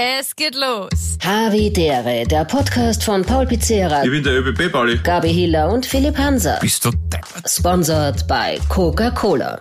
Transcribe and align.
Es 0.00 0.36
geht 0.36 0.54
los. 0.54 1.18
Havidere, 1.24 2.24
der 2.24 2.44
Podcast 2.44 3.02
von 3.02 3.24
Paul 3.24 3.46
Pizzera, 3.48 4.04
Ich 4.04 4.10
bin 4.12 4.22
der 4.22 4.38
ÖBB, 4.46 4.70
Pauli. 4.70 4.96
Gabi 4.98 5.28
Hiller 5.32 5.68
und 5.72 5.84
Philipp 5.86 6.16
Hanser. 6.16 6.56
Bist 6.60 6.84
du 6.84 6.92
deppert? 6.92 7.50
Sponsored 7.50 8.28
by 8.28 8.60
Coca-Cola. 8.68 9.60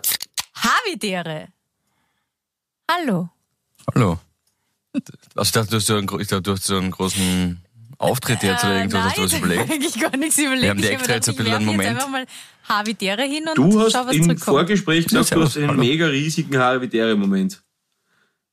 Havidere. 0.54 1.48
Hallo. 2.92 3.30
Hallo. 3.96 4.20
Also 5.36 5.48
ich 5.48 5.52
dachte, 5.54 5.70
du 5.72 5.76
hast 5.78 5.88
so 5.88 5.96
einen, 5.96 6.08
ich 6.20 6.28
dachte, 6.28 6.42
du 6.44 6.52
hast 6.52 6.66
so 6.66 6.78
einen 6.78 6.92
großen 6.92 7.60
Auftritt 7.98 8.44
jetzt 8.44 8.64
oder 8.64 8.76
irgendwas, 8.78 9.06
hast 9.06 9.18
du 9.18 9.24
was 9.24 9.34
Äh, 9.34 9.40
nein, 9.40 9.44
überlegt? 9.52 9.72
eigentlich 9.72 10.00
gar 10.00 10.18
nichts 10.18 10.38
überlegt. 10.38 10.62
Wir 10.62 10.70
haben 10.70 10.78
dir 10.82 10.88
Ich 10.90 10.94
extra 10.94 11.14
jetzt 11.16 11.30
ein 11.30 11.36
bisschen 11.36 11.54
einen 11.56 11.66
Moment. 11.66 11.90
Jetzt 11.90 11.96
einfach 12.06 12.10
mal 12.12 12.26
Havidere 12.70 13.24
hin 13.24 13.44
und 13.50 13.58
Du 13.58 13.80
hast 13.82 13.94
schau, 13.94 14.06
was 14.06 14.16
im 14.16 14.22
zurückkommt. 14.24 14.44
Vorgespräch 14.46 15.08
gesagt, 15.08 15.32
du 15.34 15.42
hast 15.42 15.58
einen 15.58 15.78
mega 15.78 16.06
riesigen 16.06 16.56
Haribitere-Moment. 16.60 17.64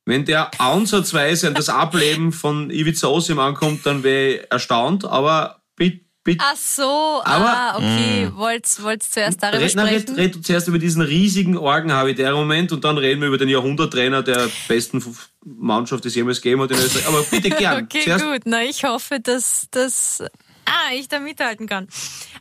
Wenn 0.06 0.24
der 0.26 0.60
ansatzweise 0.60 1.48
an 1.48 1.54
das 1.54 1.68
Ableben 1.68 2.32
von 2.32 2.70
Ivica 2.70 3.06
Osim 3.06 3.38
ankommt, 3.38 3.86
dann 3.86 4.02
wäre 4.02 4.34
ich 4.34 4.50
erstaunt, 4.50 5.04
aber 5.06 5.62
bitte, 5.76 6.00
bitte, 6.22 6.44
Ach 6.46 6.56
so, 6.56 7.22
Aber- 7.24 7.56
ah, 7.56 7.76
okay. 7.76 8.26
Mm. 8.26 8.36
Wollt's, 8.36 8.82
wollt's 8.82 9.10
zuerst 9.10 9.42
darüber 9.42 9.62
red, 9.64 9.74
na, 9.76 9.84
red, 9.84 10.02
sprechen? 10.02 10.16
red 10.16 10.34
du 10.34 10.40
zuerst 10.42 10.68
über 10.68 10.78
diesen 10.78 11.00
riesigen 11.00 11.56
Orgen-Haribitere-Moment 11.56 12.72
und 12.72 12.84
dann 12.84 12.98
reden 12.98 13.22
wir 13.22 13.28
über 13.28 13.38
den 13.38 13.48
Jahrhunderttrainer 13.48 14.22
der 14.22 14.50
besten 14.68 15.02
Mannschaft, 15.44 16.04
die 16.04 16.08
es 16.08 16.14
jemals 16.14 16.42
gegeben 16.42 16.60
hat 16.62 16.70
in 16.70 16.76
Österreich. 16.78 17.06
Aber 17.08 17.22
bitte 17.22 17.48
gern. 17.56 17.84
Okay, 17.84 18.02
zuerst, 18.04 18.24
gut. 18.24 18.42
Na, 18.44 18.62
ich 18.62 18.84
hoffe, 18.84 19.20
dass, 19.20 19.68
dass 19.70 20.22
ah, 20.66 20.92
ich 20.94 21.08
da 21.08 21.18
mithalten 21.18 21.66
kann. 21.66 21.88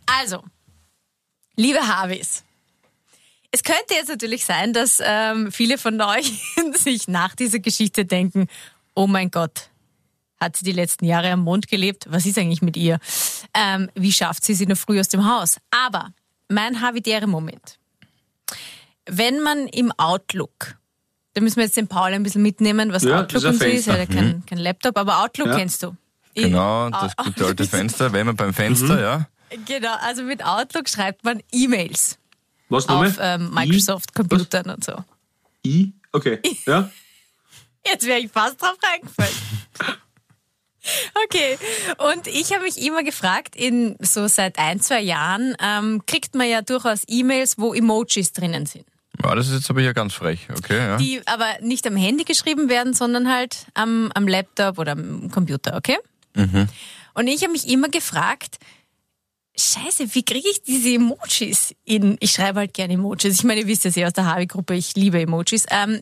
Also, 0.05 0.43
liebe 1.55 1.79
Harvis, 1.79 2.43
es 3.53 3.63
könnte 3.63 3.93
jetzt 3.93 4.09
natürlich 4.09 4.45
sein, 4.45 4.73
dass 4.73 4.99
ähm, 5.03 5.51
viele 5.51 5.77
von 5.77 6.01
euch 6.01 6.33
sich 6.73 7.07
nach 7.07 7.35
dieser 7.35 7.59
Geschichte 7.59 8.03
denken, 8.03 8.47
oh 8.95 9.05
mein 9.07 9.29
Gott, 9.31 9.69
hat 10.41 10.57
sie 10.57 10.65
die 10.65 10.71
letzten 10.71 11.05
Jahre 11.05 11.31
am 11.31 11.41
Mond 11.41 11.67
gelebt? 11.67 12.05
Was 12.09 12.25
ist 12.25 12.37
eigentlich 12.37 12.61
mit 12.63 12.75
ihr? 12.75 12.99
Ähm, 13.53 13.89
wie 13.95 14.11
schafft 14.11 14.43
sie 14.43 14.55
sie 14.55 14.65
noch 14.65 14.75
früh 14.77 14.99
aus 14.99 15.07
dem 15.07 15.25
Haus? 15.29 15.57
Aber 15.71 16.09
mein 16.49 16.81
Havidere-Moment. 16.81 17.77
Wenn 19.05 19.39
man 19.41 19.67
im 19.67 19.91
Outlook, 19.97 20.75
da 21.33 21.41
müssen 21.41 21.57
wir 21.57 21.65
jetzt 21.65 21.77
den 21.77 21.87
Paul 21.87 22.11
ein 22.13 22.23
bisschen 22.23 22.41
mitnehmen, 22.41 22.91
was 22.91 23.03
Ja, 23.03 23.19
Outlook 23.21 23.43
und 23.43 23.59
so 23.59 23.65
ist. 23.65 23.87
Er 23.87 23.93
hat 23.93 24.09
ja 24.09 24.15
kein, 24.15 24.43
kein 24.45 24.57
Laptop, 24.57 24.97
aber 24.97 25.21
Outlook 25.23 25.47
Ja. 25.49 25.57
kennst 25.57 25.83
du. 25.83 25.95
Genau, 26.35 26.89
das 26.89 27.15
gute 27.15 27.45
alte 27.45 27.65
Fenster. 27.65 28.11
Wenn 28.13 28.25
man 28.25 28.35
beim 28.35 28.47
Mhm. 28.49 28.53
Fenster, 28.53 28.99
ja. 28.99 29.27
Genau, 29.67 29.93
also 30.01 30.23
mit 30.23 30.43
Outlook 30.43 30.89
schreibt 30.89 31.23
man 31.23 31.41
E-Mails 31.51 32.17
was 32.73 32.87
nochmal? 32.87 33.07
auf 33.09 33.17
ähm, 33.21 33.51
Microsoft-Computern 33.53 34.69
und 34.69 34.83
so. 34.83 34.93
I? 35.65 35.93
Okay. 36.11 36.39
Ja? 36.65 36.89
Jetzt 37.85 38.05
wäre 38.07 38.19
ich 38.19 38.31
fast 38.31 38.61
drauf 38.61 38.75
reingefallen. 38.83 39.33
Okay, 41.23 41.57
und 42.11 42.27
ich 42.27 42.51
habe 42.51 42.63
mich 42.63 42.77
immer 42.77 43.03
gefragt, 43.03 43.55
in 43.55 43.95
so 44.01 44.27
seit 44.27 44.59
ein, 44.59 44.81
zwei 44.81 44.99
Jahren 44.99 45.55
ähm, 45.61 46.05
kriegt 46.05 46.35
man 46.35 46.49
ja 46.49 46.61
durchaus 46.61 47.03
E-Mails, 47.07 47.57
wo 47.57 47.73
Emojis 47.73 48.33
drinnen 48.33 48.65
sind. 48.65 48.83
ja. 49.23 49.33
Das 49.33 49.47
ist 49.47 49.53
jetzt 49.53 49.69
aber 49.69 49.79
hier 49.79 49.93
ganz 49.93 50.13
frech, 50.13 50.45
okay, 50.57 50.77
ja. 50.77 50.97
Die 50.97 51.25
aber 51.25 51.47
nicht 51.61 51.87
am 51.87 51.95
Handy 51.95 52.25
geschrieben 52.25 52.67
werden, 52.67 52.93
sondern 52.93 53.31
halt 53.31 53.67
am, 53.75 54.11
am 54.13 54.27
Laptop 54.27 54.77
oder 54.77 54.91
am 54.91 55.31
Computer, 55.31 55.77
okay? 55.77 55.97
Und 56.35 57.27
ich 57.27 57.43
habe 57.43 57.53
mich 57.53 57.69
immer 57.69 57.87
gefragt, 57.87 58.57
Scheiße, 59.55 60.15
wie 60.15 60.23
kriege 60.23 60.49
ich 60.49 60.63
diese 60.63 60.95
Emojis 60.95 61.75
in? 61.85 62.17
Ich 62.19 62.31
schreibe 62.31 62.59
halt 62.59 62.73
gerne 62.73 62.93
Emojis. 62.93 63.35
Ich 63.35 63.43
meine, 63.43 63.61
ihr 63.61 63.67
wisst 63.67 63.85
ja 63.85 64.07
aus 64.07 64.13
der 64.13 64.25
Harvey-Gruppe, 64.25 64.73
ich 64.73 64.95
liebe 64.95 65.21
Emojis. 65.21 65.65
Ähm, 65.69 66.01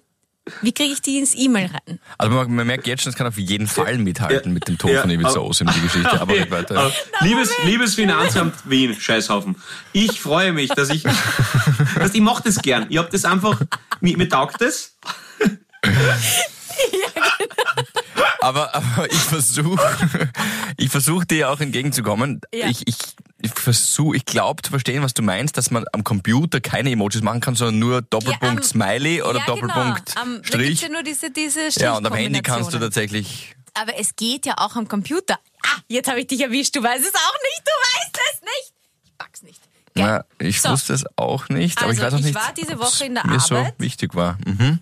wie 0.61 0.71
kriege 0.71 0.93
ich 0.93 1.01
die 1.01 1.19
ins 1.19 1.35
E-Mail 1.35 1.67
rein? 1.67 1.99
Also 2.17 2.33
man, 2.35 2.51
man 2.55 2.65
merkt 2.65 2.87
jetzt 2.87 3.03
schon, 3.03 3.11
es 3.11 3.15
kann 3.17 3.27
auf 3.27 3.37
jeden 3.37 3.67
Fall 3.67 3.97
mithalten 3.99 4.51
Ja. 4.51 4.53
mit 4.53 4.67
dem 4.67 4.77
Ton 4.77 4.91
Ja, 4.91 5.01
von 5.01 5.09
Ibiza 5.11 5.39
Osim, 5.39 5.69
die 5.75 5.81
Geschichte. 5.81 6.19
Aber 6.19 6.33
red 6.33 6.49
weiter. 6.49 6.79
Aber 6.79 6.93
liebes, 7.19 7.51
liebes 7.65 7.95
Finanzamt 7.95 8.55
Wien, 8.69 8.95
Scheißhaufen. 8.99 9.55
Ich 9.93 10.19
freue 10.19 10.53
mich, 10.53 10.69
dass 10.69 10.89
ich, 10.89 11.03
dass 11.03 12.13
ich 12.13 12.21
mache 12.21 12.43
das 12.43 12.61
gern. 12.61 12.87
Ich 12.89 12.97
hab 12.97 13.11
das 13.11 13.25
einfach, 13.25 13.61
mir, 13.99 14.17
mir 14.17 14.29
taugt 14.29 14.61
das. 14.61 14.95
Aber, 18.41 18.73
aber 18.75 19.11
ich 19.11 19.17
versuche, 19.19 19.79
ich 20.77 20.89
versuche 20.89 21.25
dir 21.25 21.49
auch 21.49 21.59
entgegenzukommen. 21.59 22.41
Ja. 22.53 22.67
Ich, 22.67 22.87
ich, 22.87 22.95
ich 23.41 23.51
versuche, 23.53 24.17
ich 24.17 24.25
glaube 24.25 24.61
zu 24.61 24.69
verstehen, 24.71 25.03
was 25.03 25.13
du 25.13 25.21
meinst, 25.21 25.57
dass 25.57 25.71
man 25.71 25.85
am 25.93 26.03
Computer 26.03 26.59
keine 26.61 26.91
Emojis 26.91 27.21
machen 27.21 27.39
kann, 27.41 27.55
sondern 27.55 27.79
nur 27.79 28.01
Doppelpunkt 28.01 28.57
am- 28.57 28.63
Smiley 28.63 29.21
oder 29.21 29.39
ja, 29.39 29.45
Doppelpunkt 29.45 30.15
genau. 30.15 30.25
Gibt's 30.35 30.47
Strich. 30.47 30.81
ja 30.81 30.89
nur 30.89 31.03
diese, 31.03 31.31
diese 31.31 31.69
Ja, 31.79 31.97
und 31.97 32.05
am 32.05 32.13
Handy 32.13 32.41
kannst 32.41 32.73
du 32.73 32.79
tatsächlich. 32.79 33.55
Aber 33.73 33.97
es 33.97 34.15
geht 34.15 34.45
ja 34.45 34.55
auch 34.57 34.75
am 34.75 34.87
Computer. 34.87 35.39
Ah, 35.65 35.79
jetzt 35.87 36.09
habe 36.09 36.19
ich 36.19 36.27
dich 36.27 36.41
erwischt. 36.41 36.75
Du 36.75 36.83
weißt 36.83 37.05
es 37.05 37.13
auch 37.13 37.37
nicht. 37.43 37.61
Du 37.65 37.71
weißt 37.71 38.19
es 38.33 38.41
nicht. 38.41 38.73
Ich 39.05 39.17
pack's 39.17 39.41
nicht. 39.43 39.61
Ja, 39.95 40.23
ich 40.39 40.61
So. 40.61 40.69
wusste 40.69 40.93
es 40.93 41.03
auch 41.17 41.49
nicht, 41.49 41.77
aber 41.81 41.91
ich 41.91 42.01
Also, 42.01 42.05
weiß 42.05 42.13
auch 42.13 42.19
ich 42.19 42.25
nicht, 42.25 42.35
war 42.35 42.53
diese 42.57 42.79
Woche 42.79 43.05
in 43.05 43.15
der 43.15 43.27
mir 43.27 43.39
so 43.41 43.57
Arbeit. 43.57 43.75
wichtig 43.77 44.15
war. 44.15 44.37
Mhm. 44.45 44.79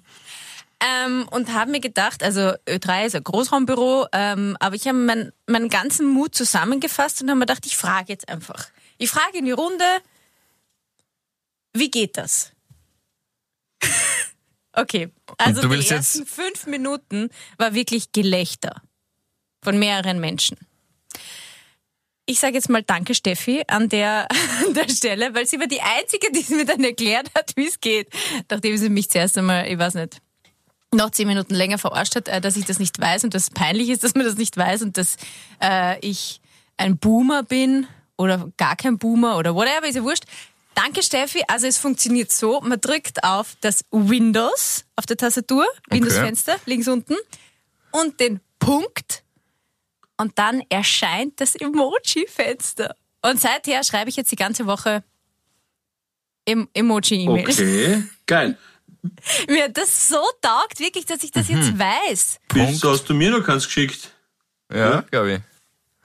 Ähm, 0.82 1.28
und 1.32 1.54
habe 1.54 1.72
mir 1.72 1.82
gedacht, 1.82 2.24
also 2.24 2.54
Ö3 2.66 3.08
ist 3.08 3.16
ein 3.16 3.24
Großraumbüro, 3.24 4.08
ähm, 4.14 4.56
aber 4.62 4.76
ich 4.76 4.88
habe 4.88 4.98
meinen 4.98 5.34
meinen 5.46 5.70
ganzen 5.70 6.08
Mut 6.08 6.34
zusammengefasst 6.36 7.22
und 7.22 7.30
habe 7.30 7.40
mir 7.40 7.46
gedacht, 7.46 7.66
ich 7.66 7.76
frage 7.76 8.14
jetzt 8.14 8.30
einfach. 8.30 8.68
Ich 8.98 9.10
frage 9.10 9.40
in 9.40 9.46
die 9.46 9.52
Runde, 9.52 9.84
wie 11.74 11.92
geht 11.92 12.18
das? 12.18 12.54
okay, 14.74 15.12
also 15.38 15.68
die 15.68 15.88
ersten 15.90 16.26
fünf 16.26 16.66
Minuten 16.66 17.30
war 17.58 17.74
wirklich 17.74 18.14
Gelächter 18.14 18.82
von 19.62 19.78
mehreren 19.80 20.20
Menschen. 20.20 20.58
Ich 22.26 22.40
sage 22.40 22.54
jetzt 22.56 22.70
mal 22.70 22.84
Danke, 22.84 23.16
Steffi, 23.16 23.64
an 23.68 23.90
der, 23.90 24.28
an 24.66 24.74
der 24.74 24.88
Stelle, 24.88 25.34
weil 25.34 25.46
sie 25.46 25.60
war 25.60 25.68
die 25.68 25.82
Einzige, 25.82 26.32
die 26.32 26.54
mir 26.54 26.66
dann 26.66 26.84
erklärt 26.84 27.32
hat, 27.36 27.54
wie 27.56 27.68
es 27.68 27.82
geht. 27.82 28.10
Nachdem 28.50 28.78
sie 28.78 28.90
mich 28.90 29.10
zuerst 29.10 29.38
einmal, 29.38 29.68
ich 29.68 29.78
weiß 29.78 29.96
nicht, 29.96 30.22
noch 30.94 31.12
zehn 31.12 31.28
Minuten 31.28 31.54
länger 31.54 31.78
verarscht 31.78 32.16
hat, 32.16 32.28
äh, 32.28 32.42
dass 32.42 32.56
ich 32.56 32.66
das 32.66 32.80
nicht 32.80 33.00
weiß 33.00 33.24
und 33.24 33.34
dass 33.34 33.44
es 33.44 33.50
peinlich 33.50 33.90
ist, 33.90 34.04
dass 34.04 34.16
man 34.16 34.26
das 34.26 34.36
nicht 34.36 34.58
weiß 34.58 34.82
und 34.82 34.98
dass 34.98 35.18
äh, 35.62 36.00
ich 36.00 36.42
ein 36.78 36.98
Boomer 36.98 37.44
bin 37.44 37.88
oder 38.18 38.52
gar 38.58 38.76
kein 38.76 38.98
Boomer 38.98 39.38
oder 39.38 39.54
whatever, 39.56 39.88
ist 39.88 39.96
ja 39.96 40.04
wurscht. 40.04 40.24
Danke, 40.76 41.04
Steffi. 41.04 41.44
Also 41.48 41.68
es 41.68 41.78
funktioniert 41.78 42.32
so, 42.32 42.62
man 42.62 42.80
drückt 42.80 43.24
auf 43.24 43.56
das 43.62 43.84
Windows 43.92 44.86
auf 44.96 45.06
der 45.06 45.18
Tastatur, 45.18 45.66
Windows-Fenster, 45.90 46.56
links 46.66 46.88
unten, 46.88 47.16
und 47.92 48.20
den 48.20 48.40
Punkt 48.60 49.24
und 50.18 50.38
dann 50.38 50.62
erscheint 50.70 51.40
das 51.42 51.56
Emoji-Fenster. 51.56 52.96
Und 53.22 53.40
seither 53.40 53.84
schreibe 53.84 54.10
ich 54.10 54.16
jetzt 54.16 54.32
die 54.32 54.36
ganze 54.36 54.66
Woche 54.66 55.04
em 56.46 56.68
Emoji-E-Mails. 56.74 57.60
Okay, 57.60 58.04
geil. 58.26 58.58
Mir 59.48 59.66
hat 59.66 59.78
das 59.78 60.08
so 60.08 60.22
taugt, 60.42 60.80
wirklich, 60.80 61.06
dass 61.06 61.24
ich 61.24 61.32
das 61.32 61.48
jetzt 61.48 61.78
weiß. 61.78 62.40
Wieso 62.54 62.92
hast 62.92 63.10
du 63.10 63.14
mir 63.14 63.32
noch 63.32 63.44
keins 63.44 63.66
geschickt? 63.66 64.14
Ja, 64.72 65.02
glaube 65.02 65.34
ich. 65.34 65.42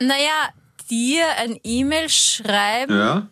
Naja, 0.07 0.49
dir 0.91 1.27
ein 1.39 1.59
E-Mail 1.63 2.09
schreiben, 2.09 2.97
ja. 2.97 3.29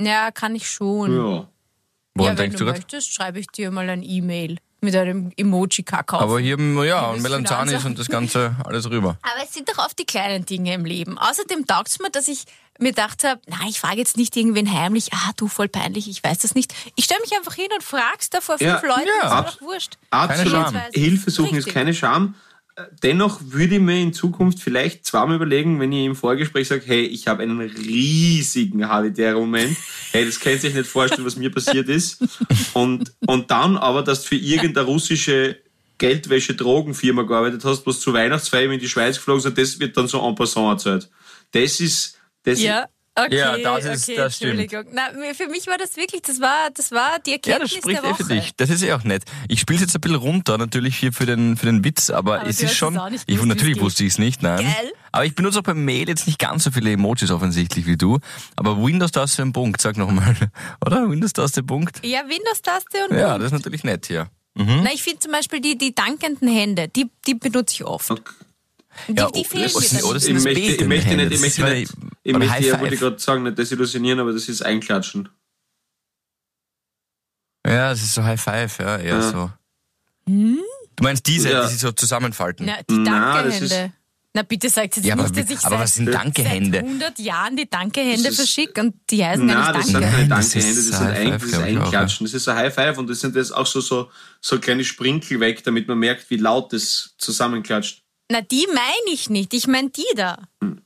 Ja? 0.00 0.30
kann 0.30 0.54
ich 0.54 0.68
schon. 0.68 1.16
Ja. 1.16 1.22
Woran 1.22 1.48
ja, 2.16 2.28
wenn 2.28 2.36
denkst 2.36 2.58
du 2.58 2.64
du 2.64 2.70
möchtest, 2.70 3.12
schreibe 3.12 3.40
ich 3.40 3.48
dir 3.48 3.70
mal 3.70 3.88
ein 3.88 4.02
E-Mail 4.02 4.58
mit 4.84 4.94
einem 4.94 5.32
Emoji-Kakao. 5.36 6.20
Aber 6.20 6.38
hier, 6.40 6.58
ja, 6.84 7.10
und 7.10 7.22
Melanzanis 7.22 7.84
und 7.84 7.98
das 7.98 8.08
Ganze 8.08 8.54
alles 8.64 8.88
rüber. 8.90 9.16
Aber 9.22 9.42
es 9.44 9.52
sind 9.54 9.68
doch 9.68 9.78
oft 9.84 9.98
die 9.98 10.04
kleinen 10.04 10.46
Dinge 10.46 10.74
im 10.74 10.84
Leben. 10.84 11.18
Außerdem 11.18 11.66
taugt 11.66 11.88
es 11.88 11.98
mir, 11.98 12.10
dass 12.10 12.28
ich 12.28 12.44
mir 12.78 12.90
gedacht 12.90 13.22
habe, 13.24 13.40
nein, 13.46 13.68
ich 13.68 13.78
frage 13.80 13.98
jetzt 13.98 14.16
nicht 14.16 14.36
irgendwen 14.36 14.72
heimlich, 14.72 15.12
ah, 15.12 15.30
du, 15.36 15.46
voll 15.46 15.68
peinlich, 15.68 16.08
ich 16.08 16.22
weiß 16.24 16.38
das 16.38 16.54
nicht. 16.56 16.74
Ich 16.96 17.04
stelle 17.04 17.20
mich 17.20 17.32
einfach 17.36 17.54
hin 17.54 17.68
und 17.74 17.82
frag's 17.84 18.30
da 18.30 18.40
vor 18.40 18.58
fünf 18.58 18.82
Ja, 18.82 18.88
Leuten, 18.88 19.08
ja. 19.22 19.26
ist 19.28 19.32
Ab- 19.32 19.46
doch 19.46 19.60
wurscht. 19.66 19.96
Absolut. 20.10 20.72
Hilfe 20.92 21.30
suchen 21.30 21.50
ist 21.50 21.66
Richtig. 21.66 21.74
keine 21.74 21.94
Scham. 21.94 22.34
Dennoch 23.02 23.40
würde 23.40 23.76
ich 23.76 23.80
mir 23.80 24.00
in 24.00 24.12
Zukunft 24.12 24.58
vielleicht 24.58 25.04
zweimal 25.06 25.36
überlegen, 25.36 25.78
wenn 25.78 25.92
ich 25.92 26.06
im 26.06 26.16
Vorgespräch 26.16 26.66
sage, 26.66 26.82
hey, 26.86 27.04
ich 27.04 27.28
habe 27.28 27.44
einen 27.44 27.60
riesigen 27.60 28.88
Halitäre-Moment. 28.88 29.76
Hey, 30.10 30.24
das 30.24 30.40
könnt 30.40 30.64
ihr 30.64 30.70
euch 30.70 30.76
nicht 30.76 30.88
vorstellen, 30.88 31.24
was 31.24 31.36
mir 31.36 31.50
passiert 31.50 31.88
ist. 31.88 32.24
Und, 32.74 33.12
und 33.26 33.50
dann 33.52 33.76
aber, 33.76 34.02
dass 34.02 34.22
du 34.22 34.28
für 34.30 34.36
irgendeine 34.36 34.86
russische 34.86 35.56
Geldwäsche-Drogenfirma 35.98 37.22
gearbeitet 37.22 37.64
hast, 37.64 37.86
was 37.86 38.00
zu 38.00 38.12
Weihnachtsfeiern 38.12 38.72
in 38.72 38.80
die 38.80 38.88
Schweiz 38.88 39.16
geflogen 39.16 39.38
ist, 39.38 39.46
und 39.46 39.58
das 39.58 39.78
wird 39.78 39.96
dann 39.96 40.08
so 40.08 40.26
en 40.26 40.34
passant 40.34 40.84
erzählt. 40.84 41.08
Das 41.52 41.78
ist, 41.78 42.18
das 42.42 42.60
Ja. 42.60 42.86
Okay, 43.16 43.36
Ja, 43.38 43.56
das 43.58 43.84
ist- 43.84 44.08
okay, 44.08 44.16
das 44.16 44.36
stimmt. 44.36 44.58
Entschuldigung. 44.60 44.92
Na, 44.92 45.10
für 45.34 45.46
mich 45.46 45.68
war 45.68 45.78
das 45.78 45.96
wirklich, 45.96 46.22
das 46.22 46.40
war, 46.40 46.70
das 46.74 46.90
war 46.90 47.20
die 47.24 47.30
Ja, 47.30 47.36
Erkenntnis 47.36 47.70
das 47.70 47.78
spricht 47.78 48.02
der 48.02 48.04
eh 48.10 48.12
Woche. 48.12 48.24
für 48.24 48.34
dich. 48.34 48.56
Das 48.56 48.70
ist 48.70 48.82
eh 48.82 48.92
auch 48.92 49.04
nett. 49.04 49.22
Ich 49.48 49.60
spiele 49.60 49.78
jetzt 49.80 49.94
ein 49.94 50.00
bisschen 50.00 50.16
runter, 50.16 50.58
natürlich 50.58 50.96
hier 50.96 51.12
für 51.12 51.24
den, 51.24 51.56
für 51.56 51.66
den 51.66 51.84
Witz, 51.84 52.10
aber, 52.10 52.40
Aber 52.40 52.48
es 52.48 52.60
ist 52.60 52.74
schon. 52.74 52.96
es 52.96 53.10
nicht 53.12 53.24
ich, 53.28 53.36
gewusst, 53.36 53.48
natürlich 53.48 53.76
es 53.76 53.82
wusste 53.84 54.02
ich 54.04 54.14
es 54.14 54.18
nicht, 54.18 54.42
nein. 54.42 54.58
Gell? 54.64 54.92
Aber 55.12 55.24
ich 55.24 55.34
benutze 55.36 55.60
auch 55.60 55.62
beim 55.62 55.84
Mail 55.84 56.08
jetzt 56.08 56.26
nicht 56.26 56.40
ganz 56.40 56.64
so 56.64 56.72
viele 56.72 56.90
Emojis 56.90 57.30
offensichtlich 57.30 57.86
wie 57.86 57.96
du. 57.96 58.18
Aber 58.56 58.82
Windows-Taste 58.84 59.42
ein 59.42 59.52
Punkt, 59.52 59.80
sag 59.80 59.96
nochmal. 59.96 60.34
Oder? 60.84 61.08
Windows-Taste 61.08 61.62
Punkt. 61.62 62.04
Ja, 62.04 62.22
Windows-Taste 62.28 63.06
und 63.08 63.16
Ja, 63.16 63.38
das 63.38 63.46
ist 63.46 63.52
natürlich 63.52 63.84
nett 63.84 64.06
hier. 64.06 64.26
Na, 64.56 64.92
ich 64.92 65.02
finde 65.04 65.20
zum 65.20 65.30
Beispiel 65.32 65.60
die, 65.60 65.76
die 65.78 65.94
dankenden 65.94 66.48
Hände, 66.48 66.88
die, 66.88 67.10
die 67.26 67.34
benutze 67.34 67.74
ich 67.74 67.84
oft. 67.84 68.10
Okay. 68.10 68.22
Die, 69.08 69.12
Ja, 69.14 69.30
die 69.30 69.44
fehlen 69.44 69.70
oder- 69.70 69.80
mir 69.80 69.88
dann. 69.88 70.02
oder- 70.04 70.16
Ich 70.16 70.22
das 70.24 70.44
möchte, 70.44 70.50
ich 70.50 70.66
nicht, 70.66 70.70
ich 70.70 70.76
Das 70.78 70.84
ist 70.84 70.84
möchte 70.84 71.16
nicht, 71.16 71.92
ich 72.22 72.36
möchte, 72.38 72.66
ja, 72.66 72.80
wollte 72.80 72.96
gerade 72.96 73.18
sagen, 73.18 73.42
nicht 73.42 73.58
desillusionieren, 73.58 74.20
aber 74.20 74.32
das 74.32 74.48
ist 74.48 74.62
Einklatschen. 74.62 75.28
Ja, 77.66 77.90
das 77.90 78.02
ist 78.02 78.14
so 78.14 78.22
High 78.22 78.40
Five, 78.40 78.78
ja, 78.78 78.96
eher 78.98 79.16
Ja. 79.16 79.30
so. 79.30 79.50
Du 80.26 81.02
meinst 81.02 81.26
diese, 81.26 81.50
Ja. 81.50 81.62
die 81.64 81.70
sich 81.72 81.80
so 81.80 81.92
zusammenfalten? 81.92 82.66
Na, 82.66 82.76
die 82.88 82.98
Na, 82.98 83.42
das 83.42 83.58
Dankehände. 83.58 83.92
Na, 84.36 84.42
bitte 84.42 84.68
sagt 84.68 84.96
jetzt 84.96 85.06
ja, 85.06 85.14
nicht, 85.14 85.36
dass 85.36 85.48
ich 85.48 85.58
aber 85.64 85.76
seit, 85.76 85.80
was 85.84 85.94
sind 85.94 86.06
seit 86.06 86.14
Dankehände? 86.14 86.78
100 86.80 87.18
Jahren 87.20 87.56
die 87.56 87.70
Dankehände 87.70 88.24
Das 88.28 88.34
verschicke 88.36 88.80
und 88.80 88.94
die 89.10 89.24
heißen 89.24 89.46
gar 89.46 89.56
Nein, 89.56 89.66
nicht 89.66 89.78
das 89.78 89.86
sind 89.86 89.94
Danke. 89.94 90.10
keine 90.16 90.28
das 90.28 90.50
Dankehände, 90.50 90.80
ist 90.80 90.90
das 90.90 90.98
sind 90.98 91.06
High 91.08 91.18
ein, 91.18 91.26
Five, 91.32 91.40
das 91.40 91.50
ist 91.50 91.58
Einklatschen. 91.64 92.26
Das 92.26 92.34
ist 92.34 92.48
ein 92.48 92.56
High 92.56 92.74
Five 92.74 92.98
und 92.98 93.10
das 93.10 93.20
sind 93.20 93.36
jetzt 93.36 93.50
auch 93.54 93.66
so, 93.66 93.80
so, 93.80 94.10
so 94.40 94.58
kleine 94.58 94.84
Sprinkel 94.84 95.38
weg, 95.40 95.62
damit 95.62 95.86
man 95.86 95.98
merkt, 95.98 96.28
wie 96.30 96.36
laut 96.36 96.72
das 96.72 97.14
zusammenklatscht. 97.18 98.02
Na, 98.34 98.40
die 98.40 98.66
meine 98.74 99.12
ich 99.12 99.30
nicht. 99.30 99.54
Ich 99.54 99.68
meine 99.68 99.90
die 99.90 100.02
da. 100.16 100.48
Hm. 100.60 100.82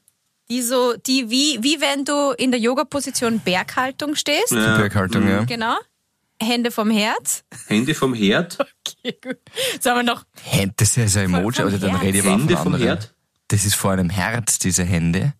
Die 0.50 0.60
so, 0.60 0.94
die 0.98 1.30
wie, 1.30 1.58
wie 1.62 1.80
wenn 1.80 2.04
du 2.04 2.32
in 2.32 2.50
der 2.50 2.60
Yoga-Position 2.60 3.40
Berghaltung 3.40 4.16
stehst. 4.16 4.52
Ja. 4.52 4.76
Berghaltung, 4.76 5.26
ja. 5.26 5.44
Genau. 5.44 5.78
Hände 6.42 6.70
vom 6.70 6.90
Herz. 6.90 7.44
Hände 7.66 7.94
vom 7.94 8.12
Herd, 8.12 8.58
Okay, 8.86 9.18
gut. 9.22 9.38
Haben 9.82 9.96
wir 9.96 10.02
noch 10.02 10.24
Hände, 10.42 10.74
das 10.76 10.94
ist 10.98 11.14
ja 11.16 11.22
ein 11.22 11.32
Emoji, 11.34 11.62
also 11.62 11.78
dann 11.78 11.92
Herz. 11.92 12.02
rede 12.02 12.18
ich 12.18 12.24
aber 12.24 12.32
Hände 12.38 12.56
vom. 12.58 12.76
Herd. 12.76 13.14
Das 13.48 13.64
ist 13.64 13.76
vor 13.76 13.92
einem 13.92 14.10
Herz, 14.10 14.58
diese 14.58 14.84
Hände. 14.84 15.32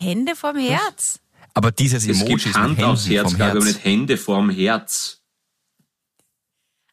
Hände 0.00 0.36
vom 0.36 0.56
Herz. 0.56 1.18
Aber 1.54 1.72
dieses 1.72 2.06
Es 2.06 2.20
Emoji 2.20 2.34
gibt 2.34 2.46
ist 2.46 2.54
Hand 2.56 2.80
aufs 2.80 3.08
Herz, 3.08 3.30
vom 3.30 3.36
glaube 3.36 3.48
ich, 3.48 3.56
aber 3.56 3.64
Herz. 3.64 3.74
nicht 3.74 3.84
Hände 3.84 4.16
vorm 4.16 4.50
Herz. 4.50 5.20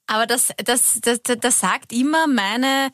Aber 0.08 0.26
das, 0.26 0.52
das, 0.66 1.00
das, 1.00 1.22
das, 1.22 1.38
das 1.40 1.60
sagt 1.60 1.94
immer 1.94 2.26
meine, 2.26 2.92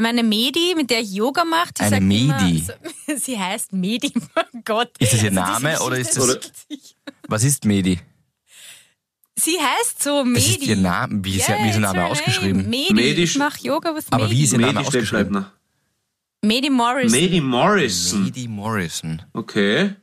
meine 0.00 0.22
Medi, 0.22 0.74
mit 0.76 0.90
der 0.90 1.00
ich 1.00 1.12
Yoga 1.12 1.44
mache. 1.44 1.72
Die 1.76 1.82
Eine 1.82 1.90
sagt 1.90 2.02
Medi? 2.02 2.64
Immer, 3.06 3.18
sie 3.18 3.38
heißt 3.38 3.72
Medi, 3.72 4.12
mein 4.34 4.62
Gott. 4.64 4.90
Ist 4.98 5.12
das 5.12 5.22
ihr 5.22 5.30
Also 5.30 5.40
Name 5.40 5.70
diese 5.70 5.82
oder 5.82 5.96
ist 5.98 6.16
das- 6.16 6.40
sich- 6.68 6.96
Was 7.28 7.44
ist 7.44 7.64
Medi? 7.64 7.98
Sie 9.38 9.58
heißt 9.58 10.02
so 10.02 10.24
Medi. 10.24 10.40
Das 10.40 10.56
ist 10.56 10.66
ihr 10.66 10.76
Name. 10.76 11.24
Wie 11.24 11.36
ist, 11.36 11.48
ihr- 11.48 11.58
wie 11.58 11.68
ist 11.68 11.74
ihr 11.76 11.80
Name 11.80 12.04
ausgeschrieben? 12.06 12.68
Medi. 12.68 12.92
Medi- 12.94 13.22
Ich 13.24 13.36
mache 13.36 13.58
Yoga 13.66 13.94
with 13.94 14.04
Aber 14.10 14.24
Medi. 14.24 14.36
wie 14.38 14.44
ist 14.44 14.52
ihr 14.52 14.58
Name 14.58 14.72
Medi 14.74 14.86
ausgeschrieben? 14.86 15.46
Medi 16.44 16.70
Morris. 16.70 17.12
Medi 17.12 17.40
Morrison. 17.40 18.24
Medi 18.24 18.48
Morrison. 18.48 19.22
Okay. 19.32 19.94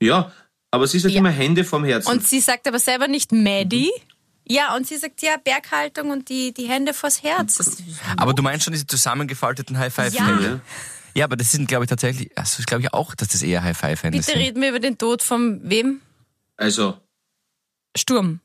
Ja, 0.00 0.30
aber 0.70 0.86
sie 0.86 0.98
sagt 0.98 1.14
Ja. 1.14 1.18
immer 1.20 1.30
Hände 1.30 1.64
vom 1.64 1.84
Herzen. 1.84 2.10
Und 2.10 2.26
sie 2.26 2.40
sagt 2.40 2.66
aber 2.68 2.78
selber 2.78 3.08
nicht 3.08 3.32
Medi. 3.32 3.90
Mhm. 3.94 4.15
Ja, 4.48 4.76
und 4.76 4.86
sie 4.86 4.96
sagt 4.96 5.22
ja 5.22 5.36
Berghaltung 5.42 6.10
und 6.10 6.28
die, 6.28 6.54
die 6.54 6.68
Hände 6.68 6.94
vors 6.94 7.22
Herz. 7.22 7.56
Das 7.56 7.66
ist- 7.68 7.82
Aber 8.16 8.32
du 8.32 8.42
meinst 8.42 8.64
schon 8.64 8.72
diese 8.72 8.86
zusammengefalteten 8.86 9.76
High 9.78 9.92
Five 9.92 10.14
Ja. 10.14 10.26
Hände? 10.26 10.60
Ja, 11.14 11.24
aber 11.24 11.36
das 11.36 11.50
sind, 11.50 11.66
glaube 11.66 11.84
ich, 11.84 11.88
tatsächlich, 11.88 12.30
also 12.38 12.60
ich 12.60 12.66
glaube 12.66 12.82
ich 12.82 12.92
auch, 12.92 13.14
dass 13.14 13.28
das 13.28 13.42
eher 13.42 13.62
High 13.64 13.76
Five 13.76 14.02
Hände 14.02 14.18
Bitte 14.18 14.30
sind. 14.30 14.40
reden 14.40 14.60
wir 14.62 14.68
über 14.68 14.80
den 14.80 14.98
Tod 14.98 15.22
von 15.22 15.60
wem? 15.64 16.00
also, 16.58 16.96
Sturm. 17.96 18.40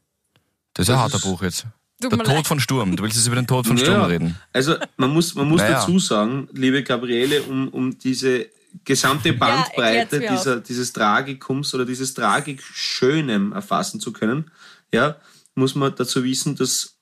Das 0.74 0.86
ist 0.86 0.89
ein 0.89 0.94
Das 0.95 1.01
harter 1.03 1.15
ist- 1.18 1.21
Bruch 1.24 1.42
jetzt. 1.44 1.65
Der 2.01 2.09
Tod 2.09 2.25
leid. 2.25 2.47
von 2.47 2.59
Sturm. 2.59 2.95
Du 2.95 3.04
willst 3.04 3.15
jetzt 3.18 3.27
über 3.27 3.36
den 3.36 3.45
Tod 3.45 3.68
von 3.68 3.77
Sturm 3.77 4.00
ja, 4.00 4.06
reden. 4.06 4.38
Also 4.54 4.75
man 4.97 5.12
muss, 5.12 5.36
man 5.36 5.47
muss 5.47 5.62
Naja. 5.62 5.74
dazu 5.81 6.00
sagen, 6.00 6.47
liebe 6.51 6.81
Gabriele, 6.83 7.44
um, 7.44 7.68
um 7.68 8.00
diese 8.00 8.47
gesamte 8.86 9.33
Bandbreite 9.33 10.19
mir 10.19 10.31
dieser, 10.31 10.62
dieses 10.62 10.94
Tragikums 10.94 11.74
oder 11.75 11.86
dieses 11.86 12.13
Tragik-Schönem 12.15 13.51
erfassen 13.51 14.00
zu 14.00 14.13
können, 14.13 14.50
ja, 14.92 15.15
muss 15.56 15.75
man 15.75 15.95
dazu 15.95 16.24
wissen, 16.24 16.56
dass 16.56 16.98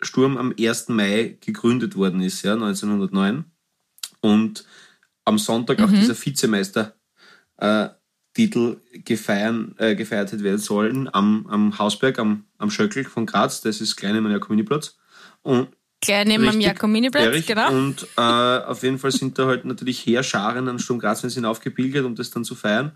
Sturm 0.00 0.36
am 0.36 0.54
1. 0.58 0.88
Mai 0.88 1.38
gegründet 1.40 1.96
worden 1.96 2.22
ist, 2.22 2.42
ja, 2.42 2.54
1909. 2.54 3.44
Und 4.20 4.64
am 5.24 5.38
Sonntag 5.38 5.80
auch 5.80 5.90
dieser 5.90 6.16
Vizemeister 6.20 6.94
äh, 7.58 7.88
Titel 8.34 8.80
gefeiern, 8.92 9.74
äh, 9.78 9.94
gefeiert 9.94 10.32
hätte 10.32 10.42
werden 10.42 10.58
sollen 10.58 11.12
am, 11.12 11.46
am 11.48 11.78
Hausberg, 11.78 12.18
am, 12.18 12.44
am 12.58 12.70
Schöckel 12.70 13.04
von 13.04 13.26
Graz, 13.26 13.60
das 13.60 13.80
ist 13.80 13.96
klein 13.96 14.16
im 14.16 14.30
Jakominiplatz. 14.30 14.96
Und 15.42 15.68
Gleich 16.00 16.26
neben 16.26 16.50
dem 16.50 16.60
Jakominiplatz, 16.60 17.46
genau. 17.46 17.70
Und 17.70 18.08
äh, 18.16 18.20
auf 18.20 18.82
jeden 18.82 18.98
Fall 18.98 19.12
sind 19.12 19.38
da 19.38 19.46
halt 19.46 19.64
natürlich 19.64 20.04
Heerscharen 20.04 20.68
an 20.68 20.80
Sturm 20.80 20.98
Graz 20.98 21.20
hinaufgebildet, 21.20 22.04
um 22.04 22.16
das 22.16 22.30
dann 22.30 22.44
zu 22.44 22.56
feiern. 22.56 22.92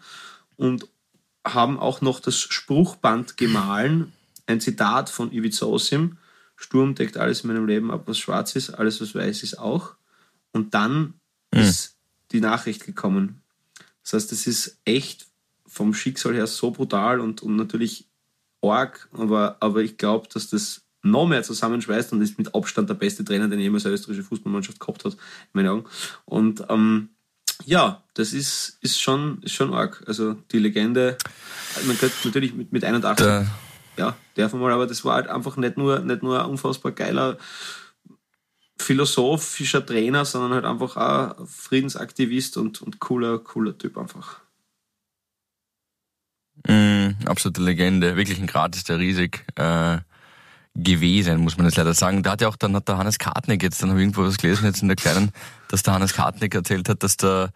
Und 0.57 0.89
haben 1.47 1.79
auch 1.79 2.01
noch 2.01 2.19
das 2.19 2.37
Spruchband 2.37 3.37
gemahlen, 3.37 4.13
ein 4.47 4.61
Zitat 4.61 5.11
von 5.11 5.33
Ivica 5.33 5.67
Osim. 5.67 6.19
Sturm 6.57 6.95
deckt 6.95 7.17
alles 7.17 7.43
in 7.43 7.49
meinem 7.49 7.67
Leben 7.67 7.91
ab, 7.91 8.05
was 8.07 8.19
schwarz 8.19 8.57
ist, 8.57 8.71
alles, 8.71 9.01
was 9.01 9.15
weiß 9.15 9.43
ist 9.43 9.59
auch. 9.59 9.95
Und 10.53 10.75
dann 10.75 11.15
ist 11.51 11.97
die 12.33 12.41
Nachricht 12.41 12.87
gekommen. 12.87 13.43
Das 14.03 14.15
heißt, 14.15 14.33
es 14.33 14.47
ist 14.47 14.79
echt 14.85 15.27
vom 15.67 15.93
Schicksal 15.93 16.35
her 16.35 16.47
so 16.47 16.71
brutal 16.71 17.21
und, 17.21 17.43
und 17.43 17.57
natürlich 17.57 18.07
arg, 18.63 19.09
aber, 19.13 19.57
aber 19.61 19.83
ich 19.83 19.97
glaube, 19.97 20.29
dass 20.33 20.49
das 20.49 20.83
noch 21.03 21.27
mehr 21.27 21.43
zusammenschweißt 21.43 22.13
und 22.13 22.23
ist 22.23 22.39
mit 22.39 22.55
Abstand 22.55 22.89
der 22.89 22.95
beste 22.95 23.25
Trainer, 23.25 23.49
den 23.49 23.61
jemals 23.61 23.87
eine 23.87 23.95
österreichische 23.95 24.27
Fußballmannschaft 24.27 24.81
gehabt 24.81 25.05
hat, 25.05 25.13
in 25.15 25.19
meinen 25.53 25.69
Augen. 25.69 25.85
Und 26.25 26.65
ähm, 26.69 27.11
ja, 27.65 28.03
das 28.15 28.33
ist, 28.33 28.79
ist, 28.81 29.01
schon, 29.01 29.43
ist 29.43 29.55
schon 29.55 29.73
arg. 29.73 30.03
Also 30.07 30.35
die 30.53 30.59
Legende, 30.59 31.17
man 31.87 31.99
könnte 31.99 32.17
natürlich 32.25 32.55
mit, 32.55 32.73
mit 32.73 32.85
81, 32.85 33.25
Der, 33.25 33.47
ja, 33.97 34.17
darf 34.35 34.53
man 34.53 34.63
mal, 34.63 34.73
aber 34.73 34.87
das 34.87 35.05
war 35.05 35.15
halt 35.15 35.29
einfach 35.29 35.57
nicht 35.57 35.77
nur, 35.77 36.01
nicht 36.01 36.23
nur 36.23 36.43
ein 36.43 36.51
unfassbar 36.51 36.93
geiler 36.93 37.39
philosophischer 38.79 39.85
Trainer, 39.85 40.25
sondern 40.25 40.53
halt 40.53 40.65
einfach 40.65 40.97
auch 40.97 41.47
Friedensaktivist 41.49 42.57
und, 42.57 42.83
und 42.83 43.01
cooler, 43.01 43.39
cooler 43.39 43.77
Typ 43.77 43.99
einfach. 43.99 44.41
mh, 46.69 47.15
absolute 47.27 47.63
Legende. 47.63 48.17
Wirklich 48.17 48.39
ein 48.39 48.47
Gratis, 48.47 48.85
der 48.85 48.99
riesig 48.99 49.45
äh, 49.57 49.99
gewesen, 50.75 51.41
muss 51.41 51.57
man 51.57 51.67
jetzt 51.67 51.77
leider 51.77 51.95
sagen. 51.95 52.23
Da 52.23 52.33
hat 52.33 52.41
ja 52.41 52.49
auch, 52.49 52.57
dann 52.57 52.75
hat 52.77 52.89
der 52.89 52.99
Hannes 52.99 53.19
Kartnick 53.19 53.63
jetzt, 53.63 53.83
dann 53.83 53.91
habe 53.91 54.01
ich 54.01 54.05
irgendwo 54.05 54.25
was 54.25 54.39
gelesen 54.39 54.67
jetzt 54.67 54.83
in 54.83 54.89
der 54.89 54.97
Kleinen, 54.97 55.33
dass 55.69 55.83
der 55.83 55.95
Hannes 55.95 56.15
Kartnick 56.15 56.55
erzählt 56.55 56.89
hat, 56.89 57.03
dass 57.03 57.17
der 57.17 57.51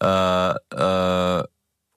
äh, 0.00 0.50
äh, 0.74 1.44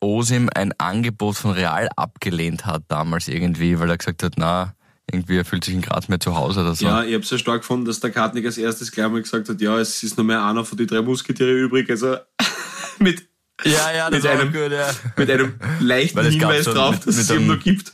Osim 0.03 0.50
ein 0.53 0.73
Angebot 0.79 1.35
von 1.38 1.51
Real 1.51 1.89
abgelehnt 1.95 2.65
hat 2.65 2.83
damals 2.89 3.27
irgendwie, 3.27 3.79
weil 3.79 3.89
er 3.89 3.97
gesagt 3.97 4.21
hat, 4.23 4.33
na, 4.38 4.75
irgendwie 5.11 5.38
er 5.38 5.45
fühlt 5.45 5.63
sich 5.65 5.73
in 5.73 5.81
Graz 5.81 6.07
mehr 6.07 6.19
zu 6.19 6.35
Hause 6.35 6.61
oder 6.61 6.75
so. 6.75 6.85
Ja, 6.85 7.03
ich 7.03 7.13
habe 7.13 7.23
es 7.23 7.29
ja 7.29 7.38
stark 7.38 7.61
gefunden, 7.61 7.85
dass 7.85 8.00
der 8.00 8.11
Kartnick 8.11 8.45
als 8.45 8.57
erstes 8.57 8.91
gleich 8.91 9.09
mal 9.09 9.21
gesagt 9.21 9.50
hat, 9.50 9.59
ja, 9.61 9.77
es 9.79 10.03
ist 10.03 10.17
nur 10.17 10.25
mehr 10.25 10.44
einer 10.45 10.63
von 10.65 10.77
den 10.77 10.88
drei 10.88 11.01
Musketiere 11.01 11.51
übrig. 11.51 11.89
Also 11.89 12.17
mit, 13.00 13.27
ja, 13.63 13.91
ja 13.95 14.10
das 14.10 14.24
mit 14.24 14.31
einem- 14.31 14.53
gut, 14.53 14.72
ja. 14.72 14.89
mit 15.17 15.29
einem 15.31 15.55
leichten 15.79 16.22
Hinweis 16.22 16.65
drauf, 16.65 16.91
mit- 16.95 17.07
dass 17.07 17.15
mit 17.15 17.24
es 17.25 17.31
ihn 17.31 17.48
noch 17.48 17.60
gibt. 17.60 17.93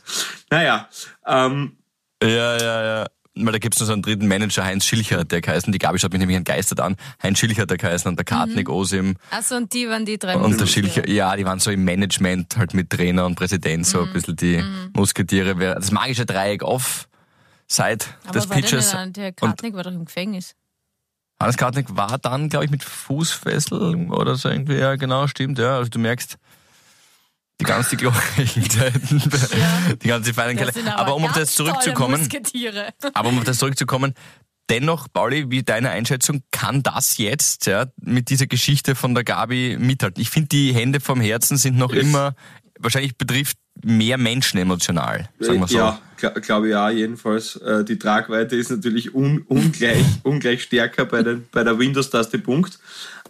Naja, 0.50 0.88
ähm, 1.26 1.76
Ja, 2.22 2.56
ja, 2.58 2.84
ja. 2.84 3.06
Weil 3.36 3.52
da 3.52 3.58
gibt's 3.58 3.78
noch 3.78 3.86
so 3.86 3.92
einen 3.92 4.02
dritten 4.02 4.26
Manager, 4.26 4.64
Heinz 4.64 4.84
Schilcher, 4.84 5.24
der 5.24 5.40
geheißen, 5.40 5.72
die 5.72 5.78
Gabi 5.78 5.98
schaut 6.00 6.10
mich 6.12 6.18
nämlich 6.18 6.36
entgeistert 6.36 6.80
an. 6.80 6.96
Heinz 7.22 7.38
Schilcher, 7.38 7.64
der 7.64 7.76
geheißen, 7.76 8.08
und 8.08 8.16
der 8.16 8.24
Kartnick, 8.24 8.68
Osim 8.68 9.16
Achso, 9.30 9.54
und 9.56 9.72
die 9.72 9.88
waren 9.88 10.04
die 10.04 10.18
drei 10.18 10.34
und 10.34 10.42
der 10.42 10.48
Musketiere. 10.66 10.90
Schilcher. 10.92 11.08
Ja, 11.08 11.36
die 11.36 11.44
waren 11.44 11.60
so 11.60 11.70
im 11.70 11.84
Management, 11.84 12.56
halt 12.56 12.74
mit 12.74 12.90
Trainer 12.90 13.26
und 13.26 13.36
Präsident, 13.36 13.86
so 13.86 14.02
ein 14.02 14.12
bisschen 14.12 14.34
die 14.36 14.62
Musketiere. 14.94 15.58
Wer- 15.58 15.76
Das 15.76 15.92
magische 15.92 16.26
Dreieck 16.26 16.64
off, 16.64 17.08
seit 17.68 18.08
des 18.34 18.48
der, 18.48 18.54
Pitches. 18.56 18.90
der 18.90 19.28
Und 19.28 19.36
Kartnick 19.36 19.74
war 19.74 19.84
doch 19.84 19.92
im 19.92 20.04
Gefängnis. 20.04 20.54
Hannes 21.40 21.56
Kartnick 21.56 21.86
war 21.96 22.18
dann, 22.18 22.48
glaube 22.48 22.64
ich, 22.64 22.70
mit 22.72 22.82
Fußfessel 22.84 24.10
oder 24.10 24.34
so 24.34 24.48
irgendwie, 24.48 24.74
ja, 24.76 24.96
genau, 24.96 25.26
stimmt, 25.28 25.58
ja. 25.58 25.76
Also 25.76 25.88
du 25.88 25.98
merkst, 26.00 26.36
die 27.60 27.64
ganze 27.64 27.96
glorreichen 27.96 28.68
Zeiten, 28.70 29.22
die 30.02 30.08
ganze 30.08 30.34
feinen 30.34 30.56
Das 30.56 30.72
Keller. 30.72 30.72
sind 30.72 30.88
Aber 30.88 31.14
um 31.14 31.24
auf 31.24 31.32
das 31.32 31.54
zurückzukommen. 31.54 32.26
Aber 33.14 33.28
um 33.28 33.38
auf 33.38 33.44
das 33.44 33.58
zurückzukommen, 33.58 34.14
dennoch, 34.68 35.08
Pauli, 35.12 35.50
wie 35.50 35.62
deine 35.62 35.90
Einschätzung, 35.90 36.42
kann 36.50 36.82
das 36.82 37.18
jetzt 37.18 37.66
ja, 37.66 37.86
mit 38.00 38.30
dieser 38.30 38.46
Geschichte 38.46 38.94
von 38.94 39.14
der 39.14 39.24
Gabi 39.24 39.76
mithalten? 39.78 40.20
Ich 40.20 40.30
finde, 40.30 40.48
die 40.48 40.72
Hände 40.74 41.00
vom 41.00 41.20
Herzen 41.20 41.56
sind 41.56 41.76
noch 41.76 41.92
Es- 41.92 42.02
immer, 42.02 42.34
wahrscheinlich 42.78 43.16
betrifft 43.16 43.56
mehr 43.82 44.18
Menschen 44.18 44.58
emotional, 44.58 45.28
sagen 45.38 45.60
wir 45.60 45.68
so. 45.68 45.76
Ja, 45.78 46.00
glaube 46.42 46.68
ich 46.68 46.74
auch 46.74 46.90
jedenfalls. 46.90 47.56
Äh, 47.56 47.82
die 47.84 47.98
Tragweite 47.98 48.54
ist 48.56 48.70
natürlich 48.70 49.14
un, 49.14 49.42
ungleich, 49.48 50.04
ungleich 50.22 50.62
stärker 50.62 51.06
bei, 51.06 51.22
den, 51.22 51.46
bei 51.50 51.64
der 51.64 51.78
Windows-Taste 51.78 52.38
Punkt. 52.40 52.78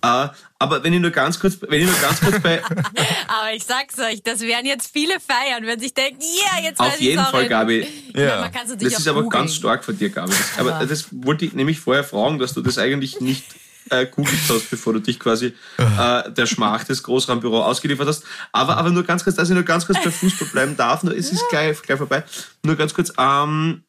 Äh, 0.03 0.29
aber 0.59 0.83
wenn 0.85 0.93
ich 0.93 1.01
nur 1.01 1.11
ganz 1.11 1.39
kurz, 1.39 1.59
wenn 1.61 1.81
ich 1.81 1.87
nur 1.87 1.99
ganz 2.01 2.21
kurz 2.21 2.41
bei, 2.41 2.63
Aber 3.29 3.53
ich 3.55 3.65
sag's 3.65 3.99
euch, 3.99 4.23
das 4.23 4.41
werden 4.41 4.67
jetzt 4.67 4.91
viele 4.93 5.15
feiern, 5.21 5.67
wenn 5.67 5.79
sich 5.81 5.95
denken, 5.95 6.21
ja, 6.21 6.63
jetzt 6.63 6.79
weiß 6.79 6.95
auf 6.95 7.01
jeden 7.01 7.25
Fall, 7.25 7.43
in- 7.45 7.49
Gabi, 7.49 7.79
Ich 7.81 8.15
meine, 8.15 8.27
Ja. 8.29 8.41
natürlich 8.43 8.93
das 8.95 9.01
ist 9.01 9.09
aber 9.09 9.23
googeln. 9.23 9.43
ganz 9.43 9.55
stark 9.55 9.85
von 9.85 9.97
dir, 9.99 10.11
Gabi. 10.11 10.31
Das, 10.33 10.59
aber 10.59 10.75
Aber- 10.77 10.87
das 10.87 11.07
wollte 11.11 11.45
ich 11.45 11.53
nämlich 11.53 11.81
vorher 11.81 12.05
fragen, 12.05 12.39
dass 12.39 12.55
du 12.55 12.61
das 12.63 12.79
eigentlich 12.79 13.21
nicht 13.21 13.45
äh, 13.91 14.07
googelt 14.07 14.39
hast, 14.49 14.71
bevor 14.71 14.93
du 14.93 15.01
dich 15.01 15.19
quasi 15.19 15.55
äh, 15.79 16.31
der 16.31 16.47
Schmach 16.47 16.85
des 16.85 17.03
Großraumbüro 17.03 17.63
ausgeliefert 17.65 18.07
hast. 18.07 18.23
Aber, 18.53 18.77
aber 18.77 18.91
nur 18.91 19.03
ganz 19.03 19.25
kurz, 19.25 19.37
dass 19.37 19.49
ich 19.49 19.55
nur 19.55 19.65
ganz 19.65 19.85
kurz 19.87 19.99
bei 20.05 20.11
Fußball 20.11 20.49
bleiben 20.49 20.77
darf, 20.77 21.03
nur, 21.03 21.17
es 21.17 21.33
ist 21.33 21.43
gleich, 21.51 21.81
gleich 21.83 21.99
vorbei. 21.99 22.23
Nur 22.63 22.77
ganz 22.77 22.95
kurz, 22.95 23.13
ähm, 23.19 23.83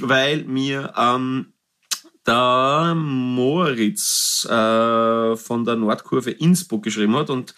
weil 0.00 0.44
mir 0.44 0.94
ähm, 0.96 1.51
der 2.26 2.94
Moritz 2.96 4.46
äh, 4.48 5.36
von 5.36 5.64
der 5.64 5.76
Nordkurve 5.76 6.30
Innsbruck 6.30 6.82
geschrieben 6.84 7.16
hat 7.16 7.30
und 7.30 7.54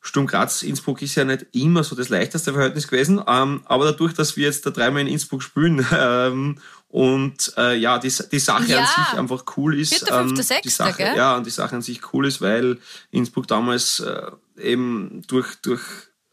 Sturm 0.00 0.26
Graz 0.26 0.62
Innsbruck 0.62 1.00
ist 1.00 1.14
ja 1.14 1.24
nicht 1.24 1.46
immer 1.52 1.82
so 1.82 1.96
das 1.96 2.10
leichteste 2.10 2.52
Verhältnis 2.52 2.88
gewesen, 2.88 3.22
ähm, 3.26 3.62
aber 3.64 3.86
dadurch, 3.86 4.12
dass 4.12 4.36
wir 4.36 4.44
jetzt 4.44 4.66
da 4.66 4.70
dreimal 4.70 5.02
in 5.02 5.08
Innsbruck 5.08 5.42
spielen 5.42 5.84
ähm, 5.92 6.58
und 6.88 7.52
äh, 7.56 7.76
ja, 7.76 7.98
die, 7.98 8.12
die 8.30 8.38
Sache 8.38 8.66
Ja. 8.70 8.80
an 8.80 8.86
sich 8.86 9.18
einfach 9.18 9.44
cool 9.56 9.80
ist. 9.80 9.94
Vierter, 9.94 10.20
fünfter, 10.20 10.36
die 10.36 10.42
sechster, 10.68 10.84
Sache, 10.84 10.96
gell? 10.98 11.16
Ja, 11.16 11.36
und 11.36 11.46
die 11.46 11.50
Sache 11.50 11.74
an 11.74 11.82
sich 11.82 12.12
cool 12.12 12.26
ist, 12.26 12.40
weil 12.40 12.78
Innsbruck 13.10 13.48
damals 13.48 13.98
äh, 14.00 14.30
eben 14.58 15.22
durch, 15.26 15.56
durch 15.62 15.80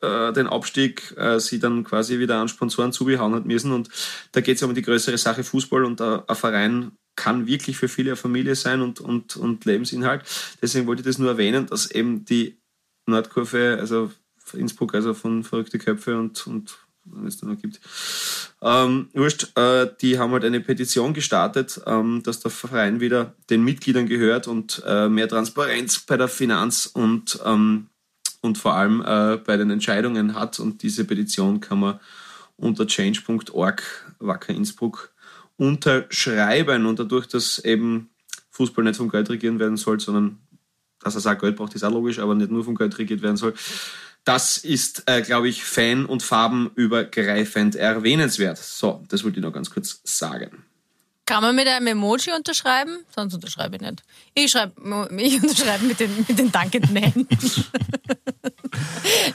äh, 0.01 0.31
den 0.33 0.47
Abstieg 0.47 1.15
äh, 1.17 1.39
sie 1.39 1.59
dann 1.59 1.83
quasi 1.83 2.19
wieder 2.19 2.39
an 2.39 2.47
Sponsoren 2.47 2.91
zugehauen 2.91 3.33
hat 3.33 3.45
müssen. 3.45 3.71
Und 3.71 3.89
da 4.33 4.41
geht 4.41 4.55
es 4.55 4.61
ja 4.61 4.67
um 4.67 4.75
die 4.75 4.81
größere 4.83 5.17
Sache 5.17 5.43
Fußball 5.43 5.83
und 5.83 5.99
äh, 6.01 6.19
ein 6.27 6.35
Verein 6.35 6.91
kann 7.21 7.45
wirklich 7.45 7.77
für 7.77 7.87
viele 7.87 8.15
Familie 8.15 8.55
sein 8.55 8.81
und, 8.81 8.99
und, 8.99 9.37
und 9.37 9.65
Lebensinhalt. 9.65 10.23
Deswegen 10.59 10.87
wollte 10.87 11.01
ich 11.01 11.05
das 11.05 11.19
nur 11.19 11.29
erwähnen, 11.29 11.67
dass 11.67 11.91
eben 11.91 12.25
die 12.25 12.57
Nordkurve, 13.05 13.77
also 13.79 14.11
Innsbruck, 14.53 14.95
also 14.95 15.13
von 15.13 15.43
Verrückte 15.43 15.77
Köpfe 15.77 16.17
und, 16.17 16.47
und 16.47 16.79
wenn 17.05 17.27
es 17.27 17.37
da 17.37 17.45
noch 17.45 17.61
gibt, 17.61 17.79
ähm, 18.63 19.09
wurscht, 19.13 19.55
äh, 19.55 19.87
die 20.01 20.17
haben 20.17 20.31
halt 20.31 20.45
eine 20.45 20.61
Petition 20.61 21.13
gestartet, 21.13 21.79
ähm, 21.85 22.23
dass 22.23 22.39
der 22.39 22.49
Verein 22.49 22.99
wieder 23.01 23.35
den 23.51 23.63
Mitgliedern 23.63 24.07
gehört 24.07 24.47
und 24.47 24.81
äh, 24.87 25.07
mehr 25.07 25.27
Transparenz 25.27 25.99
bei 25.99 26.17
der 26.17 26.27
Finanz 26.27 26.87
und, 26.87 27.39
ähm, 27.45 27.87
und 28.41 28.57
vor 28.57 28.73
allem 28.73 29.01
äh, 29.05 29.37
bei 29.37 29.57
den 29.57 29.69
Entscheidungen 29.69 30.33
hat. 30.33 30.59
Und 30.59 30.81
diese 30.81 31.05
Petition 31.05 31.59
kann 31.59 31.81
man 31.81 31.99
unter 32.57 32.87
change.org 32.87 33.83
Wacker 34.17 34.53
Innsbruck 34.53 35.11
unterschreiben. 35.61 36.87
Und 36.87 36.99
dadurch, 36.99 37.27
dass 37.27 37.59
eben 37.59 38.09
Fußball 38.49 38.83
nicht 38.83 38.97
vom 38.97 39.09
Geld 39.09 39.29
regieren 39.29 39.59
werden 39.59 39.77
soll, 39.77 39.99
sondern 39.99 40.39
dass 40.99 41.13
er 41.13 41.21
sagt, 41.21 41.41
Geld 41.41 41.55
braucht, 41.55 41.75
ist 41.75 41.83
auch 41.83 41.91
logisch, 41.91 42.17
aber 42.17 42.33
nicht 42.33 42.49
nur 42.49 42.65
vom 42.65 42.75
Geld 42.75 42.97
regiert 42.97 43.21
werden 43.21 43.37
soll. 43.37 43.53
Das 44.23 44.57
ist, 44.57 45.03
äh, 45.05 45.21
glaube 45.21 45.49
ich, 45.49 45.63
fan- 45.63 46.05
und 46.05 46.23
farbenübergreifend 46.23 47.75
erwähnenswert. 47.75 48.57
So, 48.57 49.03
das 49.07 49.23
wollte 49.23 49.39
ich 49.39 49.43
noch 49.43 49.53
ganz 49.53 49.69
kurz 49.69 50.01
sagen. 50.03 50.63
Kann 51.31 51.43
man 51.43 51.55
mit 51.55 51.65
einem 51.65 51.87
Emoji 51.87 52.33
unterschreiben? 52.33 53.05
Sonst 53.15 53.33
unterschreibe 53.33 53.77
ich 53.77 53.81
nicht. 53.81 54.03
Ich, 54.33 54.51
schreib, 54.51 54.73
ich 55.17 55.41
unterschreibe 55.41 55.85
mit 55.85 56.01
den, 56.01 56.25
mit 56.27 56.37
den 56.37 56.51
dankenden 56.51 56.97
Händen. 56.97 57.25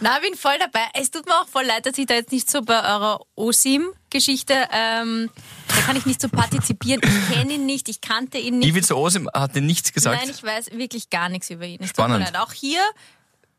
Na, 0.01 0.19
bin 0.19 0.35
voll 0.35 0.59
dabei. 0.59 0.87
Es 0.93 1.11
tut 1.11 1.25
mir 1.25 1.33
auch 1.41 1.49
voll 1.49 1.65
leid, 1.65 1.87
dass 1.87 1.97
ich 1.97 2.05
da 2.05 2.13
jetzt 2.13 2.33
nicht 2.33 2.51
so 2.51 2.61
bei 2.61 2.77
eurer 2.85 3.21
OSIM-Geschichte, 3.37 4.69
ähm, 4.73 5.31
da 5.69 5.75
kann 5.87 5.97
ich 5.97 6.05
nicht 6.05 6.21
so 6.21 6.29
partizipieren. 6.29 7.01
Ich 7.03 7.35
kenne 7.35 7.55
ihn 7.55 7.65
nicht, 7.65 7.89
ich 7.89 8.03
kannte 8.03 8.37
ihn 8.37 8.59
nicht. 8.59 8.69
Ivica 8.69 8.95
Osim 8.95 9.31
hat 9.33 9.57
dir 9.57 9.63
nichts 9.63 9.91
gesagt. 9.91 10.21
Nein, 10.21 10.31
ich 10.31 10.43
weiß 10.43 10.73
wirklich 10.73 11.09
gar 11.09 11.31
nichts 11.31 11.49
über 11.49 11.65
ihn. 11.65 11.79
Es 11.81 11.95
tut 11.95 12.09
mir 12.09 12.15
Spannend. 12.17 12.27
leid. 12.27 12.43
Auch 12.43 12.53
hier 12.53 12.81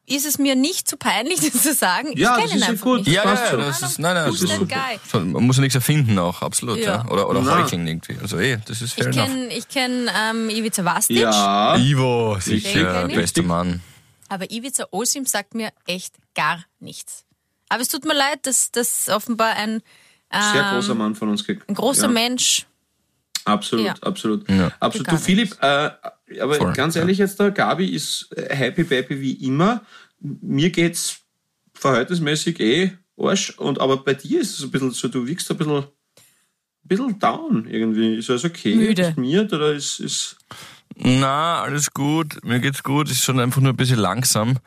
ist 0.10 0.26
es 0.26 0.38
mir 0.40 0.56
nicht 0.56 0.88
zu 0.88 0.98
peinlich, 0.98 1.40
das 1.52 1.62
zu 1.62 1.74
sagen. 1.74 2.14
Ich 2.14 2.20
Ja, 2.20 2.36
kenne 2.38 2.44
das 2.44 2.52
ihn 2.54 2.58
ist 2.58 2.64
ja 2.64 2.70
einfach 2.70 2.84
gut. 2.86 3.00
nicht. 3.06 3.12
ja, 3.14 3.24
ja, 3.26 3.58
das 3.58 3.82
ist, 3.82 4.00
nein, 4.00 4.16
nein, 4.16 4.32
das 4.32 4.42
ist 4.42 5.14
man 5.14 5.44
muss 5.46 5.58
ja 5.58 5.62
nichts 5.62 5.76
erfinden 5.76 6.18
auch, 6.18 6.42
absolut. 6.42 6.78
Ja. 6.80 7.04
Ja. 7.06 7.08
Oder, 7.12 7.30
oder 7.30 7.42
Na. 7.42 7.58
heucheln 7.62 7.86
irgendwie. 7.86 8.18
Also 8.22 8.40
eh, 8.40 8.58
das 8.66 8.82
ist 8.82 8.94
fair 8.94 9.10
Ich 9.10 9.18
enough. 9.18 9.28
kenne 9.30 9.48
ich 9.54 9.68
kenn, 9.68 10.10
ähm, 10.18 10.50
Ivica 10.50 10.84
Vastic. 10.86 11.18
Ja, 11.18 11.76
Ivo, 11.78 12.38
sicher, 12.40 13.08
ich. 13.08 13.16
bester 13.16 13.44
Mann. 13.44 13.82
Aber 14.30 14.50
Ivica 14.52 14.86
Osim 14.92 15.26
sagt 15.26 15.54
mir 15.56 15.72
echt 15.86 16.16
gar 16.36 16.64
nichts. 16.80 17.26
Aber 17.70 17.82
es 17.82 17.90
tut 17.90 18.06
mir 18.06 18.14
leid, 18.14 18.40
dass 18.44 18.72
das 18.72 19.10
offenbar 19.10 19.56
ein, 19.56 19.82
sehr 20.32 20.62
ähm, 20.64 20.74
großer 20.76 20.96
Mann 20.96 21.16
von 21.16 21.30
uns. 21.30 21.46
ge- 21.46 21.60
ein 21.68 21.76
großer 21.76 22.04
ja. 22.04 22.08
Mensch. 22.10 22.66
Absolut, 23.46 23.86
Ja. 23.86 23.96
absolut. 24.02 24.50
Ja. 24.50 24.72
absolut. 24.80 25.12
Du 25.12 25.18
Philipp, 25.18 25.58
äh, 25.62 25.90
aber 26.40 26.56
Voll, 26.56 26.74
ganz 26.74 26.96
ja. 26.96 27.02
ehrlich 27.02 27.18
jetzt 27.18 27.40
da, 27.40 27.50
Gabi 27.50 27.88
ist 27.88 28.30
äh, 28.36 28.56
happy 28.56 28.84
baby 28.84 29.22
wie 29.22 29.34
immer. 29.46 29.82
Mir 30.20 30.70
geht's 30.70 31.20
verhältnismäßig 31.74 32.60
eh 32.60 32.92
Arsch, 33.18 33.52
und 33.58 33.80
aber 33.80 33.98
bei 33.98 34.14
dir 34.14 34.42
ist 34.42 34.60
es 34.60 34.64
ein 34.64 34.72
bisschen 34.72 34.92
so, 34.92 35.08
du 35.08 35.26
wiegst 35.26 35.50
ein 35.50 35.58
bisschen, 35.58 35.78
ein 35.78 35.86
bisschen 36.84 37.20
down 37.20 37.68
irgendwie. 37.68 38.16
Ist 38.16 38.30
alles 38.30 38.46
okay? 38.46 38.76
Müde. 38.76 39.04
Ist 39.04 39.18
mir 39.18 39.44
oder 39.44 39.74
ist, 39.74 40.00
ist 40.00 40.38
Na, 40.96 41.62
alles 41.62 41.92
gut, 41.92 42.44
mir 42.44 42.60
geht's 42.60 42.84
gut, 42.84 43.10
ist 43.10 43.24
schon 43.24 43.40
einfach 43.40 43.62
nur 43.62 43.74
ein 43.74 43.78
bisschen 43.78 44.00
langsam. 44.00 44.58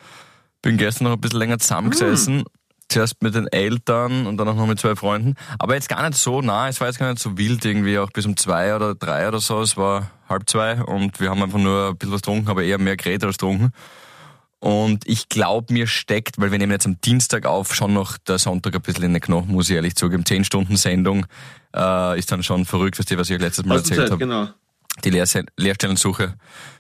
Bin 0.63 0.77
gestern 0.77 1.05
noch 1.05 1.13
ein 1.13 1.21
bisschen 1.21 1.39
länger 1.39 1.59
zusammengesessen. 1.59 2.45
Zuerst 2.91 3.23
mit 3.23 3.35
den 3.35 3.47
Eltern 3.47 4.27
und 4.27 4.37
dann 4.37 4.49
auch 4.49 4.55
noch 4.57 4.67
mit 4.67 4.81
zwei 4.81 4.97
Freunden. 4.97 5.37
Aber 5.59 5.75
jetzt 5.75 5.89
gar 5.89 6.07
nicht 6.09 6.19
so 6.19 6.43
nah, 6.43 6.69
es 6.69 6.81
war 6.81 6.89
jetzt 6.89 6.99
gar 6.99 7.09
nicht 7.11 7.23
so 7.23 7.39
wild 7.39 7.65
irgendwie, 7.65 7.99
auch 7.99 8.11
bis 8.11 8.27
um 8.27 8.37
zwei 8.37 8.75
oder 8.75 8.95
drei 8.95 9.29
oder 9.29 9.39
so. 9.41 9.63
Es 9.63 9.77
war 9.77 10.11
halb 10.29 10.49
zwei 10.51 10.83
und 10.83 11.21
wir 11.21 11.31
haben 11.31 11.43
einfach 11.43 11.59
nur 11.59 11.91
ein 11.91 11.97
bisschen 11.97 12.13
was 12.15 12.21
getrunken, 12.23 12.49
aber 12.49 12.65
eher 12.65 12.79
mehr 12.79 12.97
geredet 12.97 13.25
als 13.25 13.39
getrunken. 13.39 13.71
Und 14.59 15.07
ich 15.07 15.29
glaube, 15.31 15.73
mir 15.73 15.87
steckt, 15.87 16.39
weil 16.39 16.51
wir 16.51 16.59
nehmen 16.59 16.73
jetzt 16.73 16.85
am 16.85 17.01
Dienstag 17.01 17.47
auf, 17.47 17.75
schon 17.75 17.95
noch 17.95 18.19
der 18.19 18.39
Sonntag 18.39 18.75
ein 18.75 18.83
bisschen 18.83 19.05
in 19.05 19.15
den 19.15 19.23
Knochen, 19.23 19.53
muss 19.53 19.71
ich 19.71 19.77
ehrlich 19.77 19.95
zugeben. 19.97 20.27
Zehn 20.27 20.45
Stunden 20.45 20.77
Sendung 20.77 21.25
äh, 21.75 22.19
ist 22.19 22.31
dann 22.31 22.43
schon 22.43 22.67
verrückt, 22.67 22.99
was, 22.99 23.07
was 23.19 23.31
ich 23.31 23.41
letztes 23.41 23.65
Mal 23.65 23.79
Hast 23.79 23.89
erzählt 23.91 24.11
habe. 24.11 24.19
genau. 24.19 24.49
Die 25.05 25.11
Lehrse- 25.11 25.47
Lehrstellensuche 25.57 26.35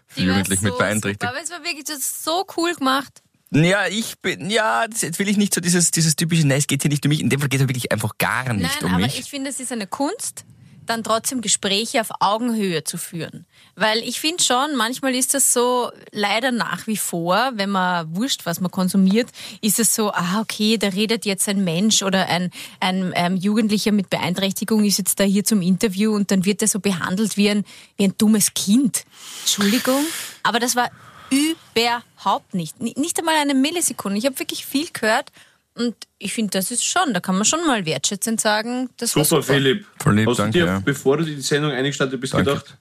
für 0.08 0.20
Die 0.20 0.26
Jugendliche 0.26 0.62
mit 0.64 0.72
so 0.72 0.78
Beeinträchtigung. 0.78 1.28
super, 1.28 1.38
Aber 1.38 1.42
es 1.42 1.50
war 1.50 1.64
wirklich 1.64 1.84
das 1.84 2.22
so 2.22 2.44
cool 2.58 2.74
gemacht. 2.74 3.22
Ja, 3.52 3.88
ich 3.88 4.18
bin, 4.20 4.48
ja, 4.48 4.84
jetzt 4.84 5.18
will 5.18 5.28
ich 5.28 5.36
nicht 5.36 5.54
so 5.54 5.60
dieses, 5.60 5.90
dieses 5.90 6.14
typische, 6.14 6.46
nein, 6.46 6.58
es 6.58 6.68
geht 6.68 6.82
hier 6.82 6.90
nicht 6.90 7.04
um 7.04 7.08
mich. 7.08 7.20
In 7.20 7.30
dem 7.30 7.40
Fall 7.40 7.48
geht 7.48 7.60
es 7.60 7.66
wirklich 7.66 7.90
einfach 7.90 8.16
gar 8.18 8.52
nicht 8.52 8.80
Nein, 8.80 8.84
um 8.84 8.94
aber 8.94 9.06
mich. 9.06 9.18
ich 9.18 9.28
finde, 9.28 9.50
es 9.50 9.58
ist 9.58 9.72
eine 9.72 9.88
Kunst, 9.88 10.44
dann 10.86 11.02
trotzdem 11.02 11.40
Gespräche 11.40 12.00
auf 12.00 12.10
Augenhöhe 12.20 12.84
zu 12.84 12.96
führen. 12.96 13.46
Weil 13.74 13.98
ich 13.98 14.20
finde 14.20 14.42
schon, 14.42 14.76
manchmal 14.76 15.16
ist 15.16 15.34
das 15.34 15.52
so 15.52 15.90
leider 16.12 16.52
nach 16.52 16.86
wie 16.86 16.96
vor, 16.96 17.50
wenn 17.54 17.70
man 17.70 18.14
wurscht, 18.14 18.46
was 18.46 18.60
man 18.60 18.70
konsumiert, 18.70 19.30
ist 19.62 19.80
es 19.80 19.96
so, 19.96 20.12
ah, 20.12 20.40
okay, 20.40 20.78
da 20.78 20.88
redet 20.88 21.24
jetzt 21.26 21.48
ein 21.48 21.64
Mensch 21.64 22.02
oder 22.02 22.26
ein, 22.26 22.50
ein 22.78 23.12
ähm, 23.16 23.36
Jugendlicher 23.36 23.92
mit 23.92 24.10
Beeinträchtigung 24.10 24.84
ist 24.84 24.98
jetzt 24.98 25.18
da 25.18 25.24
hier 25.24 25.44
zum 25.44 25.60
Interview 25.60 26.14
und 26.14 26.30
dann 26.30 26.44
wird 26.44 26.62
er 26.62 26.68
so 26.68 26.78
behandelt 26.78 27.36
wie 27.36 27.50
ein, 27.50 27.64
wie 27.96 28.04
ein 28.04 28.14
dummes 28.16 28.54
Kind. 28.54 29.04
Entschuldigung, 29.42 30.04
aber 30.44 30.60
das 30.60 30.76
war 30.76 30.90
überhaupt 31.30 32.54
nicht. 32.54 32.80
Ni- 32.80 32.94
Nicht 32.96 33.18
einmal 33.18 33.36
eine 33.36 33.54
Millisekunde. 33.54 34.18
Ich 34.18 34.26
habe 34.26 34.38
wirklich 34.38 34.64
viel 34.66 34.88
gehört 34.92 35.30
und 35.74 35.94
ich 36.18 36.32
finde, 36.34 36.50
das 36.58 36.70
ist 36.70 36.84
schon, 36.84 37.14
da 37.14 37.20
kann 37.20 37.36
man 37.36 37.44
schon 37.44 37.64
mal 37.66 37.84
wertschätzend 37.86 38.40
sagen, 38.40 38.90
das 38.96 39.14
war 39.16 39.24
Super, 39.24 39.42
super. 39.42 39.54
Philipp. 39.54 39.86
Voll 40.02 40.14
lieb, 40.16 40.28
Hast 40.28 40.38
du 40.38 40.42
danke, 40.42 40.58
dir, 40.58 40.66
ja. 40.66 40.80
bevor 40.80 41.16
du 41.18 41.24
die 41.24 41.40
Sendung 41.40 41.72
eingestartet 41.72 42.20
bist, 42.20 42.34
Danke. 42.34 42.50
gedacht, 42.50 42.76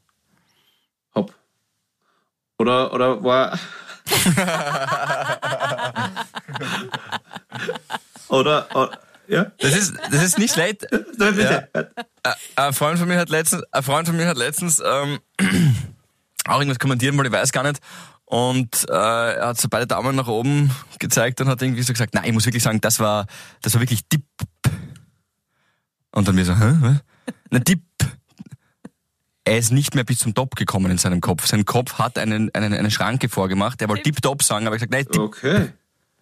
hopp. 1.15 1.33
Oder, 2.57 2.91
oder 2.93 3.23
war. 3.23 3.57
oder, 8.29 8.67
oder, 8.75 8.99
ja? 9.27 9.51
Das 9.59 9.75
ist, 9.75 9.93
das 10.11 10.23
ist 10.23 10.37
nicht 10.39 10.53
schlecht. 10.53 10.87
Nein, 11.17 11.35
bitte. 11.35 11.69
Ein 12.55 12.73
Freund 12.73 12.99
von 12.99 13.07
mir 13.07 13.17
hat 13.17 13.29
letztens, 13.29 13.63
ein 13.71 13.83
Freund 13.83 14.07
von 14.07 14.17
mir 14.17 14.27
hat 14.27 14.37
letztens 14.37 14.81
ähm, 14.83 15.19
auch 16.47 16.57
irgendwas 16.59 16.79
kommentiert, 16.79 17.15
weil 17.17 17.25
ich 17.27 17.31
weiß 17.31 17.51
gar 17.51 17.63
nicht. 17.63 17.79
Und 18.29 18.88
äh, 18.88 18.93
er 18.93 19.48
hat 19.48 19.59
so 19.59 19.69
beide 19.69 19.88
Daumen 19.88 20.15
nach 20.15 20.27
oben 20.27 20.69
gezeigt 21.00 21.41
und 21.41 21.48
hat 21.48 21.63
irgendwie 21.63 21.81
so 21.81 21.93
gesagt, 21.93 22.13
nein, 22.13 22.25
ich 22.25 22.31
muss 22.31 22.45
wirklich 22.45 22.62
sagen, 22.62 22.79
das 22.79 23.00
war, 23.00 23.25
das 23.63 23.74
war 23.74 23.81
wirklich 23.81 24.01
Tipp. 24.07 24.21
Und 26.12 26.27
dann 26.27 26.36
mir 26.36 26.45
so, 26.45 26.55
hä? 26.55 26.75
Was? 26.79 26.98
Na, 27.50 27.57
Tipp. 27.57 27.81
Er 29.45 29.57
ist 29.57 29.71
nicht 29.71 29.95
mehr 29.95 30.03
bis 30.03 30.19
zum 30.19 30.36
Top 30.36 30.55
gekommen 30.55 30.91
in 30.91 31.00
seinem 31.00 31.21
Kopf. 31.21 31.48
Sein 31.48 31.65
Kopf 31.65 31.98
hat 31.98 32.19
einen, 32.19 32.53
einen, 32.53 32.74
eine 32.75 32.91
Schranke 32.91 33.29
vorgemacht. 33.29 33.81
Er 33.81 33.89
wollte 33.89 34.03
Tipp-Top 34.03 34.43
sagen, 34.43 34.67
aber 34.67 34.75
ich 34.75 34.81
gesagt, 34.81 34.93
nein, 34.93 35.07
Tipp. 35.12 35.21
Okay. 35.21 35.74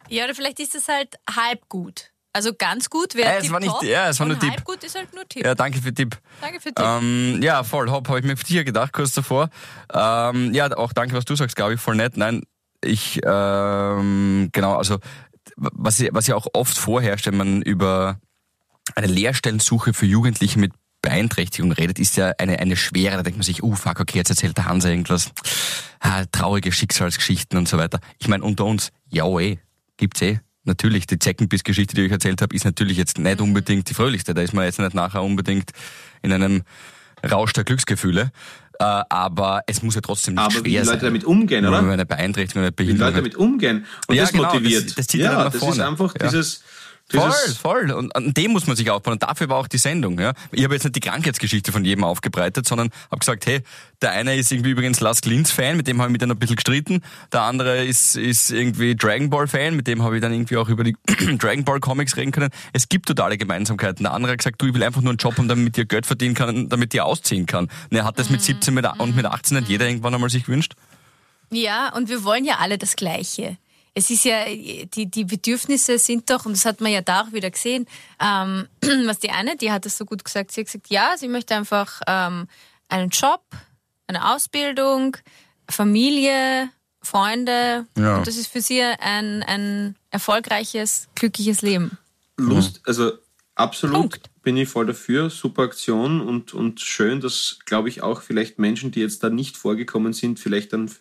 Ja, 0.08 0.24
oder 0.24 0.34
vielleicht 0.34 0.62
ist 0.62 0.76
es 0.76 0.88
halt 0.88 1.20
halb 1.30 1.68
gut. 1.68 2.14
Also 2.34 2.52
ganz 2.58 2.90
gut 2.90 3.16
wäre 3.16 3.30
Äh, 3.34 3.40
es 3.40 3.52
war 3.52 3.60
nicht- 3.60 3.70
Tipp-Top 3.72 3.84
ja, 3.90 4.10
es 4.10 4.20
war 4.20 4.28
nur 4.28 4.38
Tipp. 4.40 4.64
gut 4.64 4.84
ist 4.84 4.96
halt 4.96 5.14
nur 5.14 5.28
Tipp. 5.28 5.44
Ja, 5.46 5.56
danke 5.56 5.82
für 5.82 5.94
Tipp. 5.94 6.18
Danke 6.42 6.60
für 6.60 6.74
Tipp. 6.74 6.86
Ähm, 6.86 7.40
ja, 7.42 7.64
voll, 7.64 7.90
hopp, 7.90 8.08
habe 8.10 8.20
ich 8.20 8.26
mir 8.26 8.38
für 8.38 8.44
dich 8.44 8.64
gedacht, 8.66 8.94
kurz 8.94 9.14
davor. 9.14 9.50
Ähm, 9.94 10.54
ja, 10.54 10.72
auch 10.78 10.94
danke, 10.94 11.16
was 11.16 11.26
du 11.26 11.36
sagst, 11.36 11.56
glaube 11.56 11.74
ich, 11.74 11.80
voll 11.82 11.96
nett. 11.96 12.16
Nein, 12.16 12.44
ich, 12.84 13.20
ähm, 13.26 14.50
genau, 14.52 14.76
also, 14.76 15.00
was, 15.56 16.04
was 16.12 16.28
ja 16.28 16.36
auch 16.36 16.46
oft 16.54 16.78
vorherrscht, 16.78 17.26
wenn 17.26 17.38
man 17.38 17.62
über 17.64 18.20
eine 18.96 19.08
Lehrstellensuche 19.08 19.94
für 19.94 20.06
Jugendliche 20.06 20.60
mit 20.60 20.74
Beeinträchtigung 21.02 21.72
redet, 21.72 22.00
ist 22.00 22.18
ja 22.18 22.34
eine, 22.38 22.60
eine 22.60 22.76
schwere, 22.76 23.18
da 23.18 23.24
denkt 23.24 23.38
man 23.38 23.44
sich, 23.44 23.64
uh, 23.64 23.76
fuck, 23.76 24.00
okay, 24.00 24.18
jetzt 24.18 24.30
erzählt 24.30 24.58
der 24.58 24.66
Hansa 24.66 24.90
irgendwas, 24.90 25.32
ah, 26.00 26.26
traurige 26.32 26.72
Schicksalsgeschichten 26.72 27.58
und 27.58 27.68
so 27.68 27.78
weiter. 27.78 28.00
Ich 28.20 28.28
meine, 28.28 28.44
unter 28.44 28.66
uns, 28.66 28.92
ja, 29.10 29.26
eh, 29.40 29.58
gibt's 29.98 30.22
eh. 30.22 30.40
Natürlich, 30.68 31.08
die 31.08 31.18
Zeckenbiss-Geschichte, 31.18 31.96
die 31.96 32.04
ich 32.04 32.12
erzählt 32.12 32.42
habe, 32.42 32.54
ist 32.56 32.66
natürlich 32.66 32.98
jetzt 32.98 33.18
nicht 33.18 33.42
unbedingt 33.42 33.90
die 33.90 33.94
fröhlichste. 33.94 34.34
Da 34.34 34.42
ist 34.42 34.54
man 34.54 34.66
jetzt 34.66 34.80
nicht 34.80 34.94
nachher 34.94 35.24
unbedingt 35.24 35.72
in 36.22 36.32
einem 36.34 36.64
Rausch 37.30 37.54
der 37.54 37.64
Glücksgefühle. 37.64 38.32
Äh, 38.80 38.84
aber 39.10 39.62
es 39.66 39.82
muss 39.82 39.96
ja 39.96 40.02
trotzdem 40.02 40.36
nicht 40.36 40.44
Aber 40.44 40.52
schwer 40.52 40.64
wie 40.66 40.70
die 40.70 40.76
Leute 40.78 40.88
sein. 40.90 41.00
damit 41.00 41.24
umgehen, 41.24 41.64
Wenn 41.64 41.72
man 41.72 41.86
oder? 41.86 41.94
eine 41.94 42.06
Beeinträchung, 42.06 42.62
eine 42.62 42.68
Wie 42.68 42.72
die 42.72 42.76
Behinderung 42.84 43.00
Leute 43.14 43.18
hat. 43.18 43.24
damit 43.34 43.36
umgehen. 43.38 43.86
Und 44.08 44.16
Ja, 44.16 44.22
das 44.24 44.32
genau, 44.34 44.44
motiviert. 44.54 44.86
das- 44.86 44.96
das 44.96 45.08
zieht 45.08 45.22
ja 45.22 45.30
dann 45.32 45.46
nach 45.46 45.52
das 45.52 45.60
vorne. 45.60 45.76
ist 45.76 45.82
einfach 45.82 46.14
Ja. 46.20 46.28
dieses, 46.28 46.64
Dieses- 47.12 47.58
voll. 47.58 47.92
Und 47.92 48.14
an 48.16 48.34
dem 48.34 48.52
muss 48.52 48.68
man 48.68 48.76
sich 48.76 48.90
aufbauen. 48.90 49.14
Und 49.14 49.24
dafür 49.24 49.48
war 49.50 49.58
auch 49.58 49.68
die 49.68 49.78
Sendung. 49.78 50.20
Ja. 50.20 50.34
Ich 50.52 50.64
habe 50.64 50.74
jetzt 50.74 50.84
nicht 50.84 50.96
die 50.96 51.00
Krankheitsgeschichte 51.00 51.72
von 51.72 51.86
jedem 51.86 52.04
aufgebreitet, 52.04 52.68
sondern 52.68 52.90
habe 53.10 53.20
gesagt, 53.20 53.46
hey, 53.46 53.62
der 54.02 54.12
eine 54.12 54.36
ist 54.36 54.52
irgendwie 54.52 54.72
übrigens 54.72 55.00
Lars 55.00 55.22
Klintz-Fan, 55.22 55.78
mit 55.78 55.88
dem 55.88 56.00
habe 56.00 56.10
ich 56.10 56.12
mich 56.14 56.20
dann 56.20 56.32
ein 56.32 56.38
bisschen 56.38 56.58
gestritten. 56.58 57.02
Der 57.32 57.44
andere 57.44 57.86
ist, 57.86 58.18
ist 58.18 58.52
irgendwie 58.52 58.96
Dragon 58.96 59.30
Ball-Fan, 59.30 59.76
mit 59.76 59.88
dem 59.88 60.04
habe 60.04 60.16
ich 60.18 60.22
dann 60.22 60.34
irgendwie 60.34 60.58
auch 60.58 60.68
über 60.70 60.84
die 60.84 60.96
Dragon 61.38 61.64
Ball-Comics 61.64 62.18
reden 62.18 62.32
können. 62.32 62.50
Es 62.74 62.90
gibt 62.90 63.08
totale 63.08 63.38
Gemeinsamkeiten. 63.38 64.04
Der 64.04 64.14
andere 64.14 64.34
hat 64.34 64.40
gesagt, 64.40 64.62
du, 64.62 64.68
ich 64.68 64.74
will 64.74 64.84
einfach 64.84 65.02
nur 65.02 65.12
einen 65.12 65.18
Job 65.18 65.38
haben, 65.38 65.48
damit 65.48 65.78
ich 65.78 65.88
Geld 65.88 66.06
verdienen 66.06 66.36
kann, 66.36 66.68
damit 66.68 66.94
ich 66.94 67.02
ausziehen 67.02 67.46
kann. 67.46 67.66
Und 67.90 67.98
er 67.98 68.04
hat 68.04 68.20
das 68.20 68.30
mit 68.30 68.42
17 68.42 68.74
mit, 68.74 68.86
und 68.98 69.16
mit 69.16 69.26
18 69.26 69.58
nicht 69.60 69.70
jeder 69.70 69.88
irgendwann 69.88 70.14
einmal 70.14 70.30
sich 70.30 70.44
gewünscht. 70.46 70.74
Ja, 71.50 71.94
und 71.96 72.10
wir 72.10 72.24
wollen 72.26 72.44
ja 72.44 72.56
alle 72.60 72.78
das 72.78 72.96
Gleiche. 72.98 73.58
Es 73.98 74.12
ist 74.12 74.26
ja, 74.26 74.46
die, 74.46 75.08
die 75.10 75.26
Bedürfnisse 75.26 75.98
sind 75.98 76.30
doch, 76.30 76.46
und 76.46 76.54
das 76.54 76.66
hat 76.66 76.82
man 76.82 76.92
ja 76.92 77.02
da 77.02 77.22
auch 77.22 77.32
wieder 77.32 77.50
gesehen, 77.50 77.88
ähm, 78.22 78.68
was 79.08 79.18
die 79.18 79.32
eine, 79.32 79.58
die 79.58 79.72
hat 79.72 79.88
es 79.88 79.98
so 79.98 80.06
gut 80.06 80.24
gesagt, 80.24 80.52
sie 80.52 80.62
hat 80.62 80.68
gesagt, 80.68 80.90
ja, 80.90 81.16
sie 81.18 81.28
möchte 81.28 81.56
einfach 81.56 82.02
ähm, 82.06 82.48
einen 82.90 83.10
Job, 83.10 83.42
eine 84.06 84.36
Ausbildung, 84.36 85.18
Familie, 85.68 86.70
Freunde. 87.02 87.88
Ja. 87.98 88.18
Und 88.18 88.28
das 88.28 88.38
ist 88.38 88.52
für 88.52 88.62
sie 88.62 88.84
ein, 88.84 89.42
ein 89.42 89.96
erfolgreiches, 90.12 91.08
glückliches 91.16 91.64
Leben. 91.64 91.98
Lust, 92.38 92.82
also 92.86 93.14
absolut 93.56 93.98
Punkt. 93.98 94.30
bin 94.44 94.58
ich 94.58 94.70
voll 94.70 94.86
dafür. 94.86 95.32
Super 95.32 95.64
Aktion 95.64 96.22
und, 96.22 96.54
und 96.54 96.82
schön, 96.82 97.20
dass, 97.20 97.58
glaube 97.66 97.90
ich, 97.90 98.04
auch 98.04 98.22
vielleicht 98.22 98.60
Menschen, 98.60 98.92
die 98.92 99.00
jetzt 99.00 99.24
da 99.24 99.32
nicht 99.32 99.58
vorgekommen 99.58 100.14
sind, 100.14 100.40
vielleicht 100.40 100.74
dann 100.74 100.92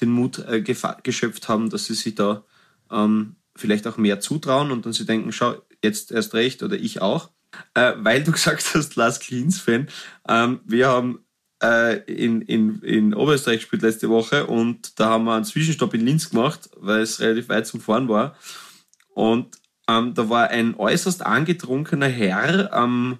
den 0.00 0.10
Mut 0.10 0.38
äh, 0.38 0.62
geschöpft 0.62 1.48
haben, 1.48 1.70
dass 1.70 1.86
sie 1.86 1.94
sich 1.94 2.14
da 2.14 2.44
ähm, 2.90 3.36
vielleicht 3.56 3.86
auch 3.86 3.96
mehr 3.96 4.20
zutrauen 4.20 4.70
und 4.70 4.86
dann 4.86 4.92
sie 4.92 5.06
denken, 5.06 5.32
schau, 5.32 5.56
jetzt 5.82 6.12
erst 6.12 6.34
recht 6.34 6.62
oder 6.62 6.76
ich 6.76 7.02
auch. 7.02 7.30
Äh, 7.74 7.92
weil 7.98 8.24
du 8.24 8.32
gesagt 8.32 8.74
hast, 8.74 8.96
Lars 8.96 9.20
Klins-Fan, 9.20 9.88
ähm, 10.28 10.60
wir 10.64 10.88
haben 10.88 11.24
äh, 11.62 11.98
in, 12.12 12.42
in, 12.42 12.80
in 12.82 13.14
Oberösterreich 13.14 13.60
gespielt 13.60 13.82
letzte 13.82 14.08
Woche 14.08 14.46
und 14.46 14.98
da 14.98 15.10
haben 15.10 15.24
wir 15.24 15.34
einen 15.34 15.44
Zwischenstopp 15.44 15.94
in 15.94 16.04
Linz 16.04 16.30
gemacht, 16.30 16.70
weil 16.76 17.00
es 17.00 17.20
relativ 17.20 17.48
weit 17.48 17.66
zum 17.66 17.80
Fahren 17.80 18.08
war. 18.08 18.36
Und 19.14 19.56
ähm, 19.88 20.14
da 20.14 20.28
war 20.28 20.48
ein 20.48 20.74
äußerst 20.74 21.24
angetrunkener 21.24 22.08
Herr 22.08 22.72
am, 22.72 23.18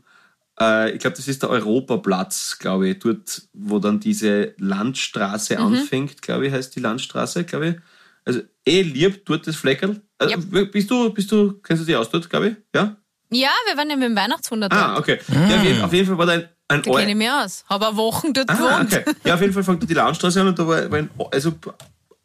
äh, 0.63 0.91
ich 0.93 0.99
glaube, 1.01 1.17
das 1.17 1.29
ist 1.29 1.43
der 1.43 1.51
Europaplatz, 1.51 2.59
glaube 2.59 2.89
ich, 2.91 2.99
dort, 2.99 3.43
wo 3.53 3.79
dann 3.79 4.01
diese 4.01 4.55
Landstraße 4.59 5.59
anfängt, 5.59 6.23
glaube 6.23 6.47
ich, 6.47 6.53
heißt 6.53 6.75
die 6.77 6.81
Landstraße, 6.81 7.45
glaube 7.45 7.69
ich. 7.69 7.77
Also 8.25 8.41
eh 8.67 8.83
lieb, 8.83 9.25
dort 9.27 9.47
das 9.47 9.57
Fleckerl. 9.57 10.01
Also, 10.19 10.37
Bist 10.39 10.91
du, 10.91 11.11
bist 11.13 11.31
du, 11.33 11.55
kennst 11.63 11.83
du 11.83 11.87
dich 11.87 11.97
aus 11.97 12.09
dort, 12.11 12.31
glaube 12.31 12.49
ich? 12.49 12.57
Ja? 12.75 12.97
Ja, 13.31 13.51
wir 13.67 13.77
waren 13.77 13.91
ja 13.91 13.97
mit 13.97 14.05
dem 14.09 14.17
Weihnachtswunder 14.17 14.69
dort. 14.69 14.81
Ah, 14.81 14.99
okay. 14.99 15.19
Ja, 15.49 15.57
auf, 15.57 15.65
jeden, 15.65 15.83
auf 15.83 15.93
jeden 15.93 16.07
Fall 16.07 16.19
war 16.19 16.27
da 16.27 16.33
ein, 16.33 16.49
ein 16.69 16.83
Da 16.83 16.91
kenne 16.93 17.11
ich 17.11 17.17
mich 17.17 17.31
aus. 17.31 17.65
Habe 17.69 17.89
auch 17.89 17.97
Wochen 17.97 18.33
dort 18.33 18.51
Ah, 18.51 18.55
gewohnt. 18.55 18.93
okay. 18.95 19.05
Ja, 19.25 19.35
auf 19.35 19.41
jeden 19.41 19.53
Fall 19.53 19.65
fängt 19.65 19.83
da 19.83 19.87
die 19.87 19.95
Landstraße 19.95 20.41
an 20.41 20.49
und 20.49 20.59
da 20.59 20.67
war, 20.69 20.91
war 20.91 20.99
ein, 20.99 21.11
also 21.33 21.53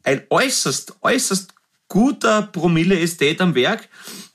ein 0.04 0.22
äußerst, 0.30 0.96
äußerst 1.02 1.52
guter 1.88 2.42
Promille-Ästhet 2.42 3.40
am 3.40 3.54
Werk 3.54 3.88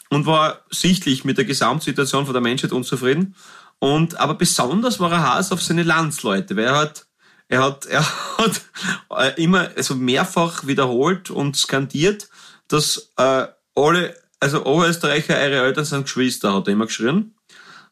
und 0.09 0.25
war 0.25 0.61
sichtlich 0.71 1.23
mit 1.23 1.37
der 1.37 1.45
Gesamtsituation 1.45 2.25
von 2.25 2.33
der 2.33 2.41
Menschheit 2.41 2.71
unzufrieden. 2.71 3.35
Und, 3.83 4.17
aber 4.17 4.35
besonders 4.35 5.01
war 5.01 5.11
er 5.11 5.23
Hass 5.23 5.51
auf 5.51 5.61
seine 5.61 5.83
Landsleute, 5.83 6.55
weil 6.55 6.67
er 6.67 6.77
hat, 6.77 7.05
er 7.49 7.61
hat, 7.61 7.85
er 7.85 8.05
hat 8.37 8.61
äh, 9.09 9.43
immer, 9.43 9.71
also 9.75 9.95
mehrfach 9.95 10.65
wiederholt 10.65 11.29
und 11.29 11.57
skandiert, 11.57 12.29
dass 12.69 13.11
äh, 13.17 13.45
alle, 13.75 14.15
also 14.39 14.65
Oberösterreicher, 14.65 15.35
eure 15.35 15.65
Eltern 15.65 15.83
sind 15.83 16.03
Geschwister, 16.03 16.53
hat 16.53 16.69
er 16.69 16.71
immer 16.75 16.85
geschrien. 16.85 17.35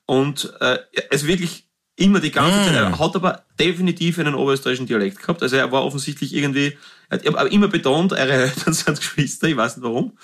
Und 0.05 0.53
äh, 0.61 0.79
also 1.11 1.27
wirklich 1.27 1.67
immer 1.95 2.19
die 2.19 2.31
ganze 2.31 2.57
Zeit. 2.65 2.75
Er 2.75 2.97
hat 2.97 3.15
aber 3.15 3.43
definitiv 3.59 4.17
einen 4.19 4.35
oberösterreichischen 4.35 4.87
Dialekt 4.87 5.19
gehabt. 5.19 5.43
Also 5.43 5.55
er 5.55 5.71
war 5.71 5.83
offensichtlich 5.83 6.33
irgendwie, 6.33 6.77
er 7.09 7.19
hat 7.19 7.27
aber 7.27 7.51
immer 7.51 7.67
betont, 7.67 8.13
eure 8.13 8.33
Eltern 8.33 8.73
sind 8.73 8.99
Geschwister, 8.99 9.47
ich 9.47 9.57
weiß 9.57 9.77
nicht 9.77 9.83
warum. 9.83 10.17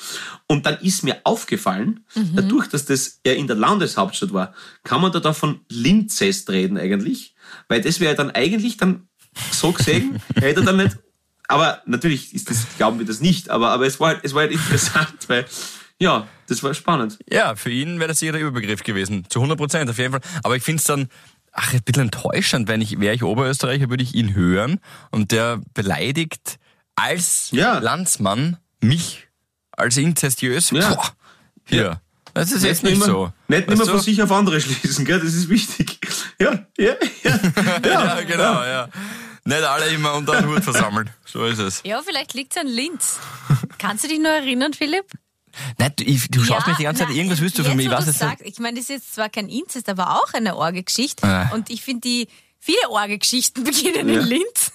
Und 0.47 0.65
dann 0.65 0.77
ist 0.79 1.03
mir 1.03 1.17
aufgefallen, 1.24 2.06
dadurch, 2.34 2.67
dass 2.67 2.86
das 2.86 3.19
ja 3.25 3.34
in 3.34 3.47
der 3.47 3.56
Landeshauptstadt 3.56 4.34
war, 4.34 4.53
kann 4.84 5.01
man 5.01 5.12
da, 5.12 5.19
da 5.19 5.34
von 5.34 5.62
Linzest 5.69 6.49
reden 6.49 6.77
eigentlich. 6.77 7.36
Weil 7.67 7.82
das 7.82 7.99
wäre 7.99 8.15
dann 8.15 8.32
eigentlich 8.32 8.77
dann 8.77 9.08
so 9.51 9.71
gesehen, 9.71 10.21
hätte 10.36 10.62
er 10.62 10.65
dann 10.65 10.77
nicht. 10.77 10.97
Aber 11.47 11.82
natürlich 11.86 12.34
ist 12.34 12.49
das, 12.49 12.65
glauben 12.77 12.99
wir 12.99 13.06
das 13.06 13.21
nicht, 13.21 13.49
aber, 13.49 13.69
aber 13.69 13.86
es 13.86 13.99
war 13.99 14.10
halt, 14.10 14.19
es 14.23 14.34
war 14.34 14.41
halt 14.41 14.51
interessant, 14.51 15.15
weil, 15.27 15.45
ja, 15.99 16.27
das 16.47 16.62
war 16.62 16.73
spannend. 16.73 17.17
Ja, 17.32 17.56
für 17.56 17.69
ihn 17.69 17.99
wäre 17.99 18.10
das 18.10 18.19
sicher 18.19 18.34
der 18.34 18.41
Überbegriff 18.41 18.84
gewesen. 18.84 19.25
Zu 19.30 19.39
100 19.39 19.58
Prozent, 19.58 19.89
auf 19.89 19.97
jeden 19.97 20.12
Fall. 20.12 20.21
Aber 20.43 20.56
ich 20.56 20.63
finde 20.63 20.80
es 20.80 20.86
dann, 20.86 21.08
ach, 21.58 21.74
ein 21.74 21.82
bisschen 21.84 22.04
enttäuschend, 22.04 22.67
wenn 22.70 22.80
ich, 22.82 23.00
wäre 23.00 23.13
ich 23.15 23.24
Oberösterreicher, 23.24 23.89
würde 23.89 24.04
ich 24.04 24.15
ihn 24.15 24.34
hören 24.34 24.80
und 25.12 25.32
der 25.32 25.60
beleidigt 25.74 26.60
als 26.96 27.50
Ja. 27.52 27.80
Landsmann 27.80 28.58
mich 28.80 29.28
als 29.72 29.98
inzestiös. 29.98 30.72
Ja. 30.72 30.93
Boah, 30.93 31.10
hier. 31.65 32.02
Das 32.34 32.52
ist 32.52 32.63
jetzt 32.63 32.84
nicht 32.84 32.93
immer, 32.98 33.06
so. 33.06 33.34
Nicht 33.48 33.70
immer 33.70 33.86
von 33.86 34.00
sich 34.00 34.22
auf 34.22 34.32
andere 34.32 34.62
schließen, 34.62 35.06
gell? 35.06 35.20
Das 35.20 35.34
ist 35.34 35.50
wichtig. 35.50 36.00
Ja, 36.39 36.52
ja, 36.78 36.93
ja. 37.24 37.39
Ja, 37.84 38.22
genau, 38.22 38.63
ja. 38.63 38.89
Nicht 39.43 39.63
alle 39.63 39.88
immer 39.88 40.13
unter 40.13 40.34
einen 40.34 40.48
Hut 40.48 40.63
versammelt. 40.63 41.08
So 41.26 41.46
ist 41.46 41.58
es. 41.58 41.82
Ja, 41.84 42.00
vielleicht 42.04 42.36
liegt 42.36 42.56
es 42.56 42.62
an 42.62 42.67
Linz. 42.67 43.17
Kannst 43.80 44.04
du 44.04 44.08
dich 44.08 44.20
noch 44.20 44.30
erinnern, 44.30 44.74
Philipp? 44.74 45.06
Nein, 45.78 45.91
du, 45.96 46.04
ich, 46.04 46.30
du 46.30 46.43
schaust 46.43 46.67
mich 46.67 46.78
die 46.78 46.84
ganze 46.84 47.00
Zeit, 47.02 47.10
na, 47.12 47.15
irgendwas 47.15 47.39
willst 47.41 47.58
du 47.60 47.63
von 47.63 47.76
mir. 47.76 47.84
Ich 47.84 47.89
weiß 47.91 48.06
sagst, 48.17 48.46
Ich 48.46 48.60
meine, 48.60 48.76
das 48.76 48.84
ist 48.84 48.89
jetzt 48.89 49.15
zwar 49.15 49.30
kein 49.30 49.50
Inzest, 49.50 49.89
aber 49.89 50.15
auch 50.15 50.34
eine 50.34 50.56
Orgegeschichte. 50.56 51.26
Äh. 51.28 51.54
Und 51.54 51.70
ich 51.70 51.82
finde, 51.84 52.02
die 52.02 52.28
viele 52.60 52.89
Orgegeschichten 52.89 53.63
beginnen 53.63 54.10
Ja. 54.10 54.20
in 54.22 54.26
Linz. 54.28 54.72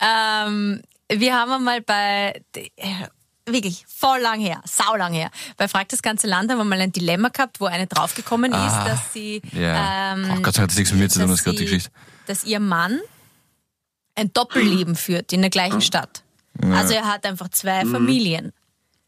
ähm, 0.00 0.82
wir 1.12 1.34
haben 1.34 1.52
einmal 1.52 1.80
bei, 1.82 2.42
äh, 2.54 2.70
wirklich 3.48 3.84
voll 3.88 4.18
lang 4.20 4.40
her, 4.40 4.60
sau 4.64 4.96
lang 4.96 5.12
her, 5.12 5.30
bei 5.56 5.68
Frag 5.68 5.88
das 5.88 6.02
ganze 6.02 6.26
Land 6.26 6.50
haben 6.50 6.58
wir 6.58 6.64
mal 6.64 6.80
ein 6.80 6.90
Dilemma 6.92 7.28
gehabt, 7.28 7.60
wo 7.60 7.66
eine 7.66 7.86
draufgekommen 7.86 8.50
ist, 8.52 8.58
Ah, 8.58 8.88
dass 8.88 9.12
sie, 9.12 9.40
ja. 9.52 10.14
ähm, 10.14 10.24
Oh 10.38 10.42
Gott 10.42 10.54
sei 10.54 10.62
Dank 10.62 10.62
hat 10.62 10.70
das 10.70 10.76
nichts 10.78 10.90
mit 10.92 11.00
mir 11.00 11.08
zu 11.08 11.20
tun, 11.20 11.28
das 11.28 11.38
ist 11.38 11.44
gerade 11.44 11.56
die 11.58 11.64
Geschichte. 11.64 11.90
dass 12.26 12.42
ihr 12.44 12.58
Mann 12.60 12.98
ein 14.16 14.32
Doppelleben 14.32 14.96
führt 14.96 15.32
in 15.32 15.42
der 15.42 15.50
gleichen 15.50 15.80
Stadt. 15.80 16.22
Also 16.72 16.94
er 16.94 17.04
hat 17.06 17.26
einfach 17.26 17.50
zwei 17.50 17.84
Mhm. 17.84 17.92
Familien. 17.92 18.52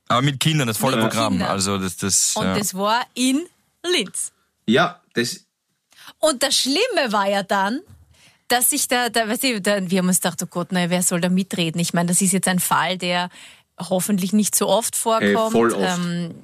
Aber 0.09 0.23
mit 0.23 0.41
Kindern, 0.41 0.67
das 0.67 0.79
volle 0.79 0.97
Mit 0.97 1.11
Programm. 1.11 1.35
Kindern. 1.35 1.51
Also 1.51 1.79
das, 1.79 1.97
das. 1.97 2.35
Und 2.37 2.47
ja. 2.47 2.59
das 2.59 2.75
war 2.75 3.07
in 3.15 3.47
Linz. 3.85 4.33
Ja, 4.67 5.01
das, 5.15 5.45
Und 6.19 6.43
das 6.43 6.57
Schlimme 6.57 7.13
war 7.13 7.29
ja 7.29 7.43
dann, 7.43 7.81
dass 8.49 8.73
ich 8.73 8.89
da, 8.89 9.11
da 9.11 9.29
weißt 9.29 9.43
du, 9.45 9.61
da, 9.61 9.91
wir 9.91 9.99
haben 9.99 10.09
uns 10.09 10.21
gedacht, 10.21 10.43
oh 10.43 10.47
Gott, 10.47 10.73
nein, 10.73 10.91
wer 10.91 11.03
soll 11.03 11.21
da 11.21 11.29
mitreden? 11.29 11.81
Ich 11.81 11.93
meine, 11.93 12.09
das 12.09 12.21
ist 12.23 12.33
jetzt 12.33 12.49
ein 12.49 12.61
Fall, 12.61 12.97
der 12.97 13.29
hoffentlich 13.81 14.33
nicht 14.33 14.55
so 14.55 14.69
oft 14.69 14.97
vorkommt. 14.97 15.53
voll 15.53 15.73
oft. 15.73 15.99
Ähm, 15.99 16.35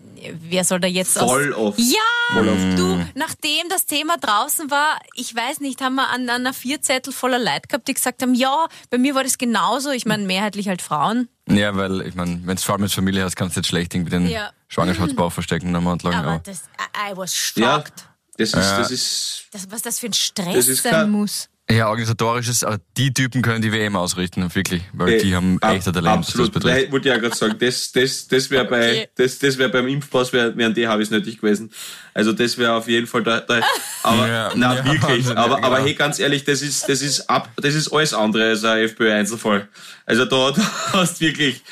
wer 0.40 0.64
soll 0.64 0.80
da 0.80 0.88
jetzt 0.88 1.18
Voll 1.18 1.52
aus... 1.52 1.74
oft. 1.74 1.78
Ja, 1.78 2.34
Voll 2.34 2.48
oft. 2.48 2.78
du, 2.78 3.06
nachdem 3.14 3.68
das 3.68 3.86
Thema 3.86 4.16
draußen 4.16 4.70
war, 4.70 4.98
ich 5.14 5.34
weiß 5.34 5.60
nicht, 5.60 5.82
haben 5.82 5.96
wir 5.96 6.08
an, 6.08 6.22
an 6.30 6.42
einer 6.42 6.54
Vierzettel 6.54 7.12
voller 7.12 7.38
Leute 7.38 7.68
gehabt, 7.68 7.88
die 7.88 7.94
gesagt 7.94 8.22
haben, 8.22 8.34
ja, 8.34 8.66
bei 8.90 8.96
mir 8.98 9.14
war 9.14 9.22
das 9.24 9.36
genauso. 9.38 9.90
Ich 9.90 10.06
meine, 10.06 10.24
mehrheitlich 10.24 10.68
halt 10.68 10.80
Frauen. 10.80 11.28
Ja, 11.48 11.76
weil, 11.76 12.00
ich 12.02 12.14
meine, 12.14 12.40
wenn 12.44 12.56
du 12.56 12.62
vor 12.62 12.74
allem 12.74 12.82
mit 12.82 12.92
Familie 12.92 13.22
hast, 13.24 13.36
kannst 13.36 13.56
du 13.56 13.60
jetzt 13.60 13.68
schlecht 13.68 13.94
irgendwie 13.94 14.10
den 14.10 14.28
Ja. 14.28 14.50
Schwangerschaftsbauch 14.68 15.30
verstecken 15.32 15.74
am 15.76 15.84
Monat 15.84 16.02
lang. 16.04 16.14
Aber 16.14 16.30
Aber 16.32 16.38
das, 16.44 16.62
I, 16.80 17.12
I 17.12 17.16
was 17.16 17.52
ja, 17.56 17.76
shocked. 17.76 18.08
das 18.38 18.48
ist, 18.48 18.56
das 18.56 18.90
ist, 18.90 19.44
Das, 19.52 19.70
was 19.70 19.82
das 19.82 19.98
für 19.98 20.06
ein 20.06 20.12
Stress 20.14 20.54
Das 20.54 20.68
ist 20.68 20.82
sein 20.84 21.10
muss. 21.10 21.48
Ja, 21.70 21.88
organisatorisches, 21.88 22.62
aber 22.62 22.78
die 22.96 23.12
Typen 23.14 23.40
können 23.40 23.62
die 23.62 23.72
WM 23.72 23.96
ausrichten, 23.96 24.42
wirklich, 24.54 24.82
weil 24.92 25.18
die 25.18 25.34
haben 25.34 25.56
ab- 25.62 25.74
echter 25.74 25.92
Talent, 25.94 26.18
was 26.18 26.26
das 26.26 26.34
Absolut. 26.34 26.52
betrifft. 26.52 26.92
Wollte 26.92 27.08
ich 27.08 27.14
ja 27.14 27.20
gerade 27.20 27.34
sagen, 27.34 27.56
das, 27.58 27.90
das, 27.92 28.28
das 28.28 28.50
wäre 28.50 28.66
bei, 28.66 28.90
Okay. 28.90 29.08
das, 29.14 29.38
das 29.38 29.56
wäre 29.56 29.70
beim 29.70 29.88
Impfpass, 29.88 30.32
wär, 30.34 30.54
wären 30.56 30.74
die 30.74 30.86
Habis 30.86 31.10
nötig 31.10 31.40
gewesen. 31.40 31.70
Also 32.12 32.32
das 32.32 32.58
wäre 32.58 32.74
auf 32.74 32.86
jeden 32.86 33.06
Fall 33.06 33.22
da, 33.22 33.40
da 33.40 33.62
aber, 34.02 34.28
Ja, 34.28 34.52
na, 34.54 34.76
ja, 34.76 34.84
wirklich. 34.84 35.02
Wahnsinn, 35.02 35.36
aber, 35.38 35.58
ja, 35.58 35.64
aber 35.64 35.76
genau. 35.76 35.86
hey, 35.88 35.94
ganz 35.94 36.18
ehrlich, 36.18 36.44
das 36.44 36.60
ist, 36.60 36.86
das 36.88 37.00
ist 37.00 37.30
ab, 37.30 37.50
das 37.56 37.74
ist 37.74 37.88
alles 37.92 38.12
andere 38.12 38.50
als 38.50 38.62
ein 38.64 38.84
FPÖ-Einzelfall. 38.84 39.68
Also 40.04 40.26
da, 40.26 40.50
da 40.56 40.62
hast 40.92 41.20
wirklich, 41.20 41.62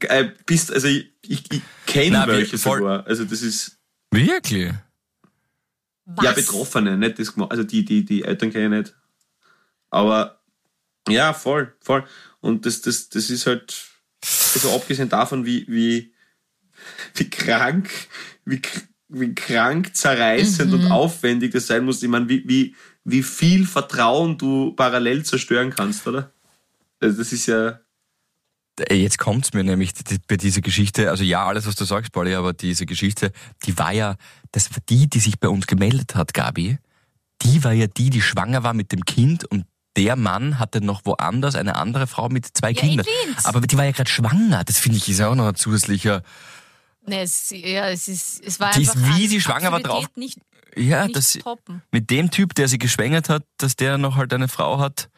äh, 0.00 0.26
bist, 0.44 0.70
also 0.72 0.86
ich, 0.86 1.10
ich, 1.26 1.42
ich 1.50 1.62
kenne 1.86 2.24
welche 2.26 2.58
sogar. 2.58 3.06
Also 3.06 3.24
das 3.24 3.40
ist, 3.42 3.78
Wirklich? 4.10 4.72
Was? 6.10 6.24
ja, 6.24 6.32
Betroffene, 6.32 6.96
nicht 6.96 7.18
das, 7.18 7.34
gema- 7.34 7.50
also 7.50 7.64
die, 7.64 7.84
die, 7.84 8.02
die 8.02 8.24
Eltern 8.24 8.50
kenne 8.50 8.64
ich 8.78 8.82
nicht. 8.84 8.96
Aber, 9.90 10.40
ja, 11.06 11.34
voll, 11.34 11.74
voll. 11.80 12.04
Und 12.40 12.64
das, 12.64 12.80
das, 12.80 13.10
das 13.10 13.28
ist 13.28 13.46
halt, 13.46 13.76
also 14.54 14.74
abgesehen 14.74 15.10
davon, 15.10 15.44
wie, 15.44 15.66
wie, 15.68 16.14
wie 17.14 17.28
krank, 17.28 17.90
wie, 18.46 18.62
wie 19.08 19.34
krank 19.34 19.94
zerreißend 19.94 20.72
und 20.72 20.90
aufwendig 20.90 21.52
das 21.52 21.66
sein 21.66 21.84
muss. 21.84 22.02
Ich 22.02 22.08
meine, 22.08 22.28
wie, 22.28 22.48
wie, 22.48 22.74
wie 23.04 23.22
viel 23.22 23.66
Vertrauen 23.66 24.38
du 24.38 24.72
parallel 24.72 25.24
zerstören 25.24 25.70
kannst, 25.70 26.06
oder? 26.06 26.32
Also 27.00 27.18
das 27.18 27.32
ist 27.32 27.46
ja, 27.46 27.80
Jetzt 28.90 29.18
kommt's 29.18 29.52
mir 29.54 29.64
nämlich 29.64 29.92
bei 30.28 30.36
dieser 30.36 30.60
Geschichte, 30.60 31.10
also 31.10 31.24
ja, 31.24 31.44
alles 31.46 31.66
was 31.66 31.74
du 31.74 31.84
sagst, 31.84 32.12
Pauli, 32.12 32.34
aber 32.34 32.52
diese 32.52 32.86
Geschichte, 32.86 33.32
die 33.64 33.76
war 33.78 33.92
ja, 33.92 34.16
das 34.52 34.70
war 34.70 34.78
die, 34.88 35.08
die 35.08 35.20
sich 35.20 35.38
bei 35.40 35.48
uns 35.48 35.66
gemeldet 35.66 36.14
hat, 36.14 36.32
Gabi, 36.34 36.78
die 37.42 37.64
war 37.64 37.72
ja 37.72 37.86
die, 37.86 38.10
die 38.10 38.22
schwanger 38.22 38.62
war 38.62 38.74
mit 38.74 38.92
dem 38.92 39.04
Kind 39.04 39.44
und 39.44 39.64
der 39.96 40.14
Mann 40.16 40.58
hatte 40.60 40.80
noch 40.80 41.00
woanders 41.04 41.56
eine 41.56 41.74
andere 41.74 42.06
Frau 42.06 42.28
mit 42.28 42.46
zwei 42.56 42.70
in 42.70 42.76
Kindern. 42.76 43.06
Aber 43.42 43.60
die 43.60 43.76
war 43.76 43.84
ja 43.84 43.90
gerade 43.90 44.08
schwanger. 44.10 44.62
Das 44.64 44.78
finde 44.78 44.98
ich 44.98 45.08
ist 45.08 45.18
ja 45.18 45.28
auch 45.28 45.34
noch 45.34 45.48
ein 45.48 45.56
zusätzlicher. 45.56 46.22
Nee, 47.04 47.22
es, 47.22 47.50
ja, 47.50 47.88
es 47.88 48.06
ist, 48.06 48.40
es 48.44 48.60
war 48.60 48.70
Die 48.72 48.82
ist, 48.82 48.94
einfach 48.96 49.16
wie 49.18 49.24
an 49.24 49.28
sie 49.30 49.40
schwanger 49.40 49.72
war, 49.72 49.80
drauf- 49.80 50.06
Nicht, 50.14 50.38
Ja, 50.76 51.04
nicht 51.04 51.16
das 51.16 51.32
toppen. 51.32 51.82
mit 51.90 52.10
dem 52.10 52.30
Typ, 52.30 52.54
der 52.54 52.68
sie 52.68 52.78
geschwängert 52.78 53.28
hat, 53.28 53.42
dass 53.56 53.74
der 53.74 53.98
noch 53.98 54.14
halt 54.16 54.32
eine 54.32 54.46
Frau 54.46 54.78
hat, 54.78 55.08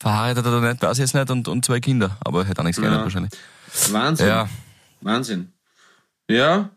verheiratet 0.00 0.46
oder 0.46 0.60
nicht, 0.60 0.82
weiß 0.82 0.98
ich 0.98 1.02
jetzt 1.02 1.14
nicht, 1.14 1.30
und, 1.30 1.48
und 1.48 1.64
zwei 1.64 1.80
Kinder. 1.80 2.16
Aber 2.24 2.44
hätte 2.44 2.60
auch 2.60 2.64
nichts 2.64 2.78
geändert 2.80 3.00
Ja. 3.00 3.04
wahrscheinlich. 3.04 3.32
Wahnsinn. 3.90 4.26
Ja. 4.28 4.48
Wahnsinn. 5.00 5.52
Ja. 6.28 6.70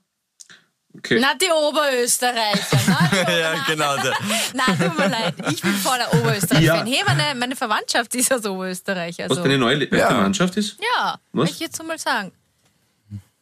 Okay. 0.97 1.19
Na, 1.21 1.33
die 1.35 1.45
Oberösterreicher. 1.51 2.79
Na, 2.87 3.09
die 3.27 3.31
ja, 3.39 3.63
genau. 3.67 3.95
Nein, 3.95 4.77
tut 4.79 4.97
mir 4.97 5.07
leid. 5.07 5.35
Ich 5.51 5.61
bin 5.61 5.73
voller 5.75 6.11
Oberösterreich. 6.15 6.63
Ja. 6.63 6.83
Hey, 6.83 7.03
meine, 7.05 7.35
meine 7.39 7.55
Verwandtschaft 7.55 8.13
ist 8.15 8.33
aus 8.33 8.43
Österreich. 8.45 9.21
Also, 9.21 9.35
Was 9.35 9.43
deine 9.43 9.57
neue 9.59 9.77
beste 9.77 9.97
Ja. 9.97 10.11
Mannschaft 10.13 10.57
ist? 10.57 10.77
ja, 10.97 11.19
Was? 11.31 11.47
will 11.47 11.53
ich 11.53 11.59
jetzt 11.59 11.81
mal 11.83 11.97
sagen. 11.99 12.31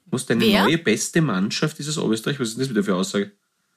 Was 0.08 0.26
deine 0.26 0.42
Wer? 0.46 0.64
neue 0.64 0.78
beste 0.78 1.22
Mannschaft 1.22 1.80
ist 1.80 1.88
aus 1.90 1.98
Oberösterreich? 1.98 2.40
Was 2.40 2.50
ist 2.50 2.60
das 2.60 2.70
wieder 2.70 2.84
für 2.84 2.92
eine 2.92 3.00
Aussage? 3.00 3.32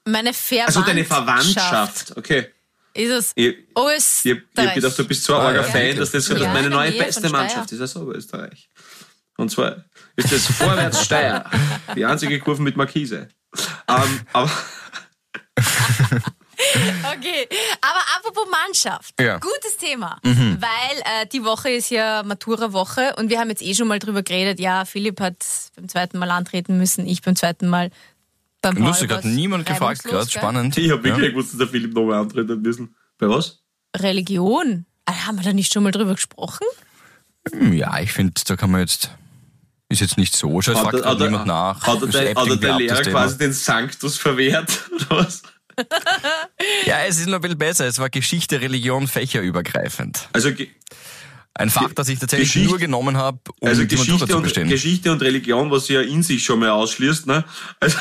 Meine 0.04 0.32
Verwandtschaft. 0.32 0.76
Also 0.76 0.82
deine 0.82 1.04
Verwandtschaft. 1.04 2.16
Okay. 2.16 2.48
Ist 2.94 3.10
es 3.10 3.32
Ich, 3.34 3.56
Österreich. 3.76 4.24
ich, 4.24 4.32
ich 4.32 4.66
hab 4.66 4.74
gedacht, 4.74 4.98
du 4.98 5.04
bist 5.06 5.24
so 5.24 5.34
ein 5.36 5.40
arger 5.46 5.62
ja. 5.62 5.68
Fan, 5.68 5.96
dass 5.96 6.10
das 6.10 6.28
Ja, 6.28 6.34
meine 6.38 6.48
in 6.48 6.62
der 6.64 6.70
neue 6.70 6.90
Nähe 6.90 7.02
beste. 7.04 7.28
Mannschaft 7.30 7.70
ist 7.72 7.80
aus 7.80 7.96
Oberösterreich. 7.96 8.68
Und 9.36 9.50
zwar 9.50 9.84
ist 10.16 10.32
das 10.32 10.46
Vorwärts 10.46 11.04
Steyr. 11.04 11.44
Die 11.96 12.04
einzige 12.04 12.38
Kurve 12.40 12.62
mit 12.62 12.76
Markise. 12.76 13.28
Ähm, 13.88 14.20
aber 14.32 14.50
Okay, 17.16 17.48
aber 17.80 18.00
apropos 18.18 18.46
Mannschaft. 18.50 19.14
Ja. 19.18 19.38
Gutes 19.38 19.78
Thema. 19.78 20.18
Mhm. 20.22 20.58
Weil 20.60 21.22
äh, 21.22 21.26
die 21.26 21.42
Woche 21.42 21.70
ist 21.70 21.90
ja 21.90 22.22
Matura-Woche 22.22 23.14
und 23.16 23.30
wir 23.30 23.38
haben 23.40 23.48
jetzt 23.48 23.62
eh 23.62 23.74
schon 23.74 23.88
mal 23.88 23.98
drüber 23.98 24.22
geredet. 24.22 24.60
Ja, 24.60 24.84
Philipp 24.84 25.20
hat 25.20 25.36
beim 25.76 25.88
zweiten 25.88 26.18
Mal 26.18 26.30
antreten 26.30 26.76
müssen, 26.76 27.06
ich 27.06 27.22
beim 27.22 27.34
zweiten 27.34 27.68
Mal 27.68 27.90
beim 28.62 28.76
Lustig, 28.76 29.10
hat 29.10 29.24
niemand 29.24 29.66
gefragt 29.66 30.04
gerade. 30.04 30.30
Spannend. 30.30 30.76
ich 30.76 30.90
habe 30.90 31.02
wirklich 31.02 31.24
ja. 31.26 31.30
gewusst, 31.30 31.52
dass 31.52 31.58
der 31.58 31.68
Philipp 31.68 31.94
nochmal 31.94 32.20
antreten 32.20 32.60
müssen. 32.62 32.94
Bei 33.18 33.28
was? 33.28 33.60
Religion. 33.96 34.86
Ah, 35.06 35.26
Haben 35.26 35.38
wir 35.38 35.44
da 35.44 35.52
nicht 35.52 35.72
schon 35.72 35.82
mal 35.82 35.90
drüber 35.92 36.14
gesprochen? 36.14 36.66
Hm, 37.50 37.72
Ja, 37.72 37.98
ich 38.00 38.12
finde, 38.12 38.40
da 38.46 38.56
kann 38.56 38.70
man 38.70 38.80
jetzt. 38.80 39.10
Ist 39.88 40.00
jetzt 40.00 40.16
nicht 40.18 40.36
so. 40.36 40.60
Schau, 40.62 40.72
es 40.72 40.78
fragt 40.78 40.98
gerade 40.98 41.24
niemand 41.24 41.46
nach. 41.46 41.84
Hat 41.84 42.00
er 42.00 42.06
der, 42.06 42.34
hat 42.36 42.48
er 42.48 42.56
der 42.56 42.74
ab, 42.74 42.78
Lehrer 42.80 43.02
quasi 43.02 43.38
den 43.38 43.52
Sanctus 43.52 44.18
verwehrt? 44.18 44.88
Oder 44.94 45.18
was? 45.26 45.42
Ja, 46.86 47.00
es 47.06 47.18
ist 47.18 47.26
noch 47.26 47.36
ein 47.36 47.40
bisschen 47.40 47.58
besser. 47.58 47.86
Es 47.86 47.98
war 47.98 48.08
Geschichte, 48.10 48.60
Religion, 48.60 49.08
fächerübergreifend. 49.08 50.28
Also, 50.32 50.52
ge- 50.54 50.68
Ein 51.60 51.70
Fach, 51.70 51.92
das 51.94 52.08
ich 52.08 52.18
tatsächlich 52.18 52.48
Geschichte- 52.48 52.68
nur 52.70 52.78
genommen 52.78 53.16
habe, 53.16 53.38
um 53.60 53.68
also 53.68 53.82
die 53.82 53.88
Geschichte, 53.88 54.26
zu 54.26 54.36
und, 54.36 54.42
bestehen. 54.42 54.68
Geschichte 54.68 55.12
und 55.12 55.20
Religion, 55.22 55.70
was 55.70 55.86
sie 55.86 55.94
ja 55.94 56.00
in 56.00 56.22
sich 56.22 56.42
schon 56.44 56.58
mal 56.60 56.70
ausschließt, 56.70 57.26
ne? 57.26 57.44
Also, 57.80 57.98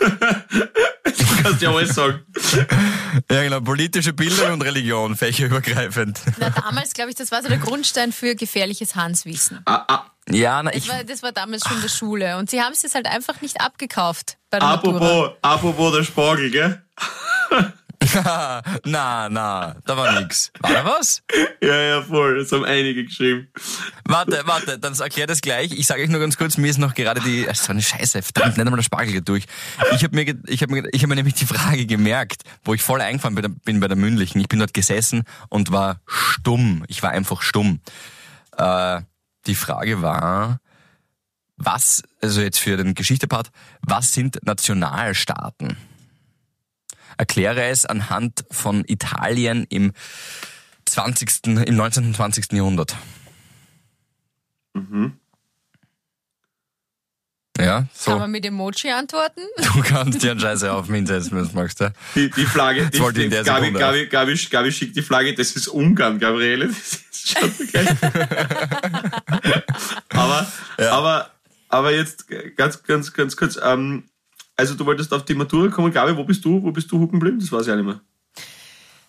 du 0.00 1.42
kannst 1.42 1.62
ja 1.62 1.70
alles 1.74 1.94
sagen. 1.94 2.20
ja, 3.30 3.42
genau. 3.42 3.60
Politische 3.60 4.12
Bildung 4.12 4.52
und 4.52 4.62
Religion, 4.62 5.16
fächerübergreifend. 5.16 6.20
Na, 6.38 6.50
damals, 6.50 6.92
glaube 6.94 7.10
ich, 7.10 7.16
das 7.16 7.30
war 7.30 7.42
so 7.42 7.48
der 7.48 7.58
Grundstein 7.58 8.12
für 8.12 8.34
gefährliches 8.34 8.94
Hanswissen. 8.96 9.60
Ah, 9.66 9.84
ah, 9.88 10.06
Ja, 10.30 10.62
na, 10.62 10.70
Das 10.70 10.82
ich. 10.84 10.88
war, 10.88 11.04
das 11.04 11.22
war 11.22 11.32
damals 11.32 11.62
schon 11.66 11.76
in 11.76 11.82
der 11.82 11.88
Schule. 11.88 12.36
Und 12.38 12.50
sie 12.50 12.60
haben 12.60 12.72
es 12.72 12.82
jetzt 12.82 12.94
halt 12.94 13.06
einfach 13.06 13.40
nicht 13.42 13.60
abgekauft 13.60 14.38
bei 14.50 14.58
der 14.58 14.68
Matura. 14.68 14.96
apropos, 14.96 15.30
apropos 15.42 15.92
der 15.96 16.04
Spargel, 16.04 16.50
gell? 16.50 16.82
na, 18.84 19.28
na, 19.28 19.76
da 19.84 19.96
war 19.96 20.20
nix. 20.20 20.50
War 20.60 20.72
da 20.72 20.84
was? 20.84 21.22
Ja, 21.60 21.74
ja, 21.74 22.02
voll. 22.02 22.38
Das 22.38 22.52
haben 22.52 22.64
einige 22.64 23.04
geschrieben. 23.04 23.48
Warte, 24.04 24.42
warte, 24.44 24.78
dann 24.78 24.94
erklär 24.94 25.26
das 25.26 25.40
gleich. 25.40 25.72
Ich 25.72 25.86
sage 25.86 26.02
euch 26.02 26.08
nur 26.08 26.20
ganz 26.20 26.36
kurz, 26.36 26.56
mir 26.56 26.68
ist 26.68 26.78
noch 26.78 26.94
gerade 26.94 27.20
die, 27.20 27.46
ach, 27.48 27.54
so 27.54 27.72
eine 27.72 27.82
Scheiße, 27.82 28.22
verdammt, 28.22 28.56
nicht 28.56 28.60
einmal 28.60 28.76
der 28.76 28.82
Spargel 28.84 29.12
geht 29.12 29.28
durch. 29.28 29.44
Ich 29.94 30.02
habe 30.04 30.14
mir, 30.14 30.34
ich 30.46 30.62
habe 30.62 30.72
mir, 30.72 30.88
ich 30.92 31.02
habe 31.02 31.08
mir 31.08 31.16
nämlich 31.16 31.34
die 31.34 31.46
Frage 31.46 31.86
gemerkt, 31.86 32.42
wo 32.64 32.74
ich 32.74 32.82
voll 32.82 33.00
eingefahren 33.00 33.34
bin, 33.34 33.54
bin 33.60 33.80
bei 33.80 33.88
der 33.88 33.96
mündlichen. 33.96 34.40
Ich 34.40 34.48
bin 34.48 34.58
dort 34.58 34.74
gesessen 34.74 35.24
und 35.48 35.72
war 35.72 36.00
stumm. 36.06 36.84
Ich 36.88 37.02
war 37.02 37.10
einfach 37.10 37.42
stumm. 37.42 37.80
Äh, 38.56 39.00
die 39.46 39.54
Frage 39.54 40.02
war, 40.02 40.60
was, 41.56 42.02
also 42.20 42.40
jetzt 42.40 42.58
für 42.58 42.76
den 42.76 42.94
Geschichtepart, 42.94 43.50
was 43.82 44.12
sind 44.12 44.44
Nationalstaaten? 44.44 45.76
Erkläre 47.16 47.64
es 47.64 47.86
anhand 47.86 48.44
von 48.50 48.84
Italien 48.86 49.66
im 49.68 49.92
20., 50.86 51.46
im 51.46 51.76
19. 51.76 52.06
und 52.06 52.16
20. 52.16 52.52
Jahrhundert. 52.52 52.96
Ja, 57.62 57.86
so. 57.92 58.10
Kann 58.10 58.20
man 58.20 58.30
mit 58.30 58.44
Emoji 58.44 58.90
antworten? 58.90 59.42
Du 59.74 59.82
kannst 59.82 60.22
dir 60.22 60.32
einen 60.32 60.40
Scheiße 60.40 60.72
auf 60.72 60.88
mich 60.88 60.98
hinsetzen, 60.98 61.36
wenn 61.36 61.46
du 61.46 61.54
magst. 61.54 61.80
Ja? 61.80 61.92
Die, 62.14 62.30
die 62.30 62.44
Flagge, 62.44 62.90
die, 62.90 62.98
in 62.98 63.14
die 63.14 63.28
der 63.28 63.44
Gabi, 63.44 63.70
Gabi, 63.70 64.06
Gabi, 64.06 64.46
Gabi 64.50 64.72
schickt 64.72 64.96
die 64.96 65.02
Flagge, 65.02 65.34
das 65.34 65.52
ist 65.52 65.68
Ungarn, 65.68 66.18
Gabriele. 66.18 66.68
Das 66.68 66.76
ist 66.76 67.38
schon 67.38 67.68
gleich. 67.68 67.88
aber, 70.08 70.52
aber, 70.78 71.30
aber 71.68 71.94
jetzt 71.94 72.26
ganz, 72.56 72.82
ganz, 72.82 73.12
ganz 73.12 73.36
kurz, 73.36 73.58
ähm, 73.62 74.08
also 74.62 74.74
du 74.74 74.86
wolltest 74.86 75.12
auf 75.12 75.24
die 75.24 75.34
Matura 75.34 75.68
kommen, 75.68 75.92
Gabi, 75.92 76.16
wo 76.16 76.24
bist 76.24 76.44
du, 76.44 76.62
wo 76.62 76.70
bist 76.70 76.90
du 76.90 76.98
hucken 76.98 77.18
geblieben? 77.18 77.38
Das 77.40 77.50
weiß 77.52 77.66
ich 77.66 77.72
auch 77.72 77.76
nicht 77.76 77.84
mehr. 77.86 78.00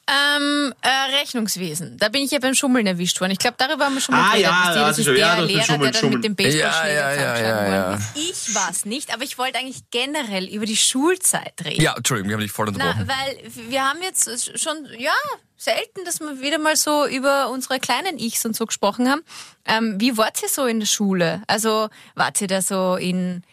Ähm, 0.06 0.74
äh, 0.82 1.18
Rechnungswesen. 1.22 1.98
Da 1.98 2.10
bin 2.10 2.24
ich 2.24 2.32
ja 2.32 2.40
beim 2.40 2.54
Schummeln 2.56 2.86
erwischt 2.86 3.22
worden. 3.22 3.32
Ich 3.32 3.38
glaube, 3.40 3.56
darüber 3.58 3.86
haben 3.86 3.94
wir 3.94 4.02
schon 4.02 4.14
mal 4.14 4.22
Ah, 4.22 4.32
geredet. 4.32 4.44
ja, 4.52 4.76
ja, 4.76 4.88
das 4.90 5.00
ist 5.00 5.06
der 5.08 5.18
Ja, 5.18 5.40
Lehrer, 5.40 5.64
Schummeln, 5.64 5.82
der 5.84 5.92
dann 5.92 6.00
Schummeln. 6.02 6.20
mit 6.20 6.24
dem 6.26 6.36
Baseballschläger 6.36 6.94
Ja, 6.94 7.14
ja, 7.14 7.38
ja, 7.38 7.68
ja, 7.70 7.92
worden 7.92 8.02
ist. 8.18 8.48
Ich 8.50 8.56
war's 8.56 8.86
nicht, 8.86 9.14
aber 9.14 9.24
ich 9.24 9.38
wollte 9.38 9.60
eigentlich 9.60 9.84
generell 9.92 10.46
über 10.54 10.66
die 10.66 10.76
Schulzeit 10.76 11.54
reden. 11.64 11.82
ja, 11.82 11.96
Entschuldigung, 11.96 12.30
wir 12.30 12.36
haben 12.36 12.42
dich 12.42 12.52
voll 12.52 12.66
Na, 12.66 12.72
unterbrochen. 12.74 13.08
weil 13.08 13.70
wir 13.70 13.82
haben 13.90 14.02
jetzt 14.02 14.60
schon, 14.62 14.76
ja, 15.00 15.14
selten, 15.56 16.04
dass 16.04 16.20
wir 16.20 16.42
wieder 16.42 16.58
mal 16.60 16.76
so 16.76 17.08
über 17.08 17.50
unsere 17.50 17.80
kleinen 17.80 18.18
Ichs 18.20 18.44
und 18.46 18.58
so 18.58 18.66
gesprochen 18.66 19.10
haben. 19.10 19.22
Ähm, 19.66 19.96
wie 20.02 20.18
wart 20.18 20.42
ihr 20.44 20.50
so 20.50 20.66
in 20.66 20.82
der 20.82 20.88
Schule? 20.88 21.42
Also, 21.48 21.88
wart 22.16 22.42
ihr 22.42 22.48
da 22.48 22.62
so 22.62 22.98
in, 22.98 23.44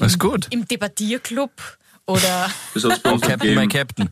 Alles 0.00 0.18
gut. 0.18 0.46
im 0.50 0.66
Debattierclub? 0.66 1.50
Oder, 2.06 2.50
uns 3.12 3.22
Captain, 3.22 3.54
my 3.54 3.66
gegeben. 3.66 3.68
Captain. 3.68 4.10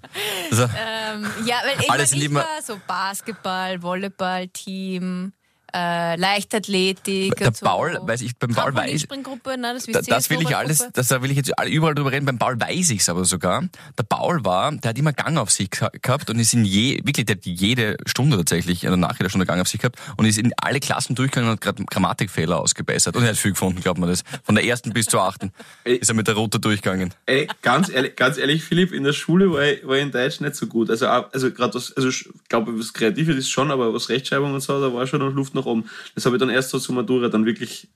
Also, 0.51 0.63
ähm, 0.65 1.27
ja, 1.47 1.57
weil 1.65 1.81
ich, 1.81 1.91
Alles 1.91 1.99
mein, 1.99 2.07
sind 2.07 2.19
ich 2.19 2.25
immer- 2.27 2.41
war 2.41 2.63
so 2.65 2.79
Basketball, 2.87 3.83
Volleyball, 3.83 4.47
Team, 4.49 5.33
äh, 5.75 6.17
Leichtathletik. 6.17 7.37
der 7.37 7.53
so. 7.53 7.65
Paul, 7.67 7.99
weiß 8.03 8.23
ich, 8.23 8.37
beim 8.37 8.51
Paul 8.51 8.67
weiß 8.75 8.75
Trampolinspringgruppe, 8.75 9.57
nein, 9.59 9.75
das 9.75 9.87
Da, 9.87 10.01
das 10.01 10.31
will 10.31 10.41
ich 10.43 10.57
alles, 10.57 10.89
das, 10.93 11.09
da 11.09 11.23
will 11.23 11.31
ich 11.31 11.37
jetzt 11.37 11.53
überall 11.67 11.95
drüber 11.95 12.13
reden. 12.13 12.27
Beim 12.27 12.39
Paul 12.39 12.59
weiß 12.61 12.91
ich's 12.91 13.09
aber 13.09 13.25
sogar. 13.25 13.63
Der 13.99 14.03
Paul 14.05 14.45
war, 14.45 14.73
der 14.73 14.91
hat 14.91 14.99
immer 14.99 15.13
Gang 15.13 15.39
auf 15.39 15.51
sich 15.51 15.69
geha- 15.69 15.91
gehabt 16.01 16.31
und 16.31 16.39
ist 16.39 16.55
in 16.55 16.65
je, 16.65 17.01
wirklich, 17.05 17.27
der 17.27 17.37
hat 17.37 17.47
jede 17.47 17.97
Stunde 18.07 18.37
tatsächlich, 18.37 18.87
oder 18.87 18.97
nach 18.97 19.19
jeder 19.19 19.29
Stunde 19.29 19.47
Gang 19.47 19.61
auf 19.61 19.69
sich 19.69 19.81
gehabt 19.81 19.97
und 20.17 20.25
ist 20.27 20.39
in 20.39 20.53
alle 20.57 20.81
Klassen 20.81 21.15
durchgegangen 21.15 21.51
und 21.51 21.57
hat 21.57 21.61
gerade 21.61 21.85
Grammatikfehler 21.85 22.59
ausgebessert. 22.59 23.17
Und 23.17 23.23
er 23.25 23.31
hat 23.31 23.37
viel 23.37 23.53
gefunden, 23.53 23.81
glaubt 23.81 23.99
man 23.99 24.09
das. 24.09 24.23
Von 24.45 24.55
der 24.55 24.65
ersten 24.65 24.93
bis 24.93 25.07
zur 25.07 25.23
achten 25.23 25.53
ist 25.85 26.09
er 26.09 26.15
mit 26.15 26.27
der 26.29 26.35
Route 26.35 26.59
durchgegangen. 26.61 27.13
Ey, 27.27 27.49
ganz 27.63 27.89
ehrlich, 27.89 28.17
ganz 28.17 28.39
ehrlich, 28.39 28.63
Philipp, 28.65 28.93
in 28.93 29.05
der 29.05 29.13
Schule 29.13 29.53
war 29.53 29.65
ich, 29.65 29.87
war 29.87 29.97
ich 29.97 30.03
in 30.03 30.11
Deutsch 30.13 30.41
nicht 30.41 30.55
so 30.55 30.67
gut. 30.67 30.91
Also, 30.91 31.07
also 31.07 31.51
gerade 31.53 31.75
was, 31.75 31.93
also 31.97 32.09
ich 32.09 32.29
glaube, 32.49 32.79
was 32.79 32.93
Kreatives 32.93 33.37
ist 33.37 33.51
schon, 33.51 33.71
aber 33.71 33.93
was 33.93 34.09
Rechtschreibung 34.09 34.55
und 34.55 34.61
so, 34.61 34.81
da 34.81 34.93
war 34.93 35.07
schon 35.07 35.21
noch 35.21 35.33
Luft 35.33 35.55
nach 35.59 35.67
oben. 35.67 35.89
Das 36.15 36.25
habe 36.27 36.37
ich 36.37 36.41
dann 36.41 36.51
erst 36.51 36.71
so 36.71 36.79
zur 36.79 36.95
Matura 36.95 37.29
dann 37.29 37.47
wirklich, 37.47 37.89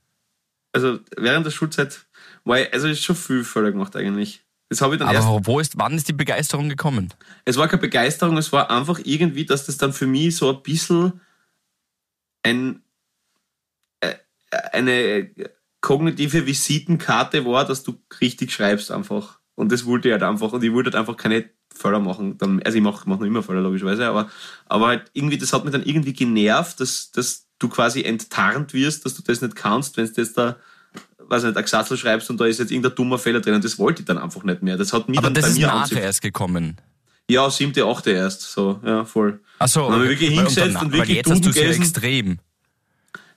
also 0.72 0.98
während 1.16 1.46
der 1.46 1.50
Schulzeit 1.50 2.06
war 2.44 2.60
ich, 2.60 2.72
also 2.72 2.88
ist 2.88 3.02
schon 3.02 3.16
viel 3.16 3.44
Fehler 3.44 3.72
gemacht 3.72 3.96
eigentlich. 3.96 4.44
Das 4.68 4.80
habe 4.80 4.94
ich 4.94 5.00
dann 5.00 5.12
erst, 5.12 5.26
Aber 5.26 5.44
wo 5.46 5.60
ist, 5.60 5.76
wann 5.76 5.94
ist 5.94 6.08
die 6.08 6.14
Begeisterung 6.14 6.68
gekommen? 6.68 7.12
es 7.44 7.56
war 7.56 7.68
keine 7.68 7.82
Begeisterung, 7.82 8.36
es 8.38 8.52
war 8.52 8.70
einfach 8.70 9.00
irgendwie, 9.04 9.44
dass 9.44 9.66
das 9.66 9.76
dann 9.76 9.92
für 9.92 10.06
mich 10.06 10.36
so 10.36 10.50
ein 10.50 10.62
bisschen 10.62 11.20
ein, 12.42 12.82
äh, 14.00 14.14
eine 14.72 15.30
kognitive 15.82 16.46
Visitenkarte 16.46 17.44
war, 17.44 17.66
dass 17.66 17.82
du 17.82 18.00
richtig 18.20 18.52
schreibst 18.52 18.90
einfach. 18.90 19.40
Und 19.54 19.70
das 19.70 19.84
wollte 19.84 20.08
ich 20.08 20.12
halt 20.12 20.22
einfach. 20.22 20.52
Und 20.52 20.64
ich 20.64 20.72
wollte 20.72 20.90
halt 20.90 20.96
einfach 20.96 21.16
keine 21.16 21.50
Fehler 21.74 22.00
machen. 22.00 22.38
Dann, 22.38 22.62
also 22.62 22.78
ich 22.78 22.82
mache 22.82 23.08
mach 23.08 23.18
noch 23.18 23.26
immer 23.26 23.42
Fehler, 23.42 23.60
logischerweise, 23.60 24.06
aber, 24.06 24.30
aber 24.66 24.86
halt 24.86 25.10
irgendwie, 25.12 25.38
das 25.38 25.52
hat 25.52 25.64
mich 25.64 25.72
dann 25.72 25.84
irgendwie 25.84 26.12
genervt, 26.14 26.80
dass, 26.80 27.12
dass 27.12 27.48
du 27.62 27.68
quasi 27.68 28.02
enttarnt 28.02 28.72
wirst, 28.74 29.04
dass 29.04 29.14
du 29.14 29.22
das 29.22 29.40
nicht 29.40 29.56
kannst, 29.56 29.96
wenn 29.96 30.06
du 30.06 30.20
jetzt 30.20 30.36
da, 30.36 30.56
weiß 31.18 31.44
nicht, 31.44 31.56
ein 31.56 31.62
Gesatzel 31.62 31.96
schreibst 31.96 32.28
und 32.30 32.40
da 32.40 32.46
ist 32.46 32.58
jetzt 32.58 32.70
irgendein 32.70 32.94
dummer 32.94 33.18
Fehler 33.18 33.40
drin. 33.40 33.54
Und 33.54 33.64
das 33.64 33.78
wollte 33.78 34.02
ich 34.02 34.06
dann 34.06 34.18
einfach 34.18 34.42
nicht 34.44 34.62
mehr. 34.62 34.76
Das 34.76 34.92
hat 34.92 35.08
mich 35.08 35.18
Aber 35.18 35.28
dann 35.28 35.34
das 35.34 35.44
bei 35.44 35.50
ist 35.50 35.58
mir 35.58 35.66
nachher 35.66 36.02
erst 36.02 36.22
gekommen. 36.22 36.76
Ja, 37.30 37.48
siebte, 37.50 37.84
achte 37.86 38.10
erst. 38.10 38.42
So, 38.42 38.80
ja, 38.84 39.04
voll. 39.04 39.40
Ach 39.58 39.68
so, 39.68 39.82
Dann 39.84 39.92
haben 39.92 40.02
wir 40.02 40.10
wirklich 40.10 40.30
hingesetzt 40.30 40.82
und 40.82 40.92
weil 40.92 41.00
wirklich 41.00 41.16
jetzt 41.18 41.30
hast 41.30 41.38
du 41.44 41.48
Duden 41.48 41.54
so 41.54 41.60
gegessen. 41.60 41.82
extrem. 41.82 42.38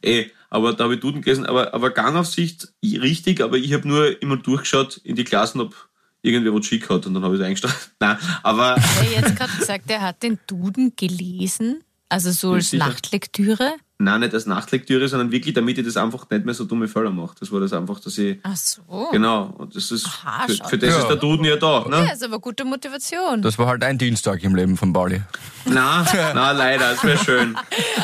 Ey, 0.01 0.31
aber 0.49 0.73
da 0.73 0.85
habe 0.85 0.95
ich 0.95 0.99
Duden 0.99 1.21
gelesen. 1.21 1.45
Aber, 1.45 1.73
aber 1.73 1.91
Gangaufsicht 1.91 2.69
richtig, 2.83 3.41
aber 3.41 3.57
ich 3.57 3.73
habe 3.73 3.87
nur 3.87 4.21
immer 4.21 4.37
durchgeschaut 4.37 4.97
in 5.03 5.15
die 5.15 5.23
Klassen, 5.23 5.61
ob 5.61 5.75
irgendwer 6.21 6.53
was 6.53 6.65
schick 6.65 6.89
hat 6.89 7.05
und 7.05 7.13
dann 7.13 7.23
habe 7.23 7.35
ich 7.35 7.41
es 7.41 7.45
eingestellt. 7.45 7.75
Nein, 7.99 8.17
aber 8.43 8.75
Hat 8.75 9.05
er 9.05 9.21
jetzt 9.21 9.35
gerade 9.35 9.53
gesagt, 9.57 9.83
er 9.89 10.01
hat 10.01 10.23
den 10.23 10.39
Duden 10.47 10.95
gelesen? 10.95 11.83
Also 12.09 12.31
so 12.31 12.53
als 12.53 12.71
sicher. 12.71 12.85
Nachtlektüre? 12.87 13.75
Nein, 13.97 14.19
nicht 14.21 14.33
als 14.33 14.45
Nachtlektüre, 14.45 15.07
sondern 15.07 15.31
wirklich, 15.31 15.53
damit 15.53 15.77
ich 15.77 15.85
das 15.85 15.97
einfach 15.97 16.29
nicht 16.29 16.45
mehr 16.45 16.53
so 16.53 16.65
dumme 16.65 16.87
Fälle 16.87 17.09
mache. 17.11 17.35
Das 17.39 17.51
war 17.51 17.59
das 17.59 17.73
einfach, 17.73 17.99
dass 17.99 18.17
ich, 18.17 18.37
Ach 18.43 18.55
so. 18.55 18.81
genau, 19.11 19.53
und 19.57 19.75
das 19.75 19.91
ist, 19.91 20.05
Aha, 20.05 20.45
für, 20.47 20.55
für 20.69 20.77
das 20.77 20.89
Ja. 20.89 20.99
ist 20.99 21.07
der 21.07 21.15
Duden 21.17 21.45
ja 21.45 21.55
da, 21.55 21.85
ne? 21.87 22.05
Ja, 22.05 22.13
ist 22.13 22.23
aber 22.23 22.39
gute 22.39 22.65
Motivation. 22.65 23.41
Das 23.41 23.57
war 23.57 23.67
halt 23.67 23.83
ein 23.83 23.97
Dienstag 23.97 24.43
im 24.43 24.55
Leben 24.55 24.75
von 24.77 24.91
Pauli. 24.93 25.21
Nein, 25.65 26.05
nein, 26.13 26.57
leider, 26.57 26.91
das 26.91 27.03
wäre 27.03 27.17
schön. 27.23 27.55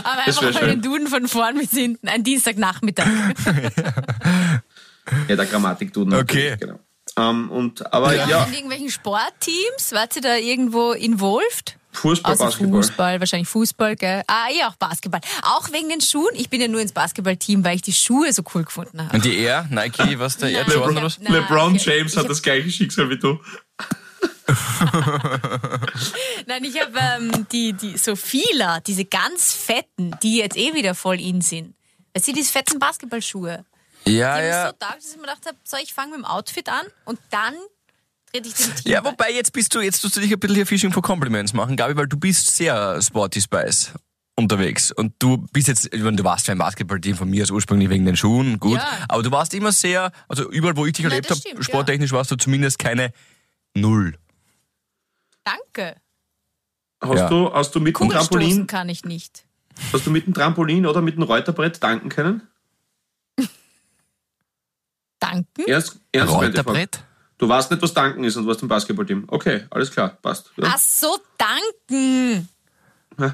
aber 0.04 0.22
das 0.26 0.38
einfach 0.40 0.62
mal 0.62 0.70
den 0.70 0.82
Duden 0.82 1.08
von 1.08 1.28
vorn 1.28 1.58
bis 1.58 1.72
hinten. 1.72 2.08
Ein 2.08 2.24
Dienstagnachmittag. 2.24 3.08
Ja, 5.28 5.36
der 5.36 5.46
Grammatik-Duden. 5.46 6.14
Okay. 6.14 6.56
Genau. 6.60 6.80
Ähm, 7.18 7.50
und, 7.52 7.92
aber 7.94 8.16
ja, 8.16 8.44
In 8.46 8.54
irgendwelchen 8.54 8.90
Sportteams? 8.90 9.92
Wart 9.92 10.16
ihr 10.16 10.22
da 10.22 10.36
irgendwo 10.36 10.92
involviert? 10.94 11.76
Fußball, 11.94 12.34
Außer 12.34 12.46
Basketball. 12.46 12.82
Fußball, 12.84 13.20
wahrscheinlich 13.20 13.50
Fußball, 13.50 13.96
gell? 13.96 14.24
Ah, 14.28 14.48
eh 14.50 14.64
auch 14.64 14.76
Basketball. 14.78 15.22
Auch 15.44 15.72
wegen 15.72 15.90
den 15.90 16.02
Schuhen. 16.02 16.34
Ich 16.36 16.50
bin 16.50 16.62
ja 16.62 16.68
nur 16.68 16.80
ins 16.82 16.94
Basketballteam, 16.94 17.64
weil 17.66 17.76
ich 17.76 17.82
die 17.82 17.94
Schuhe 17.94 18.32
so 18.34 18.44
cool 18.56 18.64
gefunden 18.64 19.02
habe. 19.04 19.14
Und 19.16 19.26
die 19.26 19.38
Air, 19.38 19.68
Nike, 19.70 20.18
was 20.20 20.38
der 20.38 20.50
Air. 20.52 20.66
Jordan 20.68 20.92
oder 20.98 21.04
was? 21.04 21.18
LeBron 21.20 21.76
James 21.76 22.16
hat 22.16 22.24
hab- 22.24 22.30
das 22.30 22.42
gleiche 22.42 22.70
Schicksal 22.72 23.10
wie 23.10 23.18
du. 23.20 23.40
Nein, 26.46 26.64
ich 26.64 26.80
habe 26.80 26.92
ähm, 27.00 27.48
die, 27.52 27.74
die 27.74 27.98
so 27.98 28.16
Fila, 28.16 28.80
diese 28.82 29.06
ganz 29.06 29.54
fetten, 29.54 30.16
die 30.24 30.38
jetzt 30.38 30.58
eh 30.58 30.74
wieder 30.74 30.96
voll 30.96 31.20
in 31.20 31.42
sind. 31.42 31.76
Weißt 32.14 32.28
du, 32.28 32.34
diese 32.34 32.52
fetten 32.52 32.80
Basketballschuhe. 32.80 33.64
Die 34.06 34.18
Ja, 34.18 34.34
haben 34.34 34.42
mich 34.44 34.52
ja. 34.52 34.66
so 34.68 34.72
taugt, 34.80 34.98
dass 34.98 35.10
ich 35.12 35.16
mir 35.16 35.22
gedacht 35.22 35.46
habe, 35.46 35.58
so, 35.64 35.78
ich 35.82 35.94
fange 35.94 36.12
mit 36.12 36.20
dem 36.20 36.26
Outfit 36.26 36.68
an 36.70 36.86
und 37.06 37.20
dann 37.30 37.54
ich 38.34 38.54
dem 38.54 38.76
Team 38.76 38.92
Ja, 38.92 39.02
bei. 39.02 39.12
wobei 39.12 39.32
jetzt 39.32 39.54
bist 39.54 39.74
du, 39.76 39.82
jetzt 39.82 40.02
tust 40.02 40.16
du 40.16 40.22
dich 40.22 40.32
ein 40.32 40.40
bisschen 40.40 40.56
hier 40.56 40.66
Fishing 40.68 40.92
for 40.92 41.02
Compliments 41.04 41.54
machen, 41.54 41.76
Gabi, 41.76 41.96
weil 41.98 42.08
du 42.08 42.18
bist 42.18 42.56
sehr 42.56 43.02
Sporty 43.02 43.42
Spice 43.42 43.94
unterwegs. 44.36 44.92
Und 44.92 45.14
du 45.20 45.38
bist 45.54 45.68
jetzt, 45.68 45.94
ich 45.94 46.02
meine, 46.02 46.16
du 46.18 46.24
warst 46.24 46.46
für 46.46 46.52
ein 46.54 46.58
Basketballteam 46.58 47.16
von 47.16 47.30
mir 47.30 47.44
aus 47.44 47.52
ursprünglich 47.52 47.90
wegen 47.90 48.06
den 48.06 48.16
Schuhen, 48.18 48.60
gut. 48.60 48.78
Ja. 48.78 48.88
Aber 49.10 49.22
du 49.24 49.32
warst 49.32 49.54
immer 49.54 49.72
sehr, 49.72 50.12
also 50.28 50.50
überall, 50.50 50.76
wo 50.78 50.86
ich 50.86 50.94
dich 50.94 51.04
Nein, 51.04 51.12
erlebt 51.12 51.30
habe, 51.30 51.64
sporttechnisch 51.64 52.12
warst 52.12 52.32
du 52.32 52.36
zumindest 52.38 52.80
keine 52.80 53.12
Null. 53.76 54.18
Danke. 55.44 55.96
Hast, 57.02 57.18
Ja. 57.18 57.30
du, 57.30 57.54
hast 57.54 57.74
du 57.76 57.80
mit 57.80 57.98
dem 58.00 58.10
Trampolin, 58.10 58.68
kann 58.68 58.88
ich 58.90 59.06
nicht. 59.06 59.46
hast 59.92 60.06
du 60.06 60.12
mit 60.12 60.26
dem 60.28 60.34
Trampolin 60.34 60.86
oder 60.86 61.02
mit 61.02 61.16
dem 61.16 61.24
Reuterbrett 61.24 61.82
danken 61.84 62.10
können? 62.10 62.48
Danken? 65.20 65.46
Gemeinte 65.66 65.92
Frage. 66.14 66.32
Reuterbrett? 66.32 67.04
Du 67.42 67.50
weißt 67.50 67.72
nicht, 67.72 67.82
was 67.82 67.92
danken 67.92 68.24
ist 68.24 68.36
und 68.38 68.46
was 68.46 68.62
im 68.62 68.68
Basketballteam. 68.68 69.24
Okay, 69.28 69.64
alles 69.72 69.90
klar, 69.90 70.10
passt. 70.22 70.52
Ja. 70.58 70.74
Ach 70.76 70.78
so, 70.78 71.18
danken. 71.40 72.48
Ja. 73.18 73.34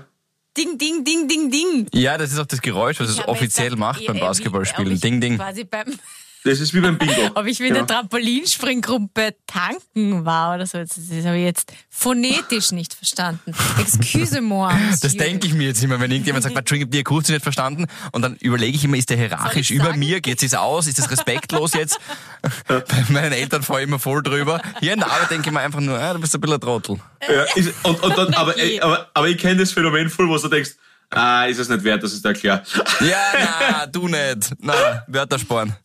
Ding, 0.58 0.78
ding, 0.78 1.04
ding, 1.04 1.28
ding, 1.28 1.52
ding. 1.52 1.88
Ja, 1.94 2.18
das 2.18 2.32
ist 2.32 2.40
auch 2.40 2.46
das 2.46 2.62
Geräusch, 2.62 3.02
was 3.02 3.10
Ich 3.12 3.20
es 3.20 3.28
offiziell 3.28 3.66
gesagt, 3.72 3.80
macht 3.80 4.06
beim 4.08 4.16
wie- 4.16 4.22
Basketballspielen. 4.22 4.94
ich 4.94 5.02
Ding, 5.02 5.20
ding. 5.20 5.36
Quasi 5.36 5.66
beim, 5.66 5.88
Das 6.48 6.60
ist 6.60 6.74
wie 6.74 6.80
beim 6.80 6.98
Bingo. 6.98 7.30
ob 7.36 7.46
ich 7.46 7.60
mit 7.60 7.70
Ja. 7.70 7.76
der 7.84 7.88
Trampolinspringgruppe 7.88 9.36
tanken 9.48 10.26
war 10.26 10.56
oder 10.56 10.66
so. 10.66 10.78
Das, 10.78 10.90
das 10.96 11.26
habe 11.26 11.38
ich 11.38 11.44
jetzt 11.44 11.72
phonetisch 11.90 12.72
nicht 12.72 12.94
verstanden. 12.94 13.54
Excuse-moi. 13.80 14.74
Das 14.92 15.04
Monsieur. 15.04 15.20
denke 15.26 15.48
ich 15.48 15.54
mir 15.54 15.68
jetzt 15.68 15.84
immer, 15.84 16.00
wenn 16.00 16.12
irgendjemand 16.12 16.44
sagt, 16.44 16.56
Entschuldigung, 16.58 16.92
die 16.92 17.00
Akustik 17.00 17.34
nicht 17.36 17.44
verstanden. 17.44 17.88
Und 18.12 18.22
dann 18.22 18.36
überlege 18.38 18.76
ich 18.78 18.84
immer, 18.84 18.98
ist 18.98 19.10
der 19.10 19.18
hierarchisch 19.18 19.72
über 19.72 19.86
sagen? 19.86 20.00
mir? 20.00 20.22
Geht 20.22 20.42
es 20.42 20.54
aus? 20.54 20.88
Ist 20.88 21.00
das 21.00 21.12
respektlos 21.12 21.74
jetzt? 21.74 22.00
Bei 22.68 22.84
meinen 23.10 23.34
Eltern 23.34 23.64
fahre 23.64 23.82
ich 23.82 23.88
immer 23.88 24.00
voll 24.00 24.24
drüber. 24.24 24.62
Hier 24.80 24.94
in 24.94 25.00
der 25.00 25.12
Arbeit 25.12 25.32
denke 25.32 25.50
ich 25.50 25.54
mir 25.54 25.60
einfach 25.60 25.80
nur, 25.82 26.00
ah, 26.00 26.14
du 26.14 26.20
bist 26.20 26.34
ein 26.34 26.42
bisschen 26.42 26.56
ein 26.56 26.62
Trottel. 26.62 27.00
Ja, 27.30 27.44
ist, 27.56 27.74
und, 27.84 28.02
und 28.02 28.18
dann, 28.18 28.34
aber, 28.34 28.56
aber, 28.82 29.10
aber 29.14 29.28
ich 29.28 29.38
kenne 29.38 29.58
das 29.58 29.72
Phänomen 29.72 30.10
voll, 30.10 30.28
wo 30.30 30.38
du 30.38 30.48
denkst, 30.48 30.72
ah, 31.10 31.46
ist 31.46 31.58
es 31.60 31.70
nicht 31.70 31.84
wert, 31.84 32.04
dass 32.04 32.14
ich 32.14 32.22
da 32.22 32.30
erkläre. 32.30 32.64
Ja, 33.02 33.18
na, 33.34 33.86
du 33.86 34.08
nicht. 34.08 34.54
Na, 34.60 35.04
Wörter 35.08 35.40
sparen. 35.40 35.76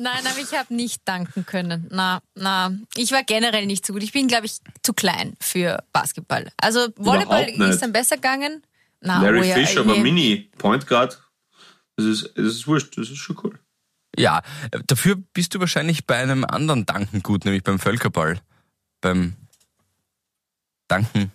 Nein, 0.00 0.24
aber 0.26 0.38
ich 0.40 0.56
habe 0.56 0.72
nicht 0.74 1.02
danken 1.04 1.44
können. 1.44 1.88
Na, 1.90 2.20
na, 2.34 2.72
ich 2.96 3.10
war 3.10 3.24
generell 3.24 3.66
nicht 3.66 3.84
so 3.84 3.92
gut. 3.92 4.02
Ich 4.04 4.12
bin, 4.12 4.28
glaube 4.28 4.46
ich, 4.46 4.58
zu 4.82 4.92
klein 4.92 5.34
für 5.40 5.82
Basketball. 5.92 6.50
Also 6.56 6.88
Volleyball 6.96 7.48
ist 7.68 7.80
dann 7.82 7.92
besser 7.92 8.16
gegangen. 8.16 8.62
Na, 9.00 9.20
Larry 9.22 9.40
oh 9.40 9.42
ja, 9.42 9.54
Fish, 9.56 9.76
aber 9.76 9.96
eh. 9.96 10.00
Mini, 10.00 10.50
Point 10.58 10.86
Guard, 10.86 11.20
das 11.96 12.06
ist, 12.06 12.32
das 12.36 12.46
ist 12.46 12.66
wurscht, 12.68 12.96
das 12.96 13.10
ist 13.10 13.18
schon 13.18 13.38
cool. 13.42 13.58
Ja, 14.16 14.42
äh, 14.70 14.80
dafür 14.86 15.16
bist 15.34 15.54
du 15.54 15.60
wahrscheinlich 15.60 16.06
bei 16.06 16.16
einem 16.16 16.44
anderen 16.44 16.86
Danken 16.86 17.22
gut, 17.22 17.44
nämlich 17.44 17.62
beim 17.64 17.78
Völkerball. 17.78 18.40
Beim 19.00 19.36
Danken, 20.88 21.32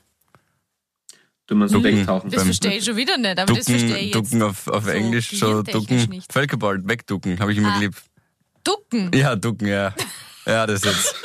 Du 1.48 1.56
meinst 1.56 1.74
Ducken. 1.76 1.98
wegtauchen. 2.00 2.32
Das 2.32 2.44
verstehe 2.44 2.78
ich 2.78 2.86
schon 2.86 2.96
wieder 2.96 3.18
nicht, 3.18 3.38
aber 3.38 3.54
das 3.54 3.66
verstehe 3.66 3.98
ich 3.98 4.12
Ducken, 4.12 4.24
jetzt. 4.24 4.32
Ducken 4.34 4.42
auf, 4.44 4.68
auf 4.70 4.86
so 4.86 4.90
Englisch, 4.92 5.30
so 5.32 5.62
Ducken. 5.62 6.10
nicht. 6.10 6.32
Völkerball, 6.32 6.86
wegducken, 6.88 7.40
habe 7.40 7.52
ich 7.52 7.58
immer 7.58 7.74
Ah. 7.74 7.80
geliebt. 7.80 8.02
Ducken. 8.64 9.12
Ja, 9.14 9.36
Ducken, 9.36 9.68
ja. 9.68 9.94
Ja, 10.46 10.66
das 10.68 10.84
jetzt. 10.84 11.16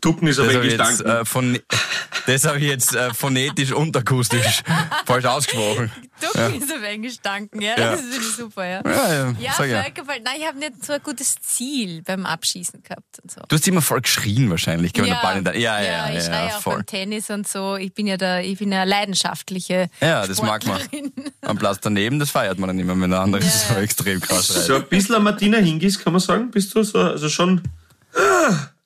Ducken 0.00 0.28
ist 0.28 0.38
aber 0.38 0.52
Das 0.52 0.64
jetzt, 0.64 0.78
danken. 0.78 1.06
äh, 1.06 1.24
von, 1.24 1.58
das 2.26 2.44
habe 2.44 2.58
ich 2.58 2.64
jetzt 2.64 2.94
äh, 2.94 3.12
phonetisch 3.14 3.72
und 3.72 3.96
akustisch 3.96 4.62
falsch 5.06 5.24
ausgesprochen. 5.24 5.92
Ducken 6.20 6.62
ist 6.62 6.72
auf 6.72 6.82
Englisch 6.82 7.16
danken, 7.22 7.60
ja. 7.60 7.70
Ja. 7.78 7.92
Das 7.92 8.00
finde 8.00 8.16
ich 8.16 8.36
super, 8.36 8.64
ja. 8.64 8.80
Ja, 8.84 9.12
ja, 9.12 9.34
Ja, 9.40 9.52
sag 9.56 9.68
ja. 9.68 9.82
Nein, 10.22 10.34
ich 10.38 10.46
habe 10.46 10.58
nicht 10.58 10.84
so 10.84 10.92
ein 10.92 11.02
gutes 11.02 11.36
Ziel 11.40 12.02
beim 12.02 12.26
Abschießen 12.26 12.82
gehabt 12.82 13.18
und 13.22 13.30
so. 13.30 13.40
Du 13.48 13.56
hast 13.56 13.66
immer 13.66 13.82
voll 13.82 14.00
geschrien 14.00 14.50
wahrscheinlich, 14.50 14.96
in 14.96 15.04
der, 15.04 15.56
ja, 15.58 15.80
ja, 15.80 15.82
ja, 15.82 16.10
ich 16.16 16.24
schreie 16.24 16.48
ja, 16.48 16.56
auch 16.56 16.60
voll. 16.60 16.76
beim 16.76 16.86
Tennis 16.86 17.30
und 17.30 17.48
so. 17.48 17.76
Ich 17.76 17.92
bin 17.92 18.06
ja 18.06 18.16
da, 18.16 18.40
ich 18.40 18.58
bin 18.58 18.70
ja 18.70 18.84
leidenschaftliche 18.84 19.88
Ja, 20.00 20.26
das 20.26 20.40
mag 20.42 20.64
man. 20.66 20.78
Sportlerin. 20.80 21.12
Am 21.42 21.58
Platz 21.58 21.78
daneben, 21.80 22.18
das 22.20 22.30
feiert 22.30 22.58
man 22.58 22.68
dann 22.68 22.78
immer, 22.78 22.98
wenn 23.00 23.10
der 23.10 23.20
andere 23.20 23.42
Ja, 23.42 23.50
so 23.50 23.74
ja. 23.74 23.80
extrem 23.80 24.20
krass 24.20 24.46
schreit. 24.46 24.62
So 24.64 24.74
ein 24.76 24.86
bisschen 24.88 25.22
Martina 25.22 25.58
Hingis, 25.58 25.98
kann 25.98 26.12
man 26.12 26.20
sagen, 26.20 26.50
bist 26.50 26.74
du 26.74 26.82
so, 26.84 26.98
also 26.98 27.28
schon, 27.28 27.62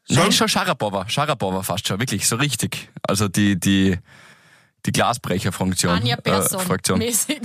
Nein, 0.08 0.32
schon 0.32 0.48
Sharapova, 0.48 1.08
Sharapova 1.08 1.62
fast 1.62 1.86
schon, 1.88 1.98
wirklich, 1.98 2.26
so 2.28 2.36
richtig. 2.36 2.90
Also 3.02 3.26
die, 3.28 3.58
die, 3.58 3.98
die 4.84 4.92
Glasbrecherfunktion. 4.92 5.92
Anja 5.94 6.16
Persson 6.16 6.60
Äh, 6.60 6.64
Fraktion. 6.64 6.98
mäßig. 6.98 7.40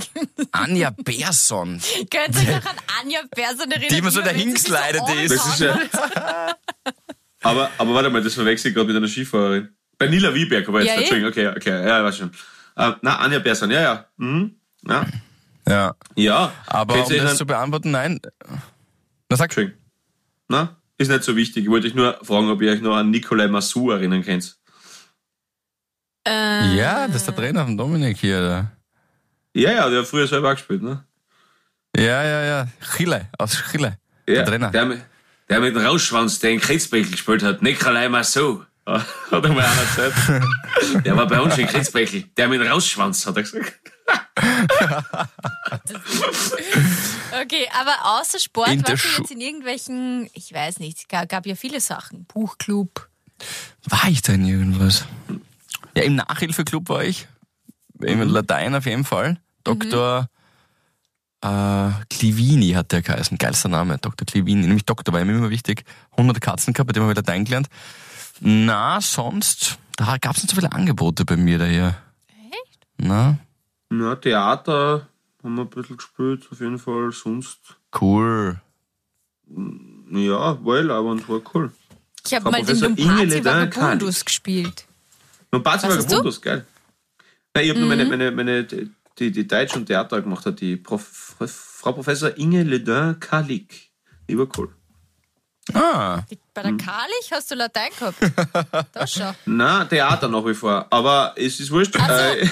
Anja 0.52 0.90
Persson. 0.92 1.80
Könnt 2.10 2.42
ihr 2.42 2.54
euch 2.56 2.64
noch 2.64 2.70
an 2.70 2.76
Anja 3.00 3.20
Persson 3.30 3.70
erinnern? 3.70 3.88
Die 3.90 3.98
immer 3.98 4.10
so 4.12 4.22
sich 4.22 4.44
geslidet 4.46 5.02
so 5.06 5.12
ist. 5.14 5.34
das 5.34 5.46
ist 5.46 5.60
ja, 5.60 5.76
aber, 7.42 7.70
aber 7.78 7.94
warte 7.94 8.10
mal, 8.10 8.22
das 8.22 8.34
verwechsel 8.34 8.68
ich 8.70 8.74
gerade 8.76 8.86
mit 8.88 8.96
einer 8.96 9.08
Skifahrerin. 9.08 9.74
Bei 9.98 10.06
Nila 10.06 10.32
Wieberg, 10.34 10.68
aber 10.68 10.80
jetzt, 10.82 10.94
Ja. 10.94 11.00
Entschuldigung, 11.00 11.30
okay, 11.30 11.48
okay, 11.48 11.86
ja, 11.88 12.04
weiß 12.04 12.16
schon. 12.18 12.30
Äh, 12.76 12.92
na, 13.02 13.18
Anja 13.18 13.40
Persson, 13.40 13.70
ja, 13.70 13.80
ja, 13.82 14.06
mhm, 14.16 14.54
ja, 14.88 15.06
Ja, 15.68 15.94
ja. 16.16 16.52
aber 16.66 17.04
um 17.04 17.12
das 17.12 17.36
zu 17.36 17.46
beantworten, 17.46 17.90
nein. 17.90 18.20
Na 19.28 19.36
sag. 19.36 19.46
Entschuldigung. 19.46 19.78
Na, 20.48 20.76
ist 21.02 21.08
nicht 21.08 21.22
so 21.24 21.36
wichtig. 21.36 21.64
Ich 21.64 21.70
wollte 21.70 21.86
euch 21.88 21.94
nur 21.94 22.18
fragen, 22.22 22.48
ob 22.50 22.60
ihr 22.62 22.72
euch 22.72 22.80
noch 22.80 22.96
an 22.96 23.10
Nikolai 23.10 23.48
Massou 23.48 23.90
erinnern 23.90 24.22
könnt. 24.24 24.56
Äh, 26.26 26.76
Ja, 26.76 27.06
das 27.06 27.16
ist 27.16 27.26
der 27.26 27.36
Trainer 27.36 27.64
von 27.64 27.76
Dominik 27.76 28.16
hier. 28.18 28.40
Der. 28.40 28.72
Ja, 29.54 29.72
ja, 29.72 29.90
der 29.90 30.00
hat 30.00 30.06
früher 30.08 30.26
selber 30.26 30.48
auch 30.50 30.54
gespielt, 30.54 30.82
ne? 30.82 31.04
Ja, 31.96 32.22
ja, 32.24 32.44
ja. 32.44 32.68
Chile, 32.96 33.28
aus 33.38 33.52
Chile. 33.70 33.98
Ja, 34.26 34.34
Der 34.36 34.44
Trainer. 34.46 34.70
Der, 34.70 34.86
mit- 34.86 35.02
der 35.50 35.60
mit 35.60 35.74
dem 35.74 35.84
Rausschwanz, 35.84 36.38
der 36.38 36.52
in 36.52 36.60
Kretzbeckel 36.60 37.10
gespielt 37.10 37.42
hat. 37.42 37.60
Nikolai 37.62 38.08
Massou. 38.08 38.62
Hat 38.86 39.04
er 39.30 39.40
mal 39.52 39.60
einer 39.60 39.82
gesagt. 39.84 40.42
Der 41.06 41.16
war 41.16 41.28
bei 41.28 41.40
uns 41.40 41.56
in 41.56 41.68
Kretzbeckel. 41.68 42.24
Der 42.36 42.48
mit 42.48 42.60
dem 42.60 42.66
Rausschwanz, 42.66 43.24
hat 43.26 43.36
er 43.36 43.42
gesagt. 43.44 43.91
Okay, 47.42 47.66
aber 47.72 48.20
außer 48.20 48.38
Sport 48.38 48.68
In 48.68 48.86
warst 48.86 49.04
du 49.04 49.22
jetzt 49.22 49.30
in 49.30 49.40
irgendwelchen, 49.40 50.28
ich 50.34 50.52
weiß 50.52 50.80
nicht, 50.80 50.98
es 50.98 51.08
gab, 51.08 51.28
gab 51.28 51.46
ja 51.46 51.54
viele 51.54 51.80
Sachen. 51.80 52.24
Buchclub. 52.26 53.08
War 53.84 54.08
ich 54.08 54.22
da 54.22 54.34
in 54.34 54.46
irgendwas? 54.46 55.06
Ja, 55.96 56.04
im 56.04 56.16
Nachhilfeclub 56.16 56.88
war 56.88 57.04
ich. 57.04 57.26
Im 58.00 58.22
Latein 58.22 58.74
auf 58.74 58.86
jeden 58.86 59.04
Fall. 59.04 59.38
Dr. 59.64 60.28
Äh, 61.40 61.90
Clivini 62.10 62.72
hat 62.72 62.92
der 62.92 63.02
geheißen. 63.02 63.38
Geilster 63.38 63.68
Name, 63.68 63.98
Dr. 63.98 64.26
Clivini. 64.26 64.66
Nämlich 64.66 64.84
Doktor 64.84 65.12
war 65.12 65.20
ihm 65.20 65.30
immer 65.30 65.50
wichtig. 65.50 65.84
100 66.12 66.40
Katzen 66.40 66.72
gehabt, 66.72 66.88
bei 66.88 66.92
dem 66.92 67.02
habe 67.02 67.12
ich 67.12 67.16
Latein 67.16 67.44
gelernt. 67.44 67.68
Na, 68.40 69.00
sonst, 69.00 69.78
da 69.96 70.16
gab 70.18 70.36
es 70.36 70.42
nicht 70.42 70.50
so 70.50 70.56
viele 70.56 70.72
Angebote 70.72 71.24
bei 71.24 71.36
mir 71.36 71.58
daher. 71.58 71.96
Echt? 72.50 72.86
Na, 72.98 73.38
Ja, 74.00 74.16
Theater 74.16 75.08
haben 75.42 75.54
wir 75.56 75.62
ein 75.62 75.70
bisschen 75.70 75.96
gespielt, 75.96 76.46
auf 76.50 76.60
jeden 76.60 76.78
Fall. 76.78 77.12
Sonst, 77.12 77.58
cool. 78.00 78.60
ja, 79.48 80.64
well, 80.64 80.90
aber 80.90 81.10
und 81.10 81.28
war 81.28 81.40
cool. 81.54 81.72
Ich 82.24 82.34
habe 82.34 82.50
mal 82.50 82.64
den 82.64 82.96
Ingele 82.96 83.44
Vagabundus 83.44 84.24
gespielt. 84.24 84.86
War 85.50 85.78
du? 85.78 85.88
Gebundus, 85.88 86.40
geil. 86.40 86.64
Nein, 87.54 87.64
ich 87.64 87.70
habe 87.70 87.80
nur 87.80 87.88
meine, 87.88 88.04
meine, 88.06 88.30
meine, 88.30 88.64
die, 88.64 89.30
die 89.30 89.46
Deutsch- 89.46 89.76
und 89.76 89.86
Theater 89.86 90.22
gemacht 90.22 90.46
hat, 90.46 90.60
die 90.60 90.76
Prof, 90.76 91.36
Frau 91.38 91.92
Professor 91.92 92.36
Inge 92.38 92.62
Ledin-Kalik. 92.62 93.90
Lieber 94.28 94.46
Kohl. 94.46 94.74
Ah, 95.74 96.22
Bei 96.54 96.62
der 96.62 96.76
Karlich 96.76 97.30
hast 97.30 97.50
du 97.50 97.54
Latein 97.54 97.90
gehabt. 97.98 98.86
Das 98.92 99.12
schon. 99.12 99.34
Na, 99.46 99.84
Theater 99.84 100.28
nach 100.28 100.44
wie 100.44 100.54
vor. 100.54 100.86
Aber 100.90 101.34
es 101.36 101.60
ist 101.60 101.70
wurscht. 101.70 101.94
Äh, 101.96 102.48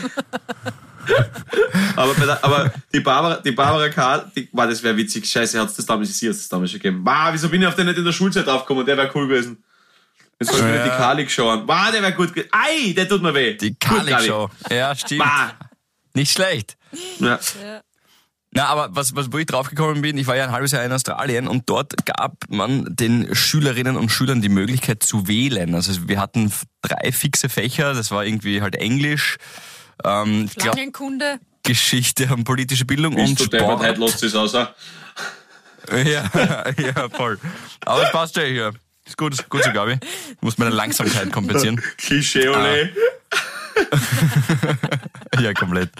aber, 1.96 2.14
der, 2.14 2.44
aber 2.44 2.72
die 2.92 3.00
Barbara, 3.00 3.36
die 3.36 3.52
Barbara 3.52 3.88
Karl, 3.88 4.30
die, 4.36 4.48
wow, 4.52 4.66
das 4.68 4.82
wäre 4.82 4.96
witzig. 4.96 5.26
Scheiße, 5.26 5.60
hat's 5.60 5.74
das 5.74 5.86
damals, 5.86 6.18
sie 6.18 6.28
hat's 6.28 6.38
das 6.38 6.48
damals 6.48 6.70
schon 6.70 6.80
gegeben. 6.80 7.00
Wow, 7.04 7.28
wieso 7.32 7.48
bin 7.48 7.62
ich 7.62 7.68
auf 7.68 7.74
den 7.74 7.86
nicht 7.86 7.98
in 7.98 8.04
der 8.04 8.12
Schulzeit 8.12 8.48
aufgekommen? 8.48 8.86
Der 8.86 8.96
wäre 8.96 9.10
cool 9.14 9.28
gewesen. 9.28 9.62
Jetzt 10.40 10.52
soll 10.52 10.60
ich 10.60 10.64
mir 10.66 10.76
Ja. 10.76 10.84
die 10.84 10.90
Kalik 10.90 11.30
schauen. 11.30 11.66
Wow, 11.66 11.90
der 11.92 12.02
wäre 12.02 12.12
gut 12.14 12.32
gewesen. 12.34 12.50
Ei, 12.52 12.92
der 12.94 13.08
tut 13.08 13.22
mir 13.22 13.34
weh. 13.34 13.54
die 13.56 13.74
Kali. 13.74 14.10
Kalik-Show. 14.10 14.50
Ja, 14.70 14.94
stimmt. 14.94 15.20
Wow. 15.20 15.50
Nicht 16.14 16.32
schlecht. 16.32 16.76
Ja. 17.18 17.38
Na, 18.52 18.64
aber 18.66 18.88
was, 18.96 19.14
was, 19.14 19.32
wo 19.32 19.38
ich 19.38 19.46
draufgekommen 19.46 20.02
bin, 20.02 20.18
ich 20.18 20.26
war 20.26 20.34
ja 20.34 20.42
ein 20.42 20.50
halbes 20.50 20.72
Jahr 20.72 20.82
in 20.84 20.90
Australien 20.90 21.46
und 21.46 21.68
dort 21.70 22.04
gab 22.04 22.32
man 22.48 22.84
den 22.96 23.32
Schülerinnen 23.32 23.96
und 23.96 24.08
Schülern 24.10 24.42
die 24.42 24.48
Möglichkeit 24.48 25.04
zu 25.04 25.28
wählen. 25.28 25.72
Also 25.76 26.08
wir 26.08 26.18
hatten 26.18 26.52
drei 26.82 27.12
fixe 27.12 27.48
Fächer, 27.48 27.94
das 27.94 28.10
war 28.10 28.24
irgendwie 28.24 28.60
halt 28.60 28.74
Englisch, 28.74 29.36
ähm, 30.04 30.46
ich 30.46 30.54
glaub, 30.56 30.74
Schlangenkunde. 30.74 31.40
Geschichte 31.62 32.26
und 32.32 32.44
politische 32.44 32.84
Bildung 32.84 33.14
Bist 33.14 33.40
und 33.40 33.52
du 33.52 33.58
Sport. 33.58 33.80
heute 33.80 34.00
lässt 34.00 34.22
es 34.22 34.34
aus. 34.34 34.54
ah. 34.54 34.74
Ja, 35.92 36.24
ja, 36.78 37.08
voll. 37.10 37.38
Aber 37.84 38.02
es 38.04 38.12
passt 38.12 38.36
ja 38.36 38.42
hier. 38.42 38.72
Ist 39.06 39.16
gut, 39.16 39.48
gut 39.48 39.64
so, 39.64 39.72
Gabi. 39.72 39.98
Ich 40.34 40.42
muss 40.42 40.56
meine 40.58 40.70
Langsamkeit 40.70 41.32
kompensieren. 41.32 41.80
Klischee, 41.96 42.48
ole. 42.48 42.90
Ja, 45.40 45.54
komplett. 45.54 45.90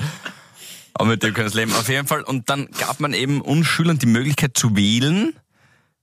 Aber 0.94 1.08
mit 1.08 1.22
dem 1.22 1.32
können 1.32 1.50
wir 1.50 1.56
leben. 1.60 1.72
Auf 1.72 1.88
jeden 1.88 2.06
Fall. 2.06 2.22
Und 2.22 2.50
dann 2.50 2.68
gab 2.78 3.00
man 3.00 3.14
eben 3.14 3.40
uns 3.40 3.66
Schülern 3.66 3.98
die 3.98 4.06
Möglichkeit 4.06 4.56
zu 4.56 4.76
wählen 4.76 5.34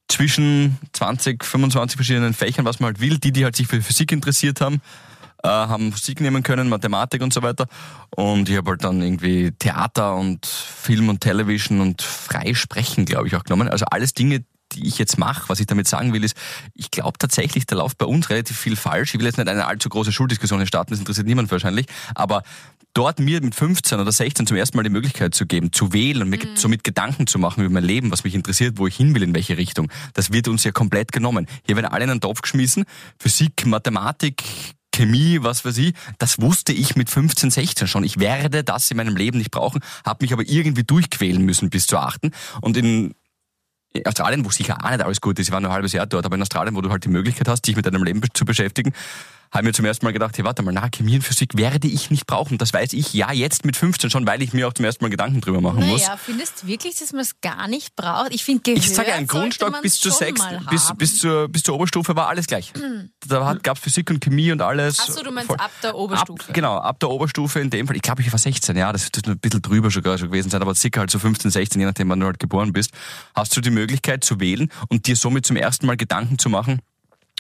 zwischen 0.08 0.78
20, 0.94 1.44
25 1.44 1.98
verschiedenen 1.98 2.34
Fächern, 2.34 2.66
was 2.66 2.80
man 2.80 2.88
halt 2.88 3.00
will. 3.00 3.20
Die, 3.20 3.32
die 3.32 3.44
halt 3.44 3.56
sich 3.56 3.68
für 3.68 3.82
Physik 3.82 4.12
interessiert 4.12 4.60
haben, 4.62 4.82
äh, 5.44 5.48
haben 5.48 5.92
Physik 5.92 6.22
nehmen 6.22 6.44
können, 6.44 6.70
Mathematik 6.70 7.22
und 7.22 7.34
so 7.34 7.42
weiter. 7.42 7.68
Und 8.10 8.50
ich 8.50 8.58
habe 8.58 8.72
halt 8.72 8.84
dann 8.84 9.02
irgendwie 9.02 9.52
Theater 9.52 10.16
und 10.16 10.46
Film 10.46 11.10
und 11.10 11.22
Television 11.22 11.82
und 11.82 12.02
Freisprechen, 12.02 13.06
glaube 13.06 13.28
ich, 13.28 13.36
auch 13.36 13.44
genommen. 13.44 13.70
Also 13.70 13.86
alles 13.86 14.14
Dinge, 14.14 14.44
die 14.74 14.88
ich 14.88 14.98
jetzt 14.98 15.18
mache, 15.18 15.48
was 15.50 15.60
ich 15.60 15.68
damit 15.68 15.88
sagen 15.88 16.14
will, 16.14 16.24
ist, 16.24 16.36
ich 16.74 16.92
glaube 16.92 17.18
tatsächlich, 17.18 17.66
da 17.66 17.76
läuft 17.76 17.98
bei 17.98 18.06
uns 18.06 18.30
relativ 18.30 18.58
viel 18.58 18.76
falsch. 18.76 19.14
Ich 19.14 19.20
will 19.20 19.26
jetzt 19.26 19.38
nicht 19.38 19.48
eine 19.48 19.66
allzu 19.66 19.90
große 19.90 20.12
Schuldiskussion 20.12 20.66
starten, 20.68 20.92
das 20.92 21.00
interessiert 21.00 21.28
niemand 21.28 21.52
wahrscheinlich, 21.52 21.86
aber 22.16 22.44
dort 22.94 23.20
mir 23.20 23.42
mit 23.42 23.54
15 23.54 24.00
oder 24.00 24.12
16 24.12 24.48
zum 24.48 24.58
ersten 24.58 24.76
Mal 24.76 24.84
die 24.84 24.90
Möglichkeit 24.90 25.36
zu 25.36 25.46
geben, 25.46 25.72
zu 25.72 25.94
wählen 25.94 26.24
und 26.24 26.30
mir 26.30 26.40
somit 26.56 26.84
Gedanken 26.84 27.28
zu 27.28 27.38
machen 27.38 27.64
über 27.64 27.74
mein 27.74 27.84
Leben, 27.84 28.12
was 28.12 28.24
mich 28.24 28.34
interessiert, 28.34 28.78
wo 28.78 28.88
ich 28.88 28.96
hin 28.96 29.14
will, 29.14 29.24
in 29.24 29.36
welche 29.36 29.58
Richtung, 29.58 29.92
das 30.14 30.32
wird 30.32 30.48
uns 30.48 30.64
ja 30.64 30.72
komplett 30.72 31.12
genommen. 31.12 31.48
Hier 31.66 31.76
werden 31.76 31.86
alle 31.86 32.06
in 32.06 32.10
einen 32.10 32.22
Topf 32.22 32.42
geschmissen, 32.42 32.86
Physik, 33.20 33.66
Mathematik, 33.66 34.44
Chemie, 34.98 35.44
was 35.44 35.64
weiß 35.64 35.78
ich, 35.78 35.94
das 36.18 36.42
wusste 36.42 36.74
ich 36.74 36.96
mit 36.96 37.10
15, 37.10 37.52
16 37.52 37.88
schon. 37.88 38.04
Ich 38.04 38.20
werde 38.20 38.64
das 38.64 38.90
in 38.90 38.98
meinem 38.98 39.16
Leben 39.16 39.38
nicht 39.38 39.52
brauchen, 39.52 39.82
habe 40.04 40.24
mich 40.24 40.34
aber 40.34 40.44
irgendwie 40.48 40.84
durchquälen 40.84 41.44
müssen 41.44 41.70
bis 41.70 41.86
zur 41.86 42.02
achten. 42.02 42.32
Und 42.62 42.78
in 42.78 43.14
Australien, 44.06 44.44
wo 44.44 44.50
sicher 44.50 44.84
auch 44.84 44.90
nicht 44.90 45.04
alles 45.04 45.22
gut 45.22 45.38
ist, 45.38 45.48
ich 45.48 45.54
war 45.54 45.62
nur 45.62 45.70
ein 45.70 45.76
halbes 45.76 45.94
Jahr 45.94 46.08
dort, 46.08 46.26
aber 46.26 46.36
in 46.36 46.42
Australien, 46.42 46.76
wo 46.76 46.82
du 46.82 46.90
halt 46.90 47.04
die 47.04 47.10
Möglichkeit 47.10 47.48
hast, 47.48 47.62
dich 47.62 47.76
mit 47.76 47.86
deinem 47.86 48.04
Leben 48.04 48.22
zu 48.34 48.44
beschäftigen, 48.44 48.92
habe 49.52 49.64
mir 49.66 49.74
zum 49.74 49.86
ersten 49.86 50.06
Mal 50.06 50.12
gedacht, 50.12 50.38
hey, 50.38 50.46
warte 50.46 50.62
mal, 50.64 50.72
na, 50.74 50.90
Chemie 50.90 51.16
und 51.16 51.22
Physik 51.22 51.58
werde 51.58 51.88
ich 51.88 52.10
nicht 52.12 52.28
brauchen. 52.28 52.58
Das 52.58 52.74
weiß 52.74 52.94
ich 52.94 53.14
ja 53.14 53.32
jetzt 53.32 53.66
mit 53.66 53.76
15 53.78 54.10
schon, 54.10 54.28
weil 54.28 54.42
ich 54.42 54.54
mir 54.54 54.68
auch 54.68 54.74
zum 54.74 54.86
ersten 54.86 55.04
Mal 55.04 55.10
Gedanken 55.10 55.42
drüber 55.42 55.62
machen 55.62 55.86
muss. 55.88 56.02
Naja, 56.02 56.18
findest 56.18 56.64
du 56.64 56.68
wirklich, 56.68 56.98
dass 57.00 57.12
man 57.14 57.22
es 57.22 57.40
gar 57.42 57.68
nicht 57.68 57.96
braucht? 57.96 58.34
Ich 58.34 58.44
finde, 58.44 58.72
Ich 58.72 58.90
sage, 58.94 59.14
ein 59.14 59.28
Grundstock 59.28 59.82
bis 59.82 60.00
zur 60.00 60.12
sechs, 60.12 60.42
bis, 60.70 60.92
bis, 60.98 61.20
zur, 61.20 61.48
bis 61.50 61.64
zur 61.64 61.76
Oberstufe 61.76 62.16
war 62.16 62.28
alles 62.28 62.48
gleich. 62.48 62.74
Da 63.28 63.58
gab 63.62 63.78
es 63.78 63.84
Physik 63.84 64.10
und 64.10 64.22
Chemie 64.22 64.52
und 64.52 64.62
alles. 64.62 64.98
Ach 65.02 65.10
so, 65.10 65.24
du 65.24 65.32
meinst 65.32 65.48
Voll- 65.48 65.58
ab 65.58 65.72
der 65.84 65.96
Oberstufe. 65.96 66.50
Ab, 66.50 66.54
genau, 66.54 66.78
ab 66.78 67.00
der 67.00 67.10
Oberstufe 67.10 67.60
in 67.60 67.70
dem 67.70 67.88
Fall. 67.88 67.96
Ich 67.96 68.02
glaube, 68.02 68.22
ich 68.22 68.32
war 68.32 68.40
16, 68.40 68.76
ja, 68.76 68.92
das 68.92 69.06
wird 69.06 69.28
ein 69.28 69.40
bisschen 69.40 69.62
drüber 69.62 69.90
sogar 69.92 70.18
schon 70.18 70.30
gewesen 70.30 70.50
sein, 70.50 70.62
aber 70.62 70.76
circa 70.76 71.02
halt 71.02 71.12
so 71.12 71.20
15, 71.20 71.52
16, 71.52 71.80
je 71.80 71.86
nachdem, 71.88 72.10
wann 72.10 72.20
du 72.20 72.26
halt 72.26 72.40
geboren 72.40 72.74
bist, 72.74 72.92
hast 73.36 73.56
du 73.56 73.62
die 73.62 73.70
Möglichkeit 73.70 74.24
zu 74.24 74.40
wählen 74.40 74.72
und 74.90 75.08
dir 75.08 75.16
somit 75.16 75.46
zum 75.46 75.56
ersten 75.56 75.86
Mal 75.86 75.98
Gedanken 75.98 76.38
zu 76.40 76.50
machen, 76.50 76.82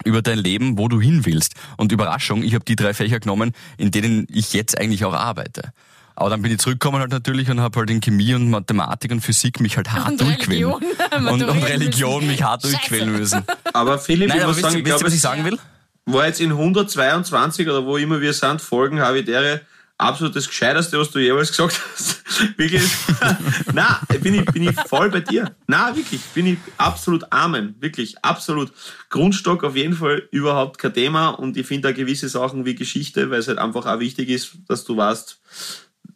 über 0.03 0.21
dein 0.21 0.37
Leben, 0.37 0.77
wo 0.77 0.87
du 0.87 1.01
hin 1.01 1.25
willst. 1.25 1.53
Und 1.77 1.91
Überraschung, 1.91 2.43
ich 2.43 2.53
habe 2.53 2.65
die 2.65 2.75
drei 2.75 2.93
Fächer 2.93 3.19
genommen, 3.19 3.51
in 3.77 3.91
denen 3.91 4.27
ich 4.29 4.53
jetzt 4.53 4.77
eigentlich 4.79 5.05
auch 5.05 5.13
arbeite. 5.13 5.71
Aber 6.15 6.31
dann 6.31 6.41
bin 6.41 6.51
ich 6.51 6.57
zurückgekommen 6.57 6.99
halt 6.99 7.11
natürlich 7.11 7.49
und 7.51 7.59
habe 7.61 7.77
halt 7.79 7.91
in 7.91 8.01
Chemie 8.01 8.33
und 8.33 8.49
Mathematik 8.49 9.11
und 9.11 9.21
Physik 9.21 9.59
mich 9.59 9.77
halt 9.77 9.91
hart 9.91 10.09
Und 10.11 10.21
durchquälen. 10.21 10.73
Religion 10.73 11.27
und, 11.29 11.43
und 11.49 11.63
Religion 11.63 12.15
müssen. 12.15 12.27
mich 12.27 12.41
hart 12.43 12.63
Scheiße. 12.63 12.73
durchquälen 12.73 13.11
müssen. 13.11 13.43
Aber 13.73 13.99
Philipp, 13.99 14.29
Nein, 14.29 14.37
ich 14.37 14.43
aber 14.43 14.51
muss 14.53 14.57
wisst, 14.57 14.71
sagen, 14.71 14.79
ich 14.79 14.85
wisst 14.85 14.93
ihr, 14.95 14.97
glaube, 14.97 15.05
was 15.05 15.13
ich 15.13 15.21
sagen 15.21 15.45
will? 15.45 15.59
war 16.05 16.25
jetzt 16.25 16.39
in 16.41 16.51
122 16.51 17.67
oder 17.69 17.85
wo 17.85 17.97
immer 17.97 18.21
wir 18.21 18.33
sind, 18.33 18.61
Folgen 18.61 18.99
Habitäre 19.01 19.61
absolut 19.97 20.35
das 20.35 20.47
Gescheiterste, 20.47 20.99
was 20.99 21.11
du 21.11 21.19
jeweils 21.19 21.49
gesagt 21.49 21.79
hast. 21.93 22.23
wirklich. 22.57 22.83
Na, 23.73 23.99
bin 24.21 24.35
ich, 24.35 24.45
bin 24.45 24.63
ich 24.63 24.75
voll 24.87 25.09
bei 25.09 25.21
dir. 25.21 25.55
Na, 25.67 25.95
wirklich, 25.95 26.21
bin 26.33 26.47
ich 26.47 26.57
absolut 26.77 27.31
Amen. 27.31 27.75
Wirklich, 27.79 28.23
absolut. 28.23 28.71
Grundstock 29.09 29.63
auf 29.63 29.75
jeden 29.75 29.93
Fall 29.93 30.27
überhaupt 30.31 30.77
kein 30.77 30.93
Thema 30.93 31.29
und 31.29 31.57
ich 31.57 31.65
finde 31.65 31.89
da 31.89 31.91
gewisse 31.93 32.29
Sachen 32.29 32.65
wie 32.65 32.75
Geschichte, 32.75 33.29
weil 33.29 33.39
es 33.39 33.47
halt 33.47 33.57
einfach 33.57 33.85
auch 33.85 33.99
wichtig 33.99 34.29
ist, 34.29 34.57
dass 34.67 34.83
du 34.83 34.97
weißt, 34.97 35.39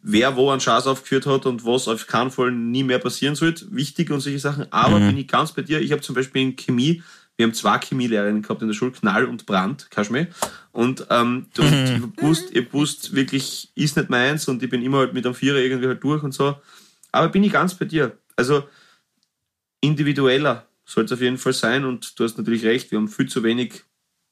wer 0.02 0.36
wo 0.36 0.50
einen 0.50 0.60
Schaß 0.60 0.86
aufgeführt 0.86 1.26
hat 1.26 1.46
und 1.46 1.64
was 1.64 1.88
auf 1.88 2.06
keinen 2.06 2.30
Fall 2.30 2.52
nie 2.52 2.82
mehr 2.82 2.98
passieren 2.98 3.34
sollte. 3.34 3.66
Wichtig 3.70 4.10
und 4.10 4.20
solche 4.20 4.38
Sachen. 4.38 4.66
Aber 4.72 4.98
bin 4.98 5.16
ich 5.16 5.28
ganz 5.28 5.52
bei 5.52 5.62
dir. 5.62 5.80
Ich 5.80 5.92
habe 5.92 6.02
zum 6.02 6.14
Beispiel 6.14 6.42
in 6.42 6.56
Chemie, 6.56 7.02
wir 7.42 7.48
haben 7.48 7.54
zwei 7.54 7.76
Chemielehrerinnen 7.80 8.42
gehabt 8.42 8.62
in 8.62 8.68
der 8.68 8.74
Schule, 8.74 8.92
Knall 8.92 9.24
und 9.24 9.46
Brand, 9.46 9.90
Kaschmir. 9.90 10.28
Und 10.70 11.08
ähm, 11.10 11.46
du, 11.54 11.62
ich 11.62 12.00
hab 12.00 12.16
gewusst, 12.16 12.50
ich 12.52 12.58
hab 12.58 12.66
gewusst, 12.70 13.16
wirklich 13.16 13.72
ist 13.74 13.96
nicht 13.96 14.10
meins 14.10 14.46
und 14.46 14.62
ich 14.62 14.70
bin 14.70 14.80
immer 14.80 14.98
halt 14.98 15.12
mit 15.12 15.26
einem 15.26 15.34
Vierer 15.34 15.58
irgendwie 15.58 15.88
halt 15.88 16.04
durch 16.04 16.22
und 16.22 16.30
so. 16.30 16.56
Aber 17.10 17.28
bin 17.30 17.42
ich 17.42 17.52
ganz 17.52 17.74
bei 17.74 17.84
dir. 17.84 18.16
Also 18.36 18.68
individueller 19.80 20.68
soll 20.84 21.04
es 21.04 21.12
auf 21.12 21.20
jeden 21.20 21.36
Fall 21.36 21.52
sein 21.52 21.84
und 21.84 22.16
du 22.16 22.22
hast 22.22 22.38
natürlich 22.38 22.64
recht, 22.64 22.92
wir 22.92 22.98
haben 22.98 23.08
viel 23.08 23.28
zu 23.28 23.42
wenig 23.42 23.82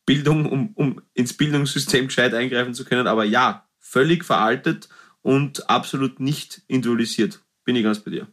Bildung, 0.07 0.47
um, 0.47 0.71
um 0.75 1.03
ins 1.13 1.37
Bildungssystem 1.37 2.07
gescheit 2.07 2.33
eingreifen 2.33 2.75
zu 2.75 2.85
können. 2.85 3.09
Aber 3.09 3.25
ja, 3.25 3.69
völlig 3.81 4.25
veraltet 4.25 4.89
und 5.21 5.69
absolut 5.69 6.21
nicht 6.21 6.63
individualisiert. 6.69 7.41
Bin 7.65 7.75
ich 7.75 7.83
ganz 7.83 7.99
bei 7.99 8.13
dir. 8.13 8.29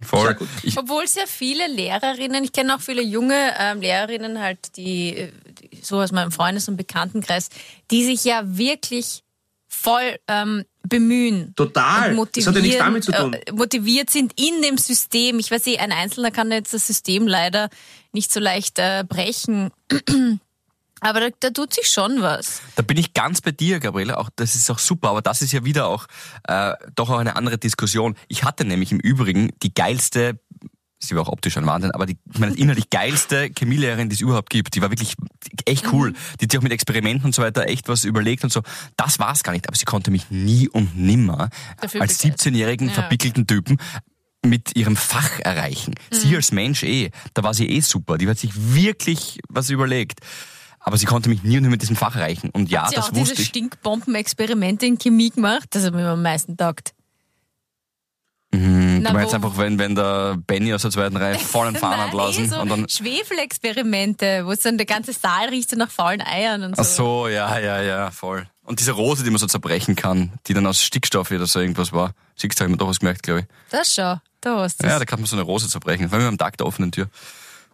Sehr 0.00 0.08
Voll. 0.08 0.34
gut. 0.34 0.48
Ich, 0.62 0.78
Obwohl 0.78 1.06
sehr 1.06 1.26
viele 1.26 1.66
Lehrerinnen, 1.68 2.42
ich 2.44 2.52
kenne 2.52 2.74
auch 2.74 2.80
viele 2.80 3.02
junge 3.02 3.52
ähm, 3.58 3.80
Lehrerinnen 3.80 4.40
halt, 4.40 4.76
die, 4.76 5.16
äh, 5.16 5.32
die 5.60 5.78
so 5.82 6.00
aus 6.00 6.12
meinem 6.12 6.32
Freundes- 6.32 6.68
und 6.68 6.76
Bekanntenkreis, 6.76 7.50
die 7.90 8.04
sich 8.04 8.24
ja 8.24 8.42
wirklich 8.44 9.22
voll 9.68 10.18
ähm, 10.26 10.64
bemühen. 10.82 11.54
Total. 11.54 12.14
Das 12.34 12.46
hat 12.46 12.54
ja 12.54 12.60
nichts 12.60 12.78
damit 12.78 13.04
zu 13.04 13.12
tun. 13.12 13.34
Äh, 13.34 13.52
motiviert 13.52 14.10
sind 14.10 14.32
in 14.38 14.62
dem 14.62 14.78
System. 14.78 15.38
Ich 15.38 15.50
weiß 15.50 15.66
eh, 15.68 15.78
ein 15.78 15.92
Einzelner 15.92 16.30
kann 16.30 16.50
jetzt 16.50 16.74
das 16.74 16.86
System 16.86 17.26
leider 17.26 17.68
nicht 18.12 18.32
so 18.32 18.40
leicht 18.40 18.78
äh, 18.78 19.04
brechen. 19.08 19.70
Aber 21.00 21.20
da, 21.20 21.28
da 21.40 21.50
tut 21.50 21.74
sich 21.74 21.88
schon 21.88 22.20
was. 22.22 22.60
Da 22.76 22.82
bin 22.82 22.96
ich 22.96 23.14
ganz 23.14 23.40
bei 23.40 23.52
dir, 23.52 23.80
Gabriele. 23.80 24.18
Auch 24.18 24.30
das 24.36 24.54
ist 24.54 24.70
auch 24.70 24.78
super, 24.78 25.10
aber 25.10 25.22
das 25.22 25.42
ist 25.42 25.52
ja 25.52 25.64
wieder 25.64 25.86
auch 25.86 26.06
äh, 26.46 26.74
doch 26.94 27.10
auch 27.10 27.18
eine 27.18 27.36
andere 27.36 27.58
Diskussion. 27.58 28.16
Ich 28.28 28.44
hatte 28.44 28.64
nämlich 28.64 28.92
im 28.92 29.00
Übrigen 29.00 29.50
die 29.62 29.72
geilste, 29.72 30.38
sie 30.98 31.14
war 31.16 31.22
auch 31.22 31.28
optisch 31.28 31.56
ein 31.56 31.64
Wahnsinn, 31.66 31.90
aber 31.92 32.06
die 32.06 32.18
ich 32.32 32.38
meine, 32.38 32.54
innerlich 32.56 32.90
geilste 32.90 33.50
Chemielehrerin, 33.58 34.08
die 34.10 34.14
es 34.14 34.20
überhaupt 34.20 34.50
gibt. 34.50 34.74
Die 34.74 34.82
war 34.82 34.90
wirklich 34.90 35.14
echt 35.64 35.92
cool. 35.92 36.12
Die 36.38 36.44
hat 36.44 36.52
sich 36.52 36.58
auch 36.58 36.62
mit 36.62 36.72
Experimenten 36.72 37.24
und 37.26 37.34
so 37.34 37.42
weiter 37.42 37.66
echt 37.66 37.88
was 37.88 38.04
überlegt 38.04 38.44
und 38.44 38.52
so. 38.52 38.62
Das 38.96 39.18
war's 39.18 39.42
gar 39.42 39.52
nicht, 39.52 39.68
aber 39.68 39.76
sie 39.76 39.86
konnte 39.86 40.10
mich 40.10 40.30
nie 40.30 40.68
und 40.68 40.96
nimmer 40.98 41.48
Dafür 41.80 42.02
als 42.02 42.18
begeistern. 42.18 42.52
17-jährigen 42.52 42.88
Ja. 42.88 42.94
verpickelten 42.94 43.46
Typen 43.46 43.78
mit 44.44 44.76
ihrem 44.76 44.96
Fach 44.96 45.38
erreichen. 45.40 45.94
Mhm. 46.12 46.16
Sie 46.16 46.36
als 46.36 46.52
Mensch 46.52 46.82
eh, 46.82 47.10
da 47.34 47.42
war 47.42 47.52
sie 47.54 47.68
eh 47.68 47.80
super. 47.80 48.16
Die 48.18 48.26
hat 48.28 48.38
sich 48.38 48.52
wirklich 48.54 49.40
was 49.48 49.68
überlegt. 49.70 50.20
Aber 50.82 50.96
sie 50.96 51.04
konnte 51.06 51.28
mich 51.28 51.42
nie 51.42 51.58
und 51.58 51.64
nie 51.64 51.68
mit 51.68 51.82
diesem 51.82 51.94
Fach 51.96 52.16
erreichen. 52.16 52.50
Und 52.50 52.70
ja, 52.70 52.88
Sie 52.88 52.94
das 52.96 53.04
auch 53.06 53.10
diese 53.10 53.20
wusste 53.20 53.42
ich. 53.42 53.48
Stinkbomben-Experimente 53.48 54.86
in 54.86 54.98
Chemie 54.98 55.30
gemacht. 55.30 55.66
Das 55.70 55.84
hat 55.84 55.92
mir 55.94 56.08
am 56.08 56.22
meisten 56.22 56.56
taugt. 56.56 56.94
Mhm, 58.52 59.00
Na, 59.02 59.10
du 59.10 59.14
meinst 59.16 59.32
wo- 59.32 59.36
einfach, 59.36 59.58
wenn, 59.58 59.78
wenn 59.78 59.94
der 59.94 60.36
Benny 60.46 60.74
aus 60.74 60.82
der 60.82 60.90
zweiten 60.90 61.16
Reihe 61.16 61.38
vollen 61.38 61.76
Fahren 61.76 61.98
hat 62.00 62.08
Nein, 62.08 62.16
lassen 62.16 62.44
eh 62.44 62.48
so 62.48 62.60
und 62.60 62.68
dann. 62.68 62.88
Schwefelexperimente, 62.88 64.44
wo 64.46 64.52
es 64.52 64.60
dann 64.60 64.76
der 64.76 64.86
ganze 64.86 65.12
Saal 65.12 65.50
riecht 65.50 65.70
so 65.70 65.76
nach 65.76 65.90
faulen 65.90 66.20
Eiern 66.22 66.64
und 66.64 66.74
so. 66.76 66.82
Ach 66.82 66.86
so, 66.86 67.28
ja, 67.28 67.58
ja, 67.58 67.80
ja, 67.82 68.10
voll. 68.10 68.48
Und 68.64 68.80
diese 68.80 68.92
Rose, 68.92 69.22
die 69.22 69.30
man 69.30 69.38
so 69.38 69.46
zerbrechen 69.46 69.94
kann, 69.96 70.32
die 70.46 70.54
dann 70.54 70.66
aus 70.66 70.82
Stickstoff 70.82 71.30
oder 71.30 71.46
so 71.46 71.60
irgendwas 71.60 71.92
war. 71.92 72.12
Siehst 72.36 72.58
du, 72.58 72.62
hab 72.64 72.68
ich 72.68 72.72
mir 72.72 72.76
doch 72.78 72.88
was 72.88 72.98
gemerkt, 73.00 73.22
glaube 73.22 73.40
ich. 73.40 73.46
Das 73.70 73.94
schau, 73.94 74.16
da 74.40 74.56
hast 74.58 74.82
du 74.82 74.86
Ja, 74.86 74.98
da 74.98 75.04
kann 75.04 75.20
man 75.20 75.26
so 75.26 75.36
eine 75.36 75.44
Rose 75.44 75.68
zerbrechen. 75.68 76.08
Vor 76.08 76.18
allem 76.18 76.28
am 76.28 76.38
Tag 76.38 76.56
der 76.56 76.66
offenen 76.66 76.90
Tür. 76.90 77.08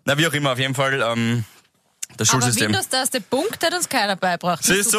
Na, 0.05 0.19
wie 0.19 0.27
auch 0.27 0.33
immer, 0.33 0.53
auf 0.53 0.59
jeden 0.59 0.75
Fall, 0.75 1.01
ähm, 1.03 1.45
das 2.17 2.31
Aber 2.31 2.43
Schulsystem. 2.43 2.69
Windows, 2.69 2.89
da 2.89 3.03
ist 3.03 3.15
der 3.15 3.21
Punkt, 3.21 3.65
hat 3.65 3.75
uns 3.75 3.89
keiner 3.89 4.17
beibracht. 4.17 4.65
Siehst 4.65 4.95
du? 4.95 4.99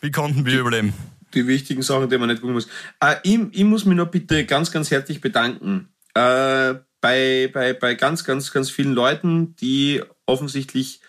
Wie 0.00 0.10
konnten 0.10 0.44
wir 0.46 0.60
überleben? 0.60 0.94
die 1.34 1.46
wichtigen 1.46 1.82
Sachen, 1.82 2.08
die 2.08 2.18
man 2.18 2.28
nicht 2.28 2.40
gucken 2.40 2.54
muss. 2.54 2.68
Äh, 3.00 3.16
ich, 3.22 3.38
ich 3.52 3.64
muss 3.64 3.84
mich 3.84 3.96
noch 3.96 4.08
bitte 4.08 4.44
ganz, 4.44 4.70
ganz 4.70 4.90
herzlich 4.90 5.20
bedanken. 5.20 5.88
äh, 6.14 6.74
bei, 7.00 7.48
bei, 7.52 7.74
bei 7.74 7.94
ganz, 7.94 8.24
ganz, 8.24 8.52
ganz 8.52 8.70
vielen 8.70 8.92
Leuten, 8.92 9.54
die 9.56 10.02
offensichtlich 10.26 11.00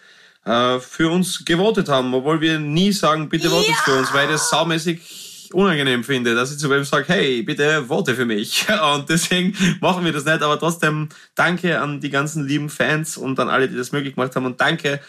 äh, 0.45 0.79
für 0.79 1.09
uns 1.09 1.45
gewotet 1.45 1.89
haben, 1.89 2.13
obwohl 2.13 2.41
wir 2.41 2.59
nie 2.59 2.91
sagen, 2.91 3.29
bitte 3.29 3.49
votet 3.49 3.75
für 3.77 3.97
uns, 3.97 4.13
weil 4.13 4.27
das 4.27 4.49
saumäßig 4.49 4.99
unangenehm 5.53 6.03
finde, 6.03 6.35
dass 6.35 6.51
ich 6.51 6.59
zu 6.59 6.69
wem 6.69 6.83
sage, 6.83 7.05
hey, 7.07 7.41
bitte 7.43 7.85
vote 7.87 8.15
für 8.15 8.25
mich. 8.25 8.67
Und 8.95 9.09
deswegen 9.09 9.55
machen 9.81 10.05
wir 10.05 10.11
das 10.11 10.25
nicht, 10.25 10.41
aber 10.41 10.59
trotzdem 10.59 11.09
danke 11.35 11.79
an 11.79 11.99
die 11.99 12.09
ganzen 12.09 12.47
lieben 12.47 12.69
Fans 12.69 13.17
und 13.17 13.39
an 13.39 13.49
alle, 13.49 13.67
die 13.67 13.75
das 13.75 13.91
möglich 13.91 14.15
gemacht 14.15 14.35
haben 14.35 14.45
und 14.45 14.61
danke 14.61 14.99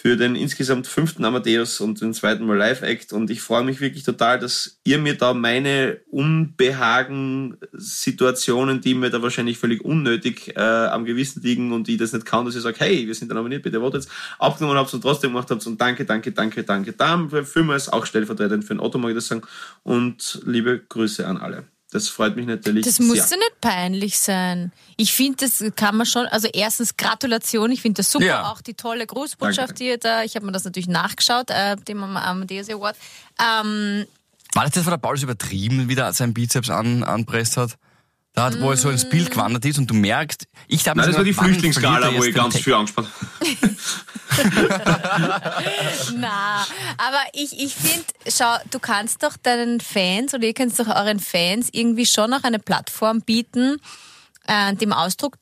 für 0.00 0.16
den 0.16 0.34
insgesamt 0.34 0.86
fünften 0.86 1.26
Amadeus 1.26 1.78
und 1.78 2.00
den 2.00 2.14
zweiten 2.14 2.46
Mal 2.46 2.56
Live-Act. 2.56 3.12
Und 3.12 3.28
ich 3.28 3.42
freue 3.42 3.64
mich 3.64 3.82
wirklich 3.82 4.02
total, 4.02 4.38
dass 4.38 4.80
ihr 4.82 4.96
mir 4.96 5.14
da 5.14 5.34
meine 5.34 6.00
Unbehagen-Situationen, 6.10 8.80
die 8.80 8.94
mir 8.94 9.10
da 9.10 9.20
wahrscheinlich 9.20 9.58
völlig 9.58 9.84
unnötig 9.84 10.56
äh, 10.56 10.60
am 10.60 11.04
Gewissen 11.04 11.42
liegen 11.42 11.74
und 11.74 11.86
die 11.86 11.98
das 11.98 12.14
nicht 12.14 12.24
kann, 12.24 12.46
dass 12.46 12.54
ihr 12.54 12.62
sagt, 12.62 12.80
hey, 12.80 13.06
wir 13.06 13.14
sind 13.14 13.30
da 13.30 13.34
nominiert, 13.34 13.62
bitte 13.62 13.80
votet, 13.80 14.08
abgenommen 14.38 14.78
habt 14.78 14.94
und 14.94 15.02
trotzdem 15.02 15.32
gemacht 15.32 15.50
habt. 15.50 15.66
Und 15.66 15.78
danke, 15.78 16.06
danke, 16.06 16.32
danke, 16.32 16.64
danke. 16.64 16.94
Dafür 16.94 17.44
vielmals 17.44 17.90
auch 17.90 18.06
stellvertretend 18.06 18.64
für 18.64 18.72
den 18.72 18.80
Otto, 18.80 18.96
mag 18.96 19.10
ich 19.10 19.16
das 19.16 19.26
sagen. 19.26 19.42
Und 19.82 20.40
liebe 20.46 20.80
Grüße 20.88 21.26
an 21.26 21.36
alle. 21.36 21.66
Das 21.92 22.08
freut 22.08 22.36
mich 22.36 22.46
natürlich 22.46 22.84
Das 22.84 22.96
sehr. 22.96 23.06
musste 23.06 23.36
nicht 23.36 23.60
peinlich 23.60 24.18
sein. 24.20 24.70
Ich 24.96 25.12
finde, 25.12 25.38
das 25.46 25.64
kann 25.74 25.96
man 25.96 26.06
schon, 26.06 26.26
also 26.26 26.46
erstens 26.52 26.96
Gratulation, 26.96 27.72
ich 27.72 27.82
finde 27.82 27.98
das 27.98 28.12
super, 28.12 28.24
Ja. 28.24 28.50
auch 28.52 28.60
die 28.60 28.74
tolle 28.74 29.06
Grußbotschaft, 29.06 29.78
die 29.80 29.86
ihr 29.88 29.98
da, 29.98 30.22
ich 30.22 30.36
habe 30.36 30.46
mir 30.46 30.52
das 30.52 30.62
natürlich 30.64 30.86
nachgeschaut, 30.88 31.50
äh, 31.50 31.76
dem 31.76 32.02
am 32.04 32.16
Amadeus 32.16 32.68
Award. 32.70 32.96
Ähm, 33.40 34.06
War 34.54 34.64
das 34.64 34.72
das, 34.72 34.86
wo 34.86 34.90
der 34.90 34.98
Paulus 34.98 35.22
übertrieben 35.24 35.88
wieder 35.88 36.12
seinen 36.12 36.32
Bizeps 36.32 36.70
an, 36.70 37.02
anpresst 37.02 37.56
hat? 37.56 37.76
Da 38.32 38.44
hat, 38.44 38.60
wo 38.60 38.70
er 38.70 38.76
so 38.76 38.90
ins 38.90 39.08
Bild 39.08 39.30
gewandert 39.30 39.64
ist 39.64 39.78
und 39.78 39.88
du 39.88 39.94
merkst, 39.94 40.46
ich 40.68 40.84
darf 40.84 40.94
Nein, 40.94 41.08
das 41.08 41.16
war 41.16 41.24
die 41.24 41.34
Flüchtlingsgala, 41.34 42.14
wo 42.16 42.22
ich 42.24 42.34
ganz 42.34 42.54
viel 42.54 42.62
viel 42.62 42.74
Angst 42.74 42.96
hatte. 42.96 43.08
na, 46.16 46.66
aber 46.96 47.22
ich, 47.32 47.58
ich 47.58 47.74
finde, 47.74 48.06
schau, 48.28 48.56
du 48.70 48.78
kannst 48.78 49.22
doch 49.22 49.36
deinen 49.36 49.80
Fans 49.80 50.32
oder 50.34 50.44
ihr 50.44 50.54
könnt 50.54 50.78
doch 50.78 50.86
euren 50.86 51.18
Fans 51.20 51.68
irgendwie 51.72 52.06
schon 52.06 52.30
noch 52.30 52.44
eine 52.44 52.58
Plattform 52.58 53.20
bieten, 53.22 53.78
äh, 54.46 54.74
dem 54.74 54.92
Ausdruck 54.92 55.36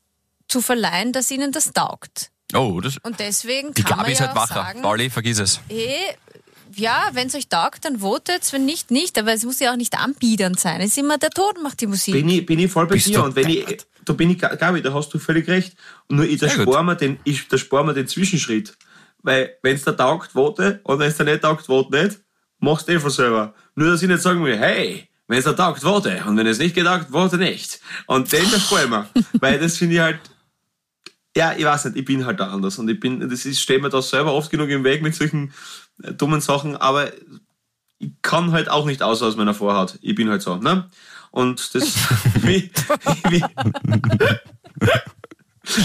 zu 0.49 0.61
verleihen, 0.63 1.13
dass 1.13 1.31
ihnen 1.31 1.53
das 1.53 1.73
taugt. 1.73 2.31
Oh, 2.55 2.81
das, 2.81 2.97
Und 3.03 3.21
deswegen 3.21 3.75
die 3.75 3.83
kann 3.83 3.99
Gabi 3.99 4.03
man 4.05 4.13
ist 4.13 4.19
ja 4.21 4.29
halt 4.29 4.37
auch 4.37 4.43
wacher. 4.43 4.55
sagen, 4.55 4.81
Pauli, 4.83 5.11
vergiss 5.11 5.39
es. 5.39 5.61
hey, 5.69 6.17
ja, 6.79 7.11
wenn 7.13 7.29
es 7.29 7.35
euch 7.35 7.49
taugt, 7.49 7.85
dann 7.85 8.01
votet 8.01 8.53
wenn 8.53 8.65
nicht, 8.65 8.91
nicht. 8.91 9.19
Aber 9.19 9.33
es 9.33 9.45
muss 9.45 9.61
ja 9.61 9.73
auch 9.73 9.77
nicht 9.77 9.99
anbiedernd 9.99 10.59
sein. 10.59 10.81
Es 10.81 10.89
ist 10.89 10.99
immer 10.99 11.19
der 11.19 11.31
Tod 11.31 11.63
macht 11.63 11.81
die 11.81 11.87
Musik. 11.87 12.15
Bin 12.15 12.29
ich, 12.29 12.47
bin 12.47 12.59
ich 12.59 12.71
voll 12.71 12.87
bei 12.87 12.95
Bist 12.95 13.09
dir. 13.09 13.23
Und 13.23 13.37
wenn 13.37 13.49
ich, 13.49 13.65
da 14.05 14.13
bin 14.13 14.31
ich, 14.31 14.39
Gabi, 14.39 14.83
da 14.83 14.93
hast 14.93 15.13
du 15.13 15.19
völlig 15.19 15.49
recht. 15.49 15.77
Und 16.09 16.17
nur 16.17 16.27
ich, 16.27 16.39
da 16.39 16.49
sparen 16.49 16.87
wir 16.87 16.95
den, 16.95 17.19
ich, 17.25 17.49
da 17.49 17.59
sparen 17.59 17.87
wir 17.87 17.95
den 17.95 18.07
Zwischenschritt. 18.07 18.77
Weil, 19.23 19.57
wenn 19.63 19.77
es 19.77 19.85
da 19.85 19.93
taugt, 19.93 20.33
vote. 20.33 20.81
Und 20.85 20.99
wenn 20.99 21.09
es 21.09 21.17
da 21.17 21.25
nicht 21.25 21.43
taugt, 21.43 21.67
vote 21.67 22.05
nicht. 22.05 22.21
Machst 22.61 22.89
du 22.89 22.93
eh 22.93 22.99
von 22.99 23.11
selber. 23.11 23.55
Nur, 23.75 23.91
dass 23.91 24.03
ich 24.03 24.09
nicht 24.09 24.23
sagen 24.23 24.45
will, 24.45 24.57
hey, 24.57 25.09
wenn 25.27 25.39
es 25.39 25.45
da 25.45 25.53
taugt, 25.53 25.83
vote. 25.83 26.23
Und 26.27 26.37
wenn 26.37 26.47
es 26.47 26.59
nicht 26.59 26.75
getaugt, 26.75 27.11
vote 27.11 27.37
nicht. 27.37 27.81
Und 28.07 28.33
den 28.33 28.51
da 28.51 28.59
sparen 28.59 28.91
wir. 28.91 29.09
Weil 29.41 29.59
das 29.59 29.77
finde 29.77 29.95
ich 29.95 30.01
halt, 30.01 30.21
ja, 31.39 31.53
ich 31.57 31.65
weiß 31.65 31.85
nicht, 31.87 31.97
ich 31.97 32.05
bin 32.05 32.27
halt 32.27 32.41
da 32.41 32.51
anders. 32.51 32.79
Und 32.79 32.89
ich 32.91 32.99
bin, 32.99 33.21
das 33.31 33.45
ist, 33.47 33.61
steht 33.61 33.81
mir 33.83 33.89
da 33.91 34.03
selber 34.03 34.33
oft 34.35 34.51
genug 34.51 34.69
im 34.71 34.83
Weg 34.85 35.03
mit 35.03 35.15
solchen 35.15 35.53
äh, 36.03 36.13
dummen 36.13 36.41
Sachen, 36.41 36.77
aber 36.77 37.13
ich 38.01 38.11
kann 38.23 38.53
halt 38.53 38.69
auch 38.69 38.87
nicht 38.87 39.03
aus 39.03 39.23
aus 39.23 39.37
meiner 39.37 39.55
Vorhaut. 39.55 39.99
Ich 40.03 40.15
bin 40.15 40.29
halt 40.31 40.43
so, 40.43 40.57
ne? 40.57 40.89
Und 41.31 41.75
das, 41.75 41.85
wie, 42.43 42.71
wie, 43.29 43.43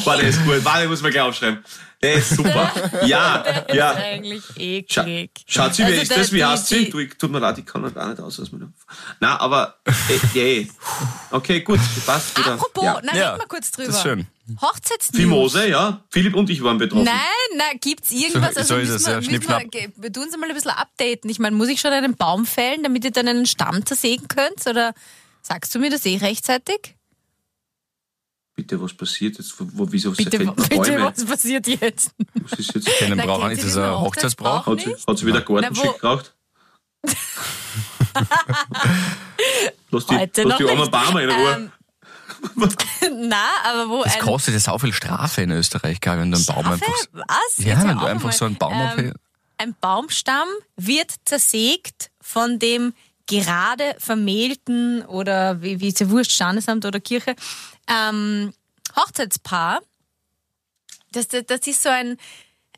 War 0.06 0.18
der 0.18 0.30
ist 0.30 0.44
gut. 0.46 0.64
War, 0.64 0.80
den 0.80 0.90
muss 0.90 1.02
man 1.02 1.12
gleich 1.12 1.24
aufschreiben. 1.24 1.64
Der 2.02 2.14
ist 2.16 2.30
super. 2.36 2.72
Ja, 3.06 3.40
Das 3.44 3.58
ist 3.68 3.76
ja. 3.76 3.92
eigentlich 3.94 4.44
Scha 4.90 5.04
eklig. 5.06 5.32
Schaut 5.48 5.74
sie, 5.76 5.84
wer 5.84 5.88
Also 5.90 6.02
ist 6.02 6.12
der- 6.12 6.18
das? 6.20 6.32
Wie 6.32 6.44
heißt 6.46 6.68
sie? 6.68 6.90
Du, 6.90 7.00
ich- 7.00 7.18
tut 7.18 7.32
mir 7.32 7.40
leid, 7.40 7.58
ich 7.58 7.66
kann 7.66 7.84
halt 7.84 7.98
auch 7.98 8.08
nicht 8.08 8.20
aus 8.22 8.40
aus 8.40 8.52
meiner. 8.52 8.72
Na, 9.20 9.40
aber, 9.40 9.78
äh, 9.86 10.38
yeah. 10.38 10.68
Okay, 11.32 11.62
gut, 11.62 11.80
passt 12.06 12.38
wieder. 12.38 12.54
Apropos, 12.54 12.84
ja. 12.84 13.00
nein, 13.04 13.16
Ja, 13.18 13.30
reden 13.32 13.42
wir 13.42 13.48
kurz 13.48 13.72
drüber. 13.72 13.88
das 13.88 13.98
ist 13.98 14.04
schön. 14.04 14.28
Hochzeitsnews. 14.62 15.22
Fimose, 15.22 15.70
ja. 15.70 16.04
Philipp 16.10 16.36
und 16.36 16.50
ich 16.50 16.62
waren 16.64 16.78
betroffen. 16.78 17.06
Nein, 17.06 17.14
nein, 17.58 17.80
gibt's 17.82 18.12
irgendwas? 18.12 18.54
So- 18.56 18.60
also 18.60 18.74
so 18.76 18.80
ist 18.80 18.90
müssen 18.90 18.96
es, 18.98 19.06
wir, 19.06 19.12
ja, 19.12 19.18
müssen 19.18 19.30
schnipp, 19.30 19.42
wir, 19.48 19.60
schnapp. 19.60 19.72
ge- 19.72 19.90
wir 19.96 20.12
tun 20.12 20.30
Sie 20.30 20.38
mal 20.38 20.50
ein 20.50 20.56
bisschen 20.56 20.72
updaten. 20.72 21.30
Ich 21.30 21.40
meine, 21.40 21.56
muss 21.56 21.70
ich 21.70 21.80
schon 21.80 21.92
einen 21.94 22.16
Baum 22.16 22.46
fällen, 22.46 22.84
damit 22.84 23.06
ihr 23.06 23.12
dann 23.12 23.28
einen 23.28 23.46
Stamm 23.46 23.86
zersägen 23.86 24.28
könnt? 24.28 24.68
Oder 24.68 24.94
sagst 25.42 25.74
du 25.74 25.80
mir 25.80 25.90
das 25.90 26.06
eh 26.06 26.18
rechtzeitig? 26.18 26.96
Bitte, 28.56 28.80
was 28.82 28.94
passiert 28.94 29.38
jetzt? 29.38 29.56
Wo, 29.58 29.88
wieso 29.92 30.12
Bitte, 30.12 30.44
man 30.44 30.56
bitte 30.56 30.76
Bäume? 30.76 31.06
was 31.06 31.26
passiert 31.26 31.66
jetzt? 31.68 32.12
Was 32.36 32.60
ist 32.60 32.76
jetzt? 32.76 32.88
Keinen 33.00 33.18
Na, 33.18 33.26
Brauch 33.26 33.44
das 33.44 33.54
ist 33.54 33.64
diesen 33.64 33.82
ein 33.84 34.00
Hochzeitsbrauch. 34.00 34.66
Hat 34.68 34.80
sie, 34.82 34.94
hat 35.08 35.18
sie 35.18 35.26
wieder 35.26 35.40
Na, 35.40 35.46
Gartenschick 35.62 36.00
geraucht? 36.02 36.36
Lass 39.92 40.06
die, 40.08 40.16
Heute 40.18 40.44
lass 40.44 40.50
noch 40.52 40.58
die 40.58 40.70
armen. 40.70 40.92
Bäume 40.92 41.24
in 41.24 41.30
Ruhe. 41.30 41.54
Ähm, 41.56 41.72
Na, 43.12 43.46
aber 43.66 43.90
wo 43.90 44.04
Das 44.04 44.16
ein... 44.16 44.20
kostet 44.22 44.54
ja 44.54 44.60
sau 44.60 44.78
viel 44.78 44.94
Strafe 44.94 45.42
in 45.42 45.52
Österreich, 45.52 45.98
ich, 46.02 46.06
wenn 46.06 46.32
du 46.32 46.38
einen 46.38 46.46
Baum 46.46 46.68
einfach. 46.68 46.88
Was? 47.12 47.58
Ja, 47.58 47.74
Jetzt 47.74 47.88
wenn 47.88 47.98
du 47.98 48.06
einfach 48.06 48.30
einmal. 48.30 48.32
so 48.34 48.46
einen 48.46 48.56
Baum 48.58 48.74
ähm, 48.98 49.14
Ein 49.58 49.76
Baumstamm 49.80 50.48
wird 50.76 51.12
zersägt 51.26 52.12
von 52.22 52.60
dem 52.60 52.94
gerade 53.28 53.96
vermählten 54.00 55.04
oder 55.06 55.62
wie, 55.62 55.80
wie 55.80 55.88
ist 55.88 56.00
ja 56.00 56.10
wurscht, 56.10 56.32
Standesamt 56.32 56.86
oder 56.86 57.00
Kirche, 57.00 57.36
ähm, 57.88 58.54
Hochzeitspaar. 58.96 59.80
Das, 61.12 61.28
das, 61.28 61.46
das 61.46 61.66
ist 61.68 61.82
so 61.84 61.90
ein, 61.90 62.18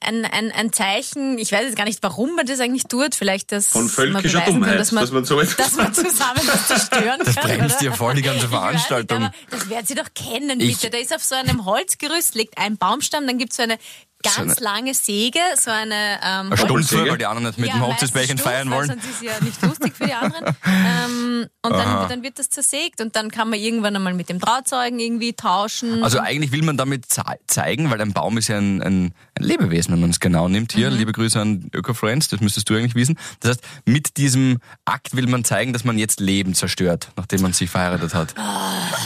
ein, 0.06 0.24
ein, 0.26 0.52
ein 0.52 0.72
Zeichen, 0.72 1.38
ich 1.38 1.52
weiß 1.52 1.64
jetzt 1.66 1.76
gar 1.76 1.84
nicht, 1.86 2.00
warum 2.02 2.36
man 2.36 2.46
das 2.46 2.60
eigentlich 2.60 2.84
tut, 2.84 3.16
vielleicht, 3.16 3.52
dass 3.52 3.68
Von 3.68 3.84
man 3.84 3.90
völkischer 3.90 4.40
beweisen 4.40 4.54
Dummheit, 4.54 4.70
kann, 4.70 4.78
dass 4.78 4.92
man, 4.92 5.02
dass 5.04 5.12
man 5.12 5.26
so 5.26 5.40
etwas 5.40 5.56
dass 5.58 5.76
man 5.76 5.94
zusammen 5.94 6.42
was 6.46 6.68
zerstören 6.68 7.20
Das 7.26 7.36
kann. 7.36 7.58
bremst 7.58 7.76
oder? 7.78 7.86
ja 7.86 7.92
voll 7.94 8.14
die 8.14 8.22
ganze 8.22 8.48
Veranstaltung. 8.48 9.20
Nicht, 9.20 9.32
aber 9.48 9.58
das 9.60 9.70
werden 9.70 9.86
Sie 9.86 9.96
doch 9.96 10.10
kennen, 10.16 10.60
Ich- 10.60 10.80
bitte. 10.80 10.92
Da 10.92 10.98
ist 10.98 11.14
auf 11.14 11.24
so 11.24 11.36
einem 11.36 11.66
Holzgerüst, 11.66 12.36
liegt 12.36 12.58
ein 12.58 12.78
Baumstamm, 12.78 13.28
dann 13.28 13.38
gibt 13.38 13.52
es 13.52 13.58
so 13.58 13.64
eine 13.64 13.78
ganz 14.26 14.36
So 14.36 14.42
eine- 14.42 14.54
lange 14.76 14.94
Säge, 14.94 15.40
so 15.58 15.72
eine... 15.72 16.20
Ähm, 16.24 16.48
Eine 16.48 16.58
Stumpfe, 16.58 17.08
weil 17.10 17.18
die 17.18 17.26
anderen 17.26 17.48
nicht 17.48 17.60
mit 17.60 17.70
ja, 17.70 17.76
dem 17.76 17.86
Hochzeitsbärchen 17.86 18.38
feiern 18.38 18.70
wollen. 18.72 18.88
Sonst 18.88 19.06
ist 19.06 19.22
ja 19.22 19.32
nicht 19.42 19.62
lustig 19.62 19.94
für 19.96 20.06
die 20.08 20.14
anderen. 20.14 20.46
ähm, 20.66 21.48
und 21.62 21.72
dann, 21.72 22.10
dann 22.10 22.24
wird 22.24 22.38
das 22.40 22.50
zersägt 22.50 23.02
und 23.02 23.16
dann 23.16 23.32
kann 23.32 23.50
man 23.50 23.60
irgendwann 23.60 23.96
einmal 23.96 24.14
mit 24.14 24.30
dem 24.30 24.40
Trauzeugen 24.40 25.00
irgendwie 25.00 25.34
tauschen. 25.34 26.04
Also 26.04 26.20
eigentlich 26.20 26.52
will 26.52 26.64
man 26.64 26.78
damit 26.78 27.12
ze- 27.12 27.24
zeigen, 27.48 27.90
weil 27.90 28.02
ein 28.02 28.14
Baum 28.14 28.38
ist 28.38 28.48
ja 28.50 28.58
ein, 28.58 28.82
ein, 28.82 29.14
ein 29.36 29.44
Lebewesen, 29.44 29.94
wenn 29.94 30.02
man 30.02 30.10
es 30.12 30.20
genau 30.20 30.48
nimmt. 30.48 30.74
Hier, 30.74 30.92
Mhm. 30.92 30.98
liebe 30.98 31.12
Grüße 31.12 31.40
an 31.40 31.70
Öko-Friends, 31.74 32.28
das 32.30 32.40
müsstest 32.42 32.70
du 32.70 32.76
eigentlich 32.76 32.96
wissen. 32.96 33.18
Das 33.40 33.52
heißt, 33.52 33.62
mit 33.86 34.18
diesem 34.18 34.60
Akt 34.86 35.16
will 35.16 35.28
man 35.28 35.44
zeigen, 35.44 35.74
dass 35.74 35.84
man 35.84 35.98
jetzt 35.98 36.20
Leben 36.20 36.54
zerstört, 36.54 37.10
nachdem 37.16 37.42
man 37.42 37.54
sich 37.54 37.70
verheiratet 37.70 38.14
hat. 38.14 38.34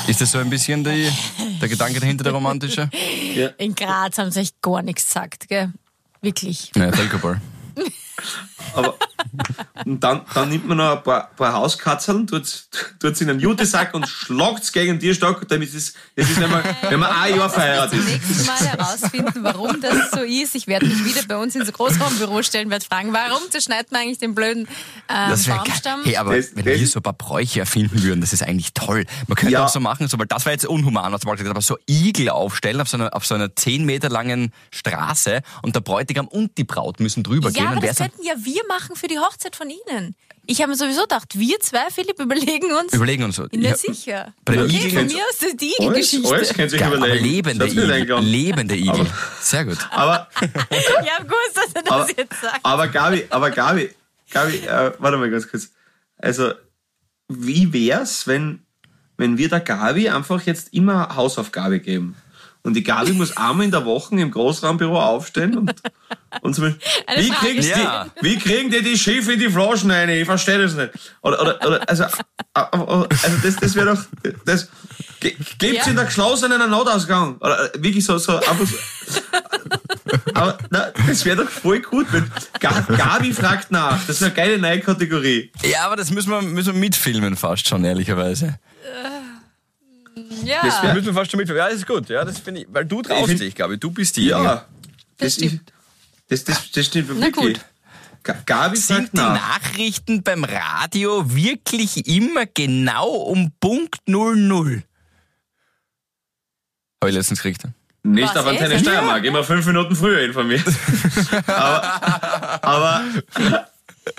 Ist 0.07 0.21
das 0.21 0.31
so 0.31 0.37
ein 0.39 0.49
bisschen 0.49 0.83
die, 0.83 1.09
der 1.61 1.69
Gedanke 1.69 1.99
dahinter, 1.99 2.23
der 2.23 2.33
romantische? 2.33 2.89
In 3.57 3.75
Graz 3.75 4.17
haben 4.17 4.31
sie 4.31 4.41
echt 4.41 4.61
gar 4.61 4.81
nichts 4.81 5.08
gesagt, 5.09 5.47
gell? 5.47 5.73
Wirklich. 6.21 6.71
Ja, 6.75 6.91
Völkerball. 6.91 7.41
Aber 8.73 8.95
und 9.85 10.03
dann, 10.03 10.21
dann 10.33 10.49
nimmt 10.49 10.67
man 10.67 10.77
noch 10.77 10.97
ein 10.97 11.03
paar, 11.03 11.29
paar 11.35 11.53
Hauskatzeln, 11.53 12.27
tut 12.27 12.43
es 12.43 13.21
in 13.21 13.29
einen 13.29 13.39
Jutesack 13.39 13.93
und 13.93 14.07
schlagt 14.07 14.63
es 14.63 14.71
gegen 14.71 14.93
den 14.93 14.99
Tierstock, 14.99 15.47
damit 15.47 15.73
es, 15.73 15.93
das 16.15 16.29
ist, 16.29 16.39
wenn 16.39 16.49
man, 16.51 16.63
wenn 16.89 16.99
man 16.99 17.11
ein 17.11 17.35
Jahr 17.37 17.49
verheiratet 17.49 17.99
Das 17.99 18.05
ist. 18.05 18.11
nächste 18.11 18.45
Mal 18.45 18.59
herausfinden, 18.77 19.43
warum 19.43 19.81
das 19.81 20.11
so 20.11 20.19
ist. 20.21 20.55
Ich 20.55 20.67
werde 20.67 20.85
mich 20.85 21.03
wieder 21.05 21.21
bei 21.27 21.37
uns 21.37 21.55
ins 21.55 21.71
Großraumbüro 21.71 22.43
stellen, 22.43 22.69
werde 22.69 22.85
fragen, 22.85 23.13
warum 23.13 23.49
zerschneidet 23.49 23.91
man 23.91 24.01
eigentlich 24.01 24.17
den 24.19 24.35
blöden 24.35 24.67
ähm, 25.09 25.29
Das 25.29 25.47
wäre 25.47 25.57
Baumstamm? 25.59 26.01
Hey, 26.03 26.17
aber 26.17 26.35
Das- 26.35 26.55
wenn 26.55 26.65
das- 26.65 26.79
wir 26.79 26.87
so 26.87 26.99
ein 26.99 27.03
paar 27.03 27.13
Bräuche 27.13 27.61
erfinden 27.61 28.01
würden, 28.03 28.21
das 28.21 28.33
ist 28.33 28.43
eigentlich 28.43 28.73
toll. 28.73 29.05
Man 29.27 29.35
könnte 29.35 29.53
Ja. 29.53 29.65
auch 29.65 29.69
so 29.69 29.79
machen, 29.79 30.07
so, 30.07 30.19
weil 30.19 30.27
das 30.27 30.45
war 30.45 30.51
jetzt 30.53 30.65
unhuman, 30.65 31.11
was 31.13 31.21
du 31.21 31.29
gesagt 31.29 31.49
aber 31.49 31.61
so 31.61 31.77
Igel 31.89 32.29
aufstellen 32.29 32.81
auf 32.81 32.89
so 32.89 32.97
einer, 32.97 33.15
auf 33.15 33.25
so 33.25 33.35
einer 33.35 33.55
10 33.55 33.85
Meter 33.85 34.09
langen 34.09 34.51
Straße 34.71 35.41
und 35.61 35.75
der 35.75 35.81
Bräutigam 35.81 36.27
und 36.27 36.57
die 36.57 36.63
Braut 36.63 36.99
müssen 36.99 37.23
drüber 37.23 37.51
gehen. 37.51 37.63
Ja, 37.63 37.67
aber 37.69 37.77
und 37.77 37.83
wer 37.83 37.89
das 37.93 37.97
so, 37.97 38.08
könnten 38.09 38.23
ja 38.25 38.33
wir 38.37 38.61
machen 38.67 38.95
für 38.95 39.07
die 39.07 39.19
Hochzeit 39.19 39.55
von 39.55 39.69
Ihnen. 39.69 40.15
Ich 40.45 40.61
habe 40.61 40.71
mir 40.71 40.77
sowieso 40.77 41.01
gedacht, 41.03 41.37
wir 41.37 41.59
zwei, 41.59 41.89
Philipp, 41.91 42.19
überlegen 42.19 42.73
uns. 42.73 42.91
überlegen 42.93 43.23
uns 43.23 43.35
so. 43.35 43.45
Na 43.51 43.69
Ja, 43.69 43.75
sicher. 43.77 44.33
Bei 44.45 44.53
den 44.55 44.65
okay, 44.65 44.89
von 44.89 45.05
mir 45.05 45.23
aus 45.29 45.37
das 45.39 45.55
die 45.55 45.73
Igelgeschichte. 45.79 46.33
alles 46.33 46.49
könnt 46.49 46.59
ihr 46.59 46.69
sich 46.71 46.79
Geil, 46.79 46.87
aber 46.87 46.97
überlegen. 46.97 47.23
lebende 47.25 47.67
Igel. 47.67 48.19
Lebende 48.21 48.75
Igel. 48.75 48.89
Aber- 49.01 49.07
Sehr 49.41 49.65
gut. 49.65 49.77
Aber, 49.91 50.27
Ich 50.41 51.11
habe 51.11 51.25
gewusst, 51.25 51.55
dass 51.55 51.73
er 51.75 51.83
das 51.83 51.91
aber, 51.91 52.07
jetzt 52.17 52.41
sagt. 52.41 52.59
aber 52.63 52.87
Gabi, 52.87 53.25
aber 53.29 53.51
Gabi, 53.51 53.91
Gabi, 54.31 54.57
äh, 54.57 54.91
warte 54.97 55.17
mal 55.17 55.29
ganz 55.29 55.47
kurz. 55.47 55.69
Also, 56.17 56.53
wie 57.27 57.71
wär's, 57.71 58.25
wenn, 58.25 58.63
wenn 59.17 59.37
wir 59.37 59.49
der 59.49 59.59
Gabi 59.59 60.09
einfach 60.09 60.41
jetzt 60.47 60.73
immer 60.73 61.15
Hausaufgabe 61.15 61.79
geben? 61.79 62.15
Und 62.63 62.73
die 62.73 62.83
Gabi 62.83 63.13
muss 63.13 63.35
einmal 63.37 63.65
in 63.65 63.71
der 63.71 63.85
Woche 63.85 64.15
im 64.19 64.31
Großraumbüro 64.31 64.99
aufstehen 64.99 65.57
und, 65.57 65.73
Und 66.41 66.53
zum 66.55 66.65
Beispiel, 66.65 66.81
wie, 67.15 67.27
Frage 67.31 67.47
kriegen 67.47 67.61
die, 67.61 68.21
wie 68.29 68.37
kriegen 68.37 68.69
die 68.69 68.83
die 68.83 68.97
Schiffe 68.97 69.33
in 69.33 69.39
die 69.39 69.49
Flaschen 69.49 69.89
rein? 69.89 70.09
Ich 70.09 70.25
verstehe 70.25 70.61
das 70.61 70.73
nicht. 70.75 70.91
Oder, 71.21 71.41
oder, 71.41 71.65
oder 71.65 71.89
also, 71.89 72.03
also 72.53 73.07
das, 73.43 73.55
das 73.55 73.75
wäre 73.75 73.95
doch, 73.95 74.31
das, 74.45 74.69
ge- 75.21 75.35
gibt's 75.57 75.85
Ja. 75.85 75.89
in 75.91 75.95
der 75.95 76.05
geschlossenen 76.05 76.61
einen 76.61 76.69
Notausgang? 76.69 77.37
Oder 77.37 77.73
äh, 77.73 77.81
wirklich 77.81 78.05
so, 78.05 78.17
so, 78.17 78.35
einfach 78.35 78.65
so. 78.67 78.75
Aber 80.33 80.57
na, 80.69 80.91
das 81.07 81.23
wäre 81.25 81.43
doch 81.43 81.49
voll 81.49 81.79
gut. 81.81 82.07
Wenn 82.11 82.29
Ga- 82.59 82.81
Gabi 82.95 83.33
fragt 83.33 83.71
nach. 83.71 83.97
Das 84.05 84.17
ist 84.17 84.23
eine 84.23 84.33
geile 84.33 84.57
neue 84.59 84.81
Kategorie. 84.81 85.51
Ja, 85.63 85.85
aber 85.85 85.95
das 85.95 86.11
müssen 86.11 86.29
wir, 86.29 86.41
müssen 86.41 86.73
wir 86.73 86.79
mitfilmen 86.79 87.35
fast 87.37 87.67
schon, 87.67 87.83
ehrlicherweise. 87.85 88.59
Ja, 90.45 90.61
Das 90.63 90.93
müssen 90.93 91.07
wir 91.07 91.13
fast 91.13 91.31
schon 91.31 91.37
mitfilmen. 91.37 91.61
Ja, 91.63 91.69
das 91.69 91.77
ist 91.79 91.87
gut. 91.87 92.09
Ja, 92.09 92.25
das 92.25 92.39
finde 92.39 92.61
ich, 92.61 92.67
weil 92.69 92.85
du 92.85 93.01
Ich 93.01 93.07
traust 93.07 93.27
find- 93.27 93.39
dich, 93.41 93.55
glaube 93.55 93.73
ich. 93.75 93.79
Du 93.79 93.91
bist 93.91 94.15
die. 94.17 94.25
Ja. 94.27 94.65
Das 95.17 95.27
ist- 95.27 95.45
stimmt. 95.45 95.73
Das, 96.29 96.43
das, 96.43 96.71
das 96.71 96.85
stimmt 96.85 97.09
Na 97.15 97.25
wirklich. 97.25 97.55
gut. 97.55 97.65
Ga- 98.23 98.37
Gabi 98.45 98.77
Sind 98.77 99.11
die 99.13 99.17
nach. 99.17 99.33
Nachrichten 99.61 100.21
beim 100.23 100.43
Radio 100.43 101.33
wirklich 101.33 102.05
immer 102.07 102.45
genau 102.45 103.07
um 103.09 103.51
Punkt 103.59 103.95
00? 104.07 104.83
Habe 107.01 107.09
ich 107.09 107.15
letztens 107.15 107.41
gekriegt. 107.41 107.63
Nicht 108.03 108.29
Was, 108.29 108.37
auf 108.37 108.45
Antenne 108.47 108.73
echt? 108.75 108.85
Steiermark, 108.85 109.23
immer 109.25 109.43
fünf 109.43 109.65
Minuten 109.65 109.95
früher 109.95 110.21
informiert. 110.21 110.63
aber, 111.47 112.63
aber, 112.63 113.03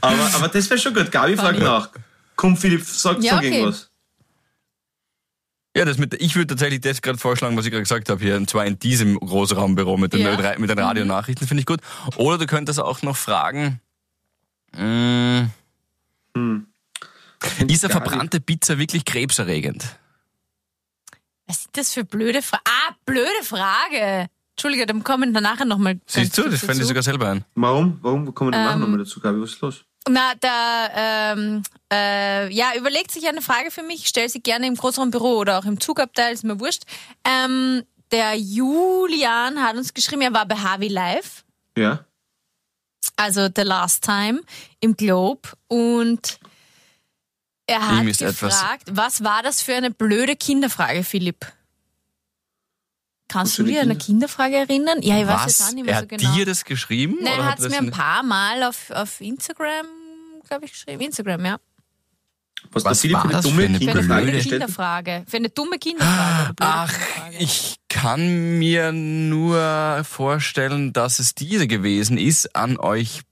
aber, 0.01 0.35
aber 0.35 0.49
das 0.49 0.69
wäre 0.71 0.81
schon 0.81 0.95
gut. 0.95 1.11
Gabi 1.11 1.37
fragt 1.37 1.59
nach. 1.61 1.91
Komm, 2.37 2.57
Philipp, 2.57 2.85
sag, 2.87 3.23
Ja, 3.23 3.33
sag 3.33 3.39
okay. 3.41 3.59
irgendwas. 3.59 3.90
Ja, 5.77 5.85
das 5.85 5.99
mit, 5.99 6.15
ich 6.15 6.35
würde 6.35 6.49
tatsächlich 6.49 6.81
das 6.81 7.01
gerade 7.01 7.19
vorschlagen, 7.19 7.57
was 7.57 7.65
ich 7.65 7.71
gerade 7.71 7.83
gesagt 7.85 8.09
habe, 8.09 8.21
hier, 8.21 8.37
und 8.37 8.51
zwar 8.51 8.67
in 8.67 8.79
diesem 8.79 9.19
Großraumbüro 9.19 9.97
mit 9.97 10.13
den, 10.13 10.21
Ja. 10.21 10.59
Mit 10.59 10.69
den 10.69 10.79
Radionachrichten, 10.79 11.47
finde 11.47 11.61
ich 11.61 11.67
gut. 11.67 11.81
Oder 12.17 12.39
du 12.39 12.47
könntest 12.47 12.81
auch 12.81 13.03
noch 13.03 13.17
fragen, 13.17 13.81
mh, 14.77 15.49
ist 17.69 17.85
eine 17.85 17.93
verbrannte 17.93 18.41
Pizza 18.41 18.79
wirklich 18.79 19.05
krebserregend? 19.05 19.97
Was 21.47 21.63
sind 21.63 21.77
das 21.77 21.93
für 21.93 22.05
blöde 22.05 22.43
Fragen? 22.43 22.63
Ah, 22.67 22.95
blöde 23.07 23.29
Frage. 23.43 24.29
Entschuldige, 24.57 24.87
dann 24.87 25.05
kommen 25.05 25.33
wir 25.33 25.41
nachher 25.41 25.65
nochmal. 25.65 26.01
Siehst 26.07 26.37
du, 26.37 26.49
das 26.49 26.61
fände 26.61 26.83
ich 26.83 26.89
sogar 26.89 27.03
selber 27.03 27.31
ein. 27.31 27.45
Warum? 27.55 27.99
Warum 28.03 28.35
kommen 28.35 28.53
wir 28.53 28.59
nachher 28.59 28.75
Ähm, 28.75 28.81
nochmal 28.81 28.99
dazu, 28.99 29.21
Gabi? 29.21 29.41
Was 29.41 29.51
ist 29.51 29.61
los? 29.61 29.85
Na, 30.09 30.35
da, 30.41 31.33
ähm, 31.33 31.63
äh, 31.93 32.53
ja, 32.53 32.75
überlegt 32.77 33.11
sich 33.11 33.29
eine 33.29 33.43
Frage 33.43 33.71
für 33.71 33.83
mich, 33.83 34.07
stell 34.09 34.29
sie 34.29 34.41
gerne 34.41 34.67
im 34.67 34.75
Großraumbüro 34.75 35.39
oder 35.39 35.59
auch 35.59 35.65
im 35.65 35.79
Zugabteil, 35.79 36.33
ist 36.33 36.43
mir 36.45 36.59
wurscht. 36.59 36.85
Ähm, 37.25 37.85
der 38.11 38.35
Julian 38.35 39.63
hat 39.63 39.77
uns 39.77 39.95
geschrieben, 39.95 40.23
er 40.23 40.33
war 40.33 40.47
bei 40.47 40.57
Harvey 40.57 40.89
Live, 40.89 41.45
Ja? 41.77 42.05
also 43.17 43.49
The 43.55 43.63
Last 43.63 44.03
Time 44.05 44.41
im 44.81 44.97
Globe 44.97 45.49
und 45.69 46.39
er 47.67 47.87
hat 47.87 48.05
gefragt, 48.19 48.89
was 48.91 49.23
war 49.23 49.43
das 49.43 49.63
für 49.63 49.75
eine 49.75 49.91
blöde 49.93 50.35
Kinderfrage, 50.35 51.05
Philipp? 51.05 51.47
Kannst 53.31 53.59
du 53.59 53.63
dir 53.63 53.81
an 53.81 53.85
eine 53.91 53.93
Kinder- 53.97 54.27
Kinderfrage 54.27 54.57
erinnern? 54.57 54.99
Ja, 55.03 55.19
ich 55.21 55.27
weiß 55.27 55.47
jetzt 55.47 55.63
auch 55.63 55.73
nicht 55.73 55.79
Er 55.81 55.85
mehr 55.85 55.95
so 55.95 56.01
hat 56.03 56.09
genau. 56.09 56.35
dir 56.35 56.45
das 56.47 56.65
geschrieben? 56.65 57.17
Nein, 57.23 57.33
er 57.39 57.45
hat 57.45 57.51
hat 57.53 57.59
es 57.61 57.65
das 57.65 57.73
mir 57.73 57.79
ein 57.79 57.85
in- 57.87 57.91
paar 57.91 58.23
Mal 58.23 58.63
auf, 58.65 58.91
auf 58.91 59.21
Instagram, 59.21 59.87
glaube 60.49 60.65
ich, 60.65 60.73
geschrieben. 60.73 61.01
Instagram, 61.01 61.45
ja. 61.45 61.59
Was, 62.73 62.85
Was 62.85 63.01
der 63.01 63.11
Philipp 63.11 63.15
war 63.15 63.23
für 63.23 63.29
eine 63.29 63.37
das 63.37 63.45
dumme 63.45 63.63
für 63.63 63.67
eine 63.69 63.79
Für 64.03 64.15
eine 64.15 64.39
Kinderfrage 64.43 65.15
hat? 65.15 65.31
Für 65.31 65.37
eine 65.39 65.49
dumme 65.49 65.79
Kinderfrage. 65.79 66.55
blöde 66.55 66.57
Ach, 66.73 66.93
Kinderfrage. 66.93 67.37
ich 67.39 67.77
kann 67.89 68.59
mir 68.59 68.93
nur 68.93 70.03
vorstellen, 70.05 70.93
dass 70.93 71.21
es 71.21 71.35
diese 71.35 71.67
gewesen 71.67 72.19
ist 72.19 72.55
an 72.55 72.79
euch 72.79 73.23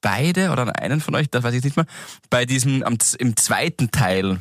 beide 0.00 0.50
oder 0.52 0.62
an 0.62 0.70
einen 0.70 1.00
von 1.00 1.14
euch, 1.16 1.28
das 1.30 1.42
weiß 1.42 1.54
ich 1.54 1.64
nicht 1.64 1.76
mehr. 1.76 1.86
Bei 2.30 2.44
diesem, 2.46 2.82
am, 2.84 2.98
im 3.18 3.36
zweiten 3.36 3.90
Teil 3.90 4.38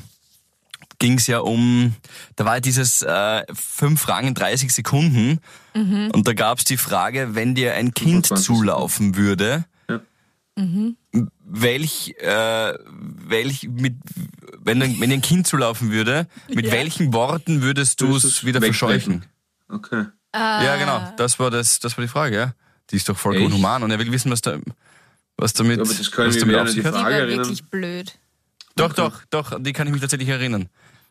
ging 1.00 1.18
es 1.18 1.28
ja 1.28 1.40
um, 1.40 1.96
da 2.36 2.46
war 2.46 2.56
ja 2.56 2.60
dieses 2.62 3.02
äh, 3.02 3.44
fünf 3.54 4.02
Fragen 4.02 4.28
in 4.30 4.34
30 4.34 4.74
Sekunden 4.74 5.40
Mhm. 5.74 6.12
und 6.14 6.28
da 6.28 6.34
gab 6.34 6.60
es 6.60 6.64
die 6.64 6.78
Frage, 6.78 7.36
wenn 7.36 7.54
dir 7.56 7.74
ein 7.74 7.94
Kind 7.94 8.28
25 8.28 8.46
zulaufen 8.46 9.16
würde, 9.18 9.66
Ja. 9.90 10.00
welch, 11.44 12.16
äh, 12.20 12.74
welch 13.28 13.64
mit, 13.70 13.96
wenn, 14.60 14.82
ein- 14.82 15.00
wenn 15.00 15.10
dir 15.10 15.16
ein 15.18 15.22
Kind 15.22 15.48
zulaufen 15.48 15.92
würde, 15.92 16.28
mit 16.48 16.68
Ja. 16.68 16.72
welchen 16.72 17.14
Worten 17.14 17.62
würdest 17.62 18.02
du 18.02 18.16
es 18.16 18.24
du's 18.24 18.46
wieder 18.46 18.62
verscheuchen? 18.62 19.26
Okay. 19.70 20.06
Ja, 20.34 20.76
genau. 20.78 21.14
Das 21.18 21.40
war 21.40 21.50
das, 21.50 21.80
das 21.80 21.98
war 21.98 22.04
die 22.04 22.10
Frage, 22.10 22.36
ja. 22.36 22.54
Die 22.92 22.98
ist 22.98 23.08
doch 23.10 23.18
voll 23.18 23.36
Echt? 23.38 23.52
human 23.54 23.84
und 23.84 23.92
er 23.92 24.00
will 24.00 24.12
wissen, 24.12 24.32
was 24.32 24.42
da, 24.42 24.58
was 25.38 25.54
damit, 25.54 25.80
Aber 25.80 25.88
das 25.94 26.12
können 26.12 26.28
was 26.28 26.36
wir 26.36 26.42
damit 26.42 26.58
auf 26.60 26.70
sich 26.70 26.86
hat. 26.86 26.94
Die 26.94 27.00
Frage 27.00 27.16
war 27.20 27.28
wirklich 27.28 27.64
blöd. 27.66 28.18
Doch, 28.76 28.92
doch, 28.94 29.22
doch, 29.30 29.54
an 29.54 29.64
die 29.64 29.72
kann 29.74 29.88
ich 29.88 29.94
mich 29.94 30.02
tatsächlich 30.02 30.28
erinnern. 30.30 30.68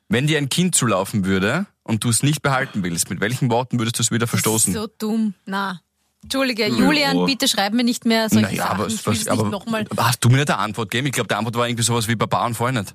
Wenn 0.09 0.27
dir 0.27 0.39
ein 0.39 0.49
Kind 0.49 0.75
zulaufen 0.75 1.25
würde 1.25 1.67
und 1.83 2.05
du 2.05 2.11
es 2.11 2.23
nicht 2.23 2.43
behalten 2.43 2.83
willst, 2.83 3.11
mit 3.11 3.21
welchen 3.21 3.51
Worten 3.51 3.79
würdest 3.79 3.99
du 3.99 4.03
es 4.03 4.11
wieder 4.11 4.27
verstoßen? 4.27 4.73
Das 4.73 4.83
ist 4.85 4.91
so 4.91 5.09
dumm. 5.09 5.35
Na. 5.47 5.81
Entschuldige. 6.23 6.67
Julian, 6.69 7.27
bitte 7.27 7.49
schreib 7.49 7.75
mir 7.75 7.85
nicht 7.85 8.07
mehr 8.07 8.31
solche 8.31 8.47
naja, 8.47 8.63
Sachen. 8.63 8.81
aber, 8.81 8.87
ich 8.89 9.07
was, 9.07 9.29
aber 9.29 9.51
nochmal. 9.51 9.85
hast 9.99 10.25
du 10.25 10.31
mir 10.31 10.39
nicht 10.39 10.51
eine 10.51 10.59
Antwort 10.59 10.91
gegeben? 10.91 11.09
Ich 11.09 11.13
glaube, 11.13 11.29
die 11.29 11.35
Antwort 11.35 11.57
war 11.57 11.69
irgendwie 11.69 11.85
sowas 11.85 12.09
wie 12.09 12.17
Baba 12.17 12.47
und 12.47 12.59
nicht. 12.73 12.95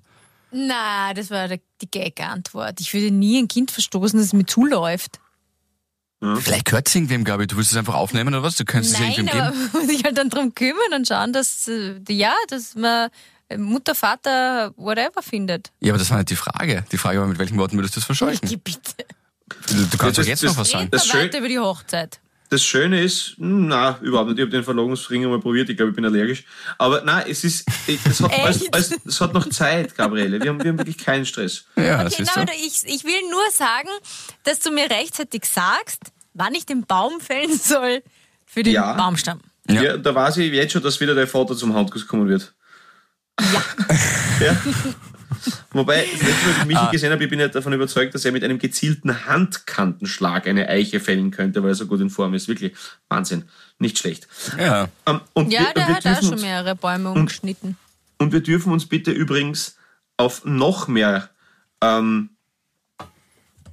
Na, 0.52 1.14
das 1.14 1.30
war 1.30 1.48
die 1.48 1.92
Gag-Antwort. 1.92 2.82
Ich 2.82 2.92
würde 2.92 3.12
nie 3.12 3.40
ein 3.40 3.48
Kind 3.48 3.70
verstoßen, 3.70 4.20
das 4.20 4.34
mir 4.34 4.48
zuläuft. 4.48 5.20
Vielleicht 6.22 6.66
gehört 6.66 6.88
es 6.88 6.96
irgendwem, 6.96 7.24
glaube 7.24 7.44
ich. 7.44 7.48
Du 7.48 7.56
willst 7.56 7.72
es 7.72 7.78
einfach 7.78 7.94
aufnehmen 7.94 8.34
oder 8.34 8.44
was? 8.44 8.58
Du 8.58 8.66
könntest 8.66 8.96
es 8.96 9.00
Nein, 9.00 9.12
irgendwem 9.12 9.40
aber 9.40 9.52
geben. 9.52 9.70
man 9.74 9.82
muss 9.82 9.92
sich 9.92 10.04
halt 10.04 10.18
dann 10.18 10.30
drum 10.30 10.54
kümmern 10.54 10.94
und 10.96 11.08
schauen, 11.08 11.32
dass, 11.32 11.68
äh, 11.68 12.02
ja, 12.10 12.34
dass 12.50 12.76
man 12.76 13.10
Mutter, 13.58 13.96
Vater, 13.96 14.74
whatever 14.78 15.22
findet. 15.22 15.72
Ja, 15.80 15.92
aber 15.94 16.00
das 16.00 16.10
war 16.12 16.18
nicht 16.18 16.30
die 16.30 16.36
Frage. 16.36 16.86
Die 16.92 16.98
Frage 16.98 17.20
war, 17.20 17.28
mit 17.28 17.40
welchen 17.40 17.58
Worten 17.58 17.78
würdest 17.78 17.96
du 17.96 18.00
es 18.00 18.06
verscheuchen? 18.06 18.48
Geh 18.48 18.58
bitte. 18.58 18.80
Du, 19.68 19.74
du 19.86 19.98
kannst 19.98 20.18
Das- 20.20 20.26
doch 20.26 20.30
jetzt 20.30 20.44
das- 20.44 20.52
noch 20.52 20.58
was 20.62 20.70
sagen. 20.70 20.88
Das 20.92 21.08
mal 21.08 21.12
schön- 21.12 21.22
weiter 21.24 21.40
über 21.40 21.48
die 21.48 21.60
Hochzeit. 21.60 22.20
Das 22.52 22.64
Schöne 22.64 23.04
ist, 23.04 23.36
hm, 23.38 23.68
na, 23.68 24.00
überhaupt 24.02 24.30
nicht. 24.30 24.40
Ich 24.40 24.42
habe 24.44 24.52
den 24.52 24.64
Verlobungsring 24.64 25.24
mal 25.30 25.40
probiert. 25.40 25.70
Ich 25.70 25.78
glaube, 25.78 25.92
ich 25.92 25.96
bin 25.96 26.04
allergisch. 26.06 26.46
Aber 26.80 27.02
nein, 27.04 27.26
es 27.30 27.44
ist, 27.44 27.64
es 27.88 28.22
hat, 28.22 28.32
es, 28.48 28.62
Echt? 28.92 29.06
es, 29.06 29.22
hat 29.22 29.34
noch 29.36 29.48
Zeit, 29.50 29.96
Gabriele. 29.96 30.42
Wir 30.42 30.50
haben, 30.50 30.64
wir 30.64 30.70
haben 30.72 30.78
wirklich 30.80 30.98
keinen 30.98 31.28
Stress. 31.28 31.66
Ja, 31.76 32.04
Okay, 32.06 32.24
na, 32.26 32.34
du? 32.34 32.40
aber 32.42 32.54
ich, 32.54 32.82
ich 32.86 33.04
will 33.04 33.22
nur 33.30 33.52
sagen, 33.52 33.90
dass 34.46 34.60
du 34.60 34.72
mir 34.72 34.90
rechtzeitig 34.90 35.46
sagst, 35.46 36.02
wann 36.34 36.56
ich 36.56 36.66
den 36.66 36.86
Baum 36.88 37.20
fällen 37.20 37.56
soll 37.58 38.02
für 38.48 38.64
den 38.64 38.74
Ja. 38.74 38.94
Baumstamm. 38.94 39.42
Ja. 39.70 39.84
Ja. 39.84 39.98
da 39.98 40.16
weiß 40.16 40.38
ich 40.38 40.52
jetzt 40.52 40.72
schon, 40.72 40.82
dass 40.82 41.00
wieder 41.00 41.14
dein 41.14 41.28
Vater 41.28 41.56
zum 41.56 41.76
Handkuss 41.76 42.08
kommen 42.08 42.28
wird. 42.28 42.52
Ja. 43.40 44.46
ja. 44.46 44.58
Wobei, 45.72 46.06
das 46.12 46.22
letzte 46.22 46.46
Mal, 46.46 46.50
als 46.54 46.58
ich 46.62 46.66
Michi 46.66 46.80
Ah. 46.80 46.92
gesehen 46.92 47.12
habe, 47.12 47.24
ich 47.24 47.30
bin 47.30 47.40
ja 47.40 47.48
davon 47.48 47.72
überzeugt, 47.74 48.14
dass 48.16 48.26
er 48.26 48.32
mit 48.32 48.44
einem 48.44 48.60
gezielten 48.60 49.26
Handkantenschlag 49.26 50.48
eine 50.48 50.68
Eiche 50.68 51.00
fällen 51.00 51.32
könnte, 51.32 51.62
weil 51.64 51.70
er 51.72 51.76
so 51.76 51.86
gut 51.86 52.02
in 52.02 52.10
Form 52.10 52.34
ist. 52.34 52.48
Wirklich 52.48 52.74
Wahnsinn. 53.08 53.44
Nicht 53.78 53.98
schlecht. 54.00 54.28
Ja. 54.58 54.90
Ähm, 55.06 55.22
und 55.34 55.52
Ja, 55.54 55.62
wir, 55.62 55.74
der 55.76 55.88
wir 55.88 55.96
hat 55.96 56.06
auch 56.08 56.22
schon 56.22 56.34
uns, 56.34 56.42
mehrere 56.42 56.76
Bäume 56.76 57.12
umgeschnitten. 57.12 57.78
Und 58.18 58.34
wir 58.34 58.42
dürfen 58.42 58.74
uns 58.74 58.88
bitte 58.88 59.12
übrigens 59.12 59.78
auf 60.18 60.44
noch 60.44 60.88
mehr 60.88 61.30
ähm, 61.82 62.32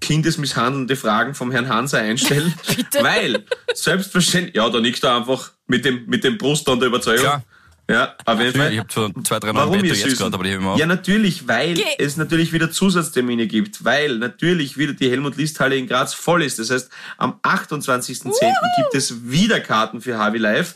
kindesmisshandelnde 0.00 0.94
Fragen 0.96 1.34
vom 1.34 1.50
Herrn 1.50 1.68
Hanser 1.68 1.98
einstellen. 1.98 2.54
Bitte? 2.76 3.02
Weil, 3.02 3.44
selbstverständlich, 3.74 4.54
ja, 4.54 4.68
da 4.68 4.80
nickt 4.80 5.02
er 5.02 5.16
einfach 5.16 5.50
mit 5.66 5.84
dem, 5.84 6.06
mit 6.06 6.22
dem 6.22 6.38
Brust 6.38 6.68
an 6.68 6.78
der 6.78 6.88
Überzeugung. 6.88 7.24
Klar. 7.24 7.42
Ja, 7.89 8.16
auf 8.24 8.41
jeden 8.41 8.59
Fall. 8.59 8.72
Ich 8.72 8.78
habe 8.80 8.89
zwar 8.89 9.11
zwei, 9.22 9.39
drei 9.39 9.53
Mal 9.53 9.61
Warum 9.61 9.84
jetzt 9.84 10.18
gerade, 10.18 10.34
aber 10.34 10.43
die 10.43 10.51
heben 10.51 10.66
auf. 10.66 10.78
Ja, 10.78 10.87
natürlich, 10.87 11.47
weil 11.47 11.74
Geh. 11.74 11.84
es 11.99 12.16
natürlich 12.16 12.53
wieder 12.53 12.70
Zusatztermine 12.70 13.47
gibt, 13.47 13.84
weil 13.84 14.18
natürlich 14.18 14.76
wieder 14.76 14.93
die 14.93 15.09
Helmut-List-Halle 15.09 15.76
in 15.76 15.87
Graz 15.87 16.12
voll 16.12 16.43
ist. 16.43 16.59
Das 16.59 16.70
heißt, 16.70 16.91
am 17.16 17.39
28.10. 17.43 18.30
gibt 18.32 18.95
es 18.95 19.30
wieder 19.30 19.61
Karten 19.61 20.01
für 20.01 20.18
Harvey 20.18 20.39
Live. 20.39 20.74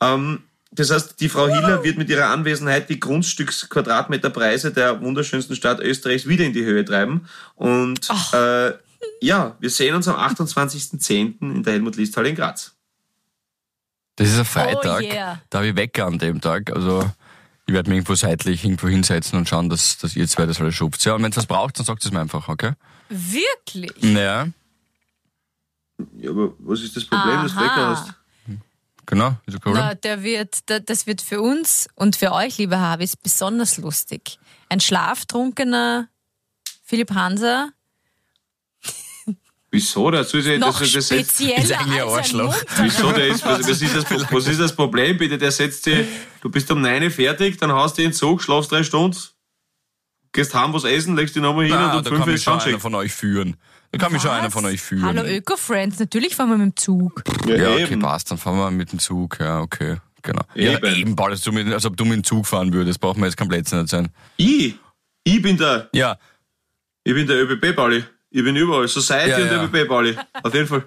Ähm, 0.00 0.42
das 0.72 0.90
heißt, 0.90 1.20
die 1.20 1.28
Frau 1.28 1.48
Hiller 1.48 1.84
wird 1.84 1.98
mit 1.98 2.08
ihrer 2.08 2.26
Anwesenheit 2.26 2.88
die 2.88 2.98
Grundstücks-Quadratmeterpreise 2.98 4.72
der 4.72 5.00
wunderschönsten 5.00 5.54
Stadt 5.54 5.80
Österreichs 5.80 6.26
wieder 6.26 6.44
in 6.44 6.52
die 6.52 6.64
Höhe 6.64 6.84
treiben. 6.84 7.28
Und 7.54 8.08
äh, 8.32 8.72
ja, 9.20 9.56
wir 9.58 9.70
sehen 9.70 9.94
uns 9.94 10.08
am 10.08 10.16
28.10. 10.16 11.40
in 11.40 11.62
der 11.62 11.74
Helmut-List-Halle 11.74 12.28
in 12.28 12.36
Graz. 12.36 12.76
Das 14.20 14.28
ist 14.28 14.38
ein 14.38 14.44
Freitag. 14.44 15.00
Oh 15.00 15.02
yeah. 15.02 15.40
Da 15.48 15.58
habe 15.58 15.68
ich 15.68 15.76
Wecker 15.76 16.04
an 16.04 16.18
dem 16.18 16.42
Tag. 16.42 16.70
Also 16.76 17.10
ich 17.66 17.72
werde 17.72 17.88
mich 17.88 17.96
irgendwo 17.96 18.14
seitlich 18.14 18.62
irgendwo 18.64 18.88
hinsetzen 18.88 19.38
und 19.38 19.48
schauen, 19.48 19.70
dass, 19.70 19.96
dass 19.96 20.14
ihr 20.14 20.28
zwei 20.28 20.44
das 20.44 20.60
alles 20.60 20.74
schupft. 20.74 21.02
Ja, 21.06 21.14
und 21.14 21.22
wenn 21.22 21.30
es 21.30 21.38
was 21.38 21.46
braucht, 21.46 21.78
dann 21.78 21.86
sagt 21.86 22.04
es 22.04 22.12
mir 22.12 22.20
einfach, 22.20 22.46
okay? 22.48 22.72
Wirklich? 23.08 23.94
Naja, 24.02 24.48
Ja, 26.18 26.30
aber 26.30 26.52
was 26.58 26.82
ist 26.82 26.94
das 26.96 27.06
Problem, 27.06 27.42
dass 27.44 27.54
du 27.54 27.58
Aha. 27.60 27.64
weg 27.64 27.70
hast? 27.76 28.14
genau. 29.06 29.36
Ist 29.46 29.56
okay? 29.56 29.70
Na, 29.72 29.94
der 29.94 30.22
wird, 30.22 30.68
der, 30.68 30.80
das 30.80 31.06
wird 31.06 31.22
für 31.22 31.40
uns 31.40 31.88
und 31.94 32.14
für 32.14 32.32
euch, 32.32 32.58
liebe 32.58 32.78
Habis, 32.78 33.16
besonders 33.16 33.78
lustig. 33.78 34.38
Ein 34.68 34.80
schlaftrunkener 34.80 36.08
Philipp 36.84 37.12
Hanser 37.14 37.70
Wieso? 39.72 40.10
Das 40.10 40.30
soll 40.30 40.42
sich, 40.42 40.58
das, 40.58 40.68
Noch 40.68 40.80
das, 40.80 40.92
das, 40.92 41.10
Ist 41.10 41.12
eigentlich 41.12 41.76
ein 41.76 42.00
als 42.00 42.12
Arschloch. 42.12 42.56
Wieso, 42.82 43.12
der 43.12 43.28
ist, 43.28 43.44
was, 43.44 43.68
was, 43.68 43.82
ist 43.82 43.96
das, 43.96 44.32
was 44.32 44.46
ist 44.48 44.60
das 44.60 44.74
Problem, 44.74 45.16
bitte? 45.16 45.38
Der 45.38 45.52
setzt 45.52 45.84
sich, 45.84 46.06
du 46.40 46.50
bist 46.50 46.70
um 46.70 46.80
9 46.80 47.04
Uhr 47.04 47.10
fertig, 47.10 47.56
dann 47.58 47.70
haust 47.70 47.96
du 47.96 48.02
in 48.02 48.08
den 48.08 48.14
Zug, 48.14 48.42
schlafst 48.42 48.72
drei 48.72 48.82
Stunden, 48.82 49.16
gehst 50.32 50.54
heim 50.54 50.72
was 50.72 50.82
essen, 50.84 51.14
legst 51.14 51.36
dich 51.36 51.42
nochmal 51.42 51.66
hin 51.66 51.74
Ah, 51.74 51.98
und 51.98 51.98
um 51.98 52.04
kann 52.04 52.12
5 52.16 52.20
Uhr 52.20 52.26
mich 52.26 52.34
ist 52.36 52.44
schon 52.44 52.60
einer 52.60 52.80
von 52.80 52.94
euch 52.96 53.12
führen. 53.12 53.56
Da 53.92 53.98
kann 53.98 54.12
mich 54.12 54.22
schon 54.22 54.30
einer 54.32 54.50
von 54.50 54.64
euch 54.64 54.80
führen. 54.80 55.04
Hallo 55.04 55.22
Öko-Friends, 55.22 55.98
natürlich 56.00 56.34
fahren 56.34 56.50
wir 56.50 56.58
mit 56.58 56.74
dem 56.74 56.76
Zug. 56.76 57.22
Ja, 57.46 57.72
okay, 57.72 57.82
eben. 57.84 58.00
passt. 58.00 58.30
Dann 58.30 58.38
fahren 58.38 58.56
wir 58.56 58.70
mit 58.70 58.92
dem 58.92 58.98
Zug. 58.98 59.38
Ja, 59.40 59.60
okay. 59.60 59.96
Genau. 60.22 60.42
Ja, 60.54 60.72
Eben. 60.72 60.94
eben, 60.96 61.16
Paul, 61.16 61.30
als, 61.30 61.40
du 61.42 61.52
mit, 61.52 61.72
als 61.72 61.86
ob 61.86 61.96
du 61.96 62.04
mit 62.04 62.14
dem 62.14 62.24
Zug 62.24 62.46
fahren 62.46 62.72
würdest. 62.72 63.00
Braucht 63.00 63.16
man 63.16 63.28
jetzt 63.28 63.36
kein 63.36 63.48
nicht 63.48 63.68
sein. 63.88 64.08
Ich, 64.36 64.74
ich 65.24 65.42
bin 65.42 65.56
der, 65.56 65.88
Ja, 65.92 66.18
ich 67.04 67.14
bin 67.14 67.26
der 67.26 67.42
ÖBB-Pauli. 67.42 68.04
Ich 68.30 68.44
bin 68.44 68.54
überall. 68.56 68.86
Society 68.88 69.30
Ja, 69.30 69.36
und 69.38 69.46
ja. 69.50 69.64
ÖBB-Pauli. 69.64 70.16
Auf 70.42 70.54
jeden 70.54 70.66
Fall. 70.68 70.84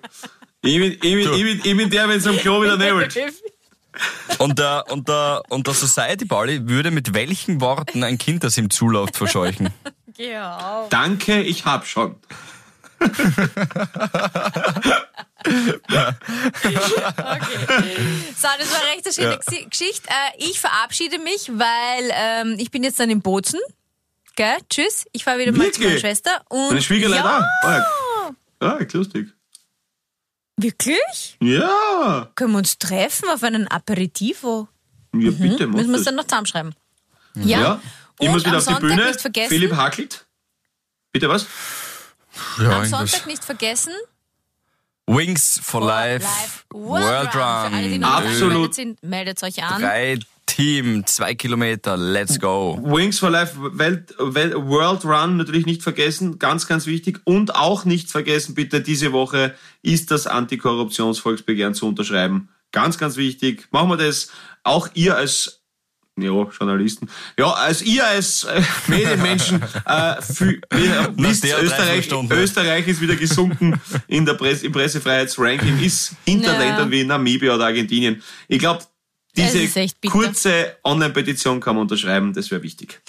Ich 0.61 0.77
bin, 0.79 0.93
ich 0.93 0.99
bin, 0.99 1.19
ich 1.19 1.43
bin, 1.43 1.61
ich 1.63 1.77
bin 1.77 1.89
der, 1.89 2.07
wenn 2.07 2.17
es 2.17 2.25
am 2.27 2.37
Klo 2.37 2.61
wieder 2.63 2.77
nebelt. 2.77 3.15
und 4.39 4.57
der, 4.57 4.85
und 4.89 5.07
der, 5.09 5.43
und 5.49 5.67
der 5.67 5.73
Society 5.73 6.25
Pauli 6.25 6.67
würde 6.69 6.89
mit 6.91 7.13
welchen 7.13 7.59
Worten 7.61 8.03
ein 8.03 8.17
Kind, 8.17 8.43
das 8.43 8.57
ihm 8.57 8.69
zuläuft, 8.69 9.17
verscheuchen? 9.17 9.69
Ja. 10.15 10.85
Danke, 10.91 11.41
ich 11.41 11.65
hab 11.65 11.87
schon. 11.87 12.15
Okay. 16.63 16.77
So, 18.35 18.47
das 18.57 18.71
war 18.71 18.81
eine 18.81 18.91
recht 18.95 19.13
schöne 19.13 19.35
Gsi- 19.37 19.69
Geschichte. 19.69 20.07
Äh, 20.09 20.37
ich 20.49 20.59
verabschiede 20.59 21.19
mich, 21.19 21.49
weil 21.53 22.11
ähm, 22.13 22.55
ich 22.59 22.71
bin 22.71 22.83
jetzt 22.83 22.99
dann 22.99 23.09
in 23.09 23.21
Bozen. 23.21 23.59
Gell? 24.35 24.57
Tschüss. 24.69 25.05
Ich 25.11 25.23
fahre 25.23 25.39
wieder 25.39 25.51
mal 25.51 25.71
zu 25.71 25.79
meiner 25.79 25.91
Wirklich? 25.91 25.99
Schwester. 26.01 26.43
Und 26.49 26.69
Meine 26.69 26.81
Schwiegerlein 26.81 27.23
ja, 27.23 27.49
da. 27.61 28.35
Ah, 28.59 28.77
ja, 28.79 28.87
lustig. 28.93 29.27
Wirklich? 30.57 31.37
Ja. 31.41 32.29
Können 32.35 32.51
wir 32.53 32.57
uns 32.59 32.77
treffen 32.77 33.29
auf 33.29 33.43
einen 33.43 33.67
Aperitivo? 33.67 34.67
Ja, 35.15 35.31
bitte, 35.31 35.67
mach 35.67 35.75
Müssen 35.77 35.89
wir 35.91 35.95
es 35.95 36.01
das. 36.01 36.05
dann 36.05 36.15
noch 36.15 36.23
zusammenschreiben. 36.25 36.75
Ja. 37.35 37.59
Ja. 37.61 37.81
Ich 38.19 38.27
Und 38.27 38.33
muss 38.33 38.43
wieder 38.45 38.51
am 38.51 38.57
auf 38.57 38.63
die 38.65 38.71
Sonntag 38.73 38.81
Bühne. 38.89 39.05
nicht 39.07 39.21
vergessen. 39.21 39.49
Philipp 39.49 39.75
Hackelt. 39.75 40.25
Bitte 41.11 41.29
was? 41.29 41.45
Ja, 42.57 42.65
Am 42.65 42.71
irgendwas. 42.83 42.89
Sonntag 43.11 43.27
nicht 43.27 43.43
vergessen. 43.43 43.93
Wings 45.05 45.59
for 45.61 45.81
Life, 45.85 46.25
Live 46.25 46.65
World, 46.71 47.31
Für 47.33 47.43
alle, 47.43 47.69
die 47.89 47.93
Run, 47.93 47.99
noch 47.99 48.19
nicht 48.21 48.29
Absolut. 48.29 48.41
angemeldet 48.53 48.73
sind, 48.75 49.03
meldet 49.03 49.43
euch 49.43 49.63
an. 49.63 49.81
drei 49.81 50.19
Team, 50.45 51.05
zwei 51.05 51.35
Kilometer, 51.35 51.97
let's 51.97 52.39
go. 52.39 52.79
Wings 52.83 53.19
for 53.19 53.29
Life 53.29 53.55
Welt, 53.57 54.13
Welt, 54.19 54.55
World 54.55 55.03
Run 55.05 55.37
natürlich 55.37 55.65
nicht 55.65 55.83
vergessen, 55.83 56.37
ganz, 56.37 56.67
ganz 56.67 56.85
wichtig. 56.85 57.21
Und 57.23 57.55
auch 57.55 57.85
nicht 57.85 58.11
vergessen, 58.11 58.53
bitte, 58.53 58.81
diese 58.81 59.11
Woche 59.11 59.55
ist 59.81 60.11
das 60.11 60.27
Antikorruptionsvolksbegehren 60.27 61.73
zu 61.73 61.87
unterschreiben. 61.87 62.49
Ganz, 62.71 62.97
ganz 62.97 63.17
wichtig. 63.17 63.67
Machen 63.71 63.89
wir 63.89 63.97
das. 63.97 64.29
Auch 64.63 64.89
ihr 64.93 65.15
als 65.15 65.63
ja, 66.15 66.29
Journalisten. 66.29 67.09
Ja, 67.39 67.51
als 67.53 67.81
ihr 67.81 68.05
als 68.05 68.43
äh, 68.43 68.61
Medienmenschen 68.87 69.61
äh, 69.85 70.21
für, 70.21 70.51
ihr 70.51 71.13
wisst, 71.17 71.45
Österreich. 71.45 72.09
Österreich 72.29 72.87
ist 72.87 73.01
wieder 73.01 73.15
gesunken 73.15 73.79
in 74.07 74.25
der 74.25 74.35
Presse, 74.35 74.67
im 74.67 74.71
Pressefreiheitsranking, 74.71 75.83
ist 75.83 76.13
hinter 76.25 76.53
Ja. 76.53 76.59
Ländern 76.59 76.91
wie 76.91 77.03
Namibia 77.03 77.55
oder 77.55 77.65
Argentinien. 77.65 78.21
Ich 78.47 78.59
glaube, 78.59 78.83
diese 79.35 79.87
kurze 80.09 80.77
Online-Petition 80.83 81.59
kann 81.59 81.75
man 81.75 81.83
unterschreiben, 81.83 82.33
das 82.33 82.51
wäre 82.51 82.63
wichtig. 82.63 83.01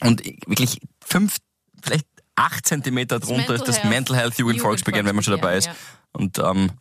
Und 0.00 0.24
wirklich 0.46 0.80
fünf, 1.04 1.36
vielleicht 1.82 2.06
acht 2.36 2.66
Zentimeter 2.66 3.20
drunter 3.20 3.36
Mental 3.36 3.56
ist 3.56 3.68
das 3.68 3.78
Health 3.78 3.90
Mental 3.90 4.16
Health 4.16 4.38
Jugendvolksbegehren, 4.38 5.06
wenn 5.06 5.14
man 5.14 5.22
schon 5.22 5.36
dabei 5.36 5.56
ist. 5.56 5.66
Jugendvolksbegehren, 5.66 6.12
Und 6.12 6.38
ähm, 6.38 6.72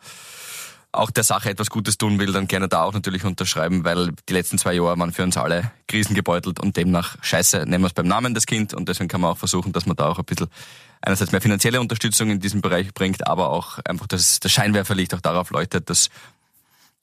auch 0.92 1.12
der 1.12 1.24
Sache 1.24 1.50
etwas 1.50 1.70
Gutes 1.70 1.98
tun 1.98 2.18
will, 2.20 2.32
dann 2.32 2.48
gerne 2.48 2.68
da 2.68 2.84
auch 2.84 2.94
natürlich 2.94 3.24
unterschreiben, 3.24 3.84
weil 3.84 4.12
die 4.28 4.34
letzten 4.34 4.58
zwei 4.58 4.74
Jahre 4.74 4.98
waren 4.98 5.12
für 5.12 5.24
uns 5.24 5.38
alle 5.38 5.72
krisengebeutelt 5.88 6.60
und 6.60 6.78
demnach 6.78 7.18
scheiße, 7.22 7.66
nehmen 7.68 7.84
wir 7.84 7.88
es 7.88 7.94
beim 7.94 8.08
Namen 8.08 8.34
das 8.34 8.46
Kind 8.46 8.74
und 8.74 8.90
deswegen 8.90 9.08
kann 9.08 9.22
man 9.22 9.32
auch 9.32 9.38
versuchen, 9.38 9.72
dass 9.72 9.86
man 9.86 9.96
da 9.96 10.08
auch 10.08 10.18
ein 10.18 10.26
bisschen 10.26 10.48
einerseits 11.02 11.32
mehr 11.32 11.42
finanzielle 11.42 11.80
Unterstützung 11.80 12.32
in 12.32 12.40
diesem 12.40 12.62
Bereich 12.62 12.94
bringt, 12.94 13.28
aber 13.28 13.50
auch 13.50 13.80
einfach 13.86 14.08
das, 14.08 14.40
das 14.40 14.52
Scheinwerferlicht 14.52 15.14
auch 15.14 15.22
darauf 15.22 15.52
leuchtet, 15.52 15.90
dass 15.90 16.10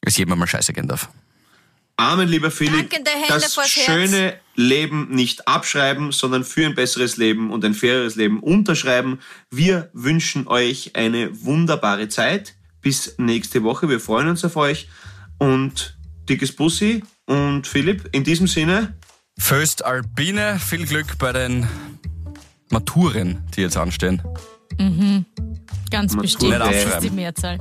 es 0.01 0.16
jedem 0.16 0.37
mal 0.39 0.47
scheiße 0.47 0.72
gehen 0.72 0.89
darf. 0.89 1.09
Amen, 1.99 2.28
lieber 2.28 2.51
Philipp. 2.51 2.92
Hände 2.92 3.11
das 3.28 3.55
vors 3.55 3.74
Herz. 3.74 3.86
schöne 3.86 4.38
Leben 4.55 5.09
nicht 5.11 5.49
abschreiben, 5.49 6.12
sondern 6.12 6.44
für 6.44 6.66
ein 6.66 6.74
besseres 6.74 7.16
Leben 7.16 7.51
und 7.51 7.64
ein 7.64 7.74
faireres 7.74 8.16
Leben 8.16 8.40
unterschreiben. 8.40 9.20
Wir 9.51 9.90
wünschen 9.94 10.47
euch 10.47 10.94
eine 10.94 11.42
wunderbare 11.44 12.09
Zeit. 12.09 12.55
Bis 12.82 13.14
nächste 13.18 13.62
Woche. 13.62 13.88
Wir 13.88 13.99
freuen 13.99 14.28
uns 14.28 14.44
auf 14.44 14.57
euch. 14.57 14.88
Und 15.38 15.97
dickes 16.28 16.55
Bussi. 16.55 17.03
Und 17.24 17.66
Philipp, 17.66 18.09
in 18.12 18.24
diesem 18.24 18.47
Sinne, 18.47 18.94
Föst 19.38 19.84
Alpine, 19.84 20.59
viel 20.59 20.86
Glück 20.86 21.18
bei 21.18 21.32
den 21.32 21.66
Maturen, 22.70 23.42
die 23.55 23.62
jetzt 23.62 23.76
anstehen. 23.76 24.22
Ganz 25.91 26.12
Matur- 26.12 26.22
bestimmt. 26.22 26.53
Nicht 26.53 26.61
Das 26.61 26.95
ist 26.95 27.03
die 27.05 27.11
Mehrzahl. 27.11 27.59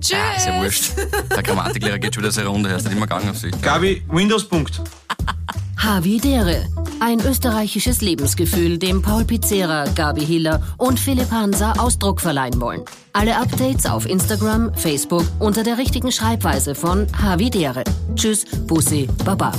Tschüss. 0.00 0.16
Ah, 0.16 0.36
ist 0.36 0.46
ja 0.46 0.60
wurscht. 0.62 0.92
Der 1.34 1.42
Grammatiklehrer 1.42 1.98
geht 1.98 2.14
schon 2.14 2.22
wieder 2.24 2.32
sehr 2.32 2.46
runter, 2.46 2.70
er 2.70 2.76
ist 2.76 2.84
nicht 2.84 2.96
immer 2.96 3.06
gegangen 3.06 3.28
auf 3.30 3.36
sich. 3.38 3.52
Gabi, 3.62 4.02
Windows-Punkt. 4.08 4.80
Havidere. 5.76 6.66
Ein 7.00 7.20
österreichisches 7.20 8.02
Lebensgefühl, 8.02 8.76
dem 8.78 9.00
Paul 9.00 9.24
Pizzera, 9.24 9.86
Gabi 9.94 10.24
Hiller 10.26 10.62
und 10.76 11.00
Philipp 11.00 11.30
Hansa 11.30 11.72
Ausdruck 11.72 12.20
verleihen 12.20 12.60
wollen. 12.60 12.82
Alle 13.14 13.36
Updates 13.38 13.86
auf 13.86 14.04
Instagram, 14.06 14.74
Facebook 14.74 15.24
unter 15.38 15.62
der 15.62 15.78
richtigen 15.78 16.12
Schreibweise 16.12 16.74
von 16.74 17.06
Havidere. 17.20 17.84
Tschüss, 18.14 18.44
Bussi, 18.66 19.08
Baba. 19.24 19.52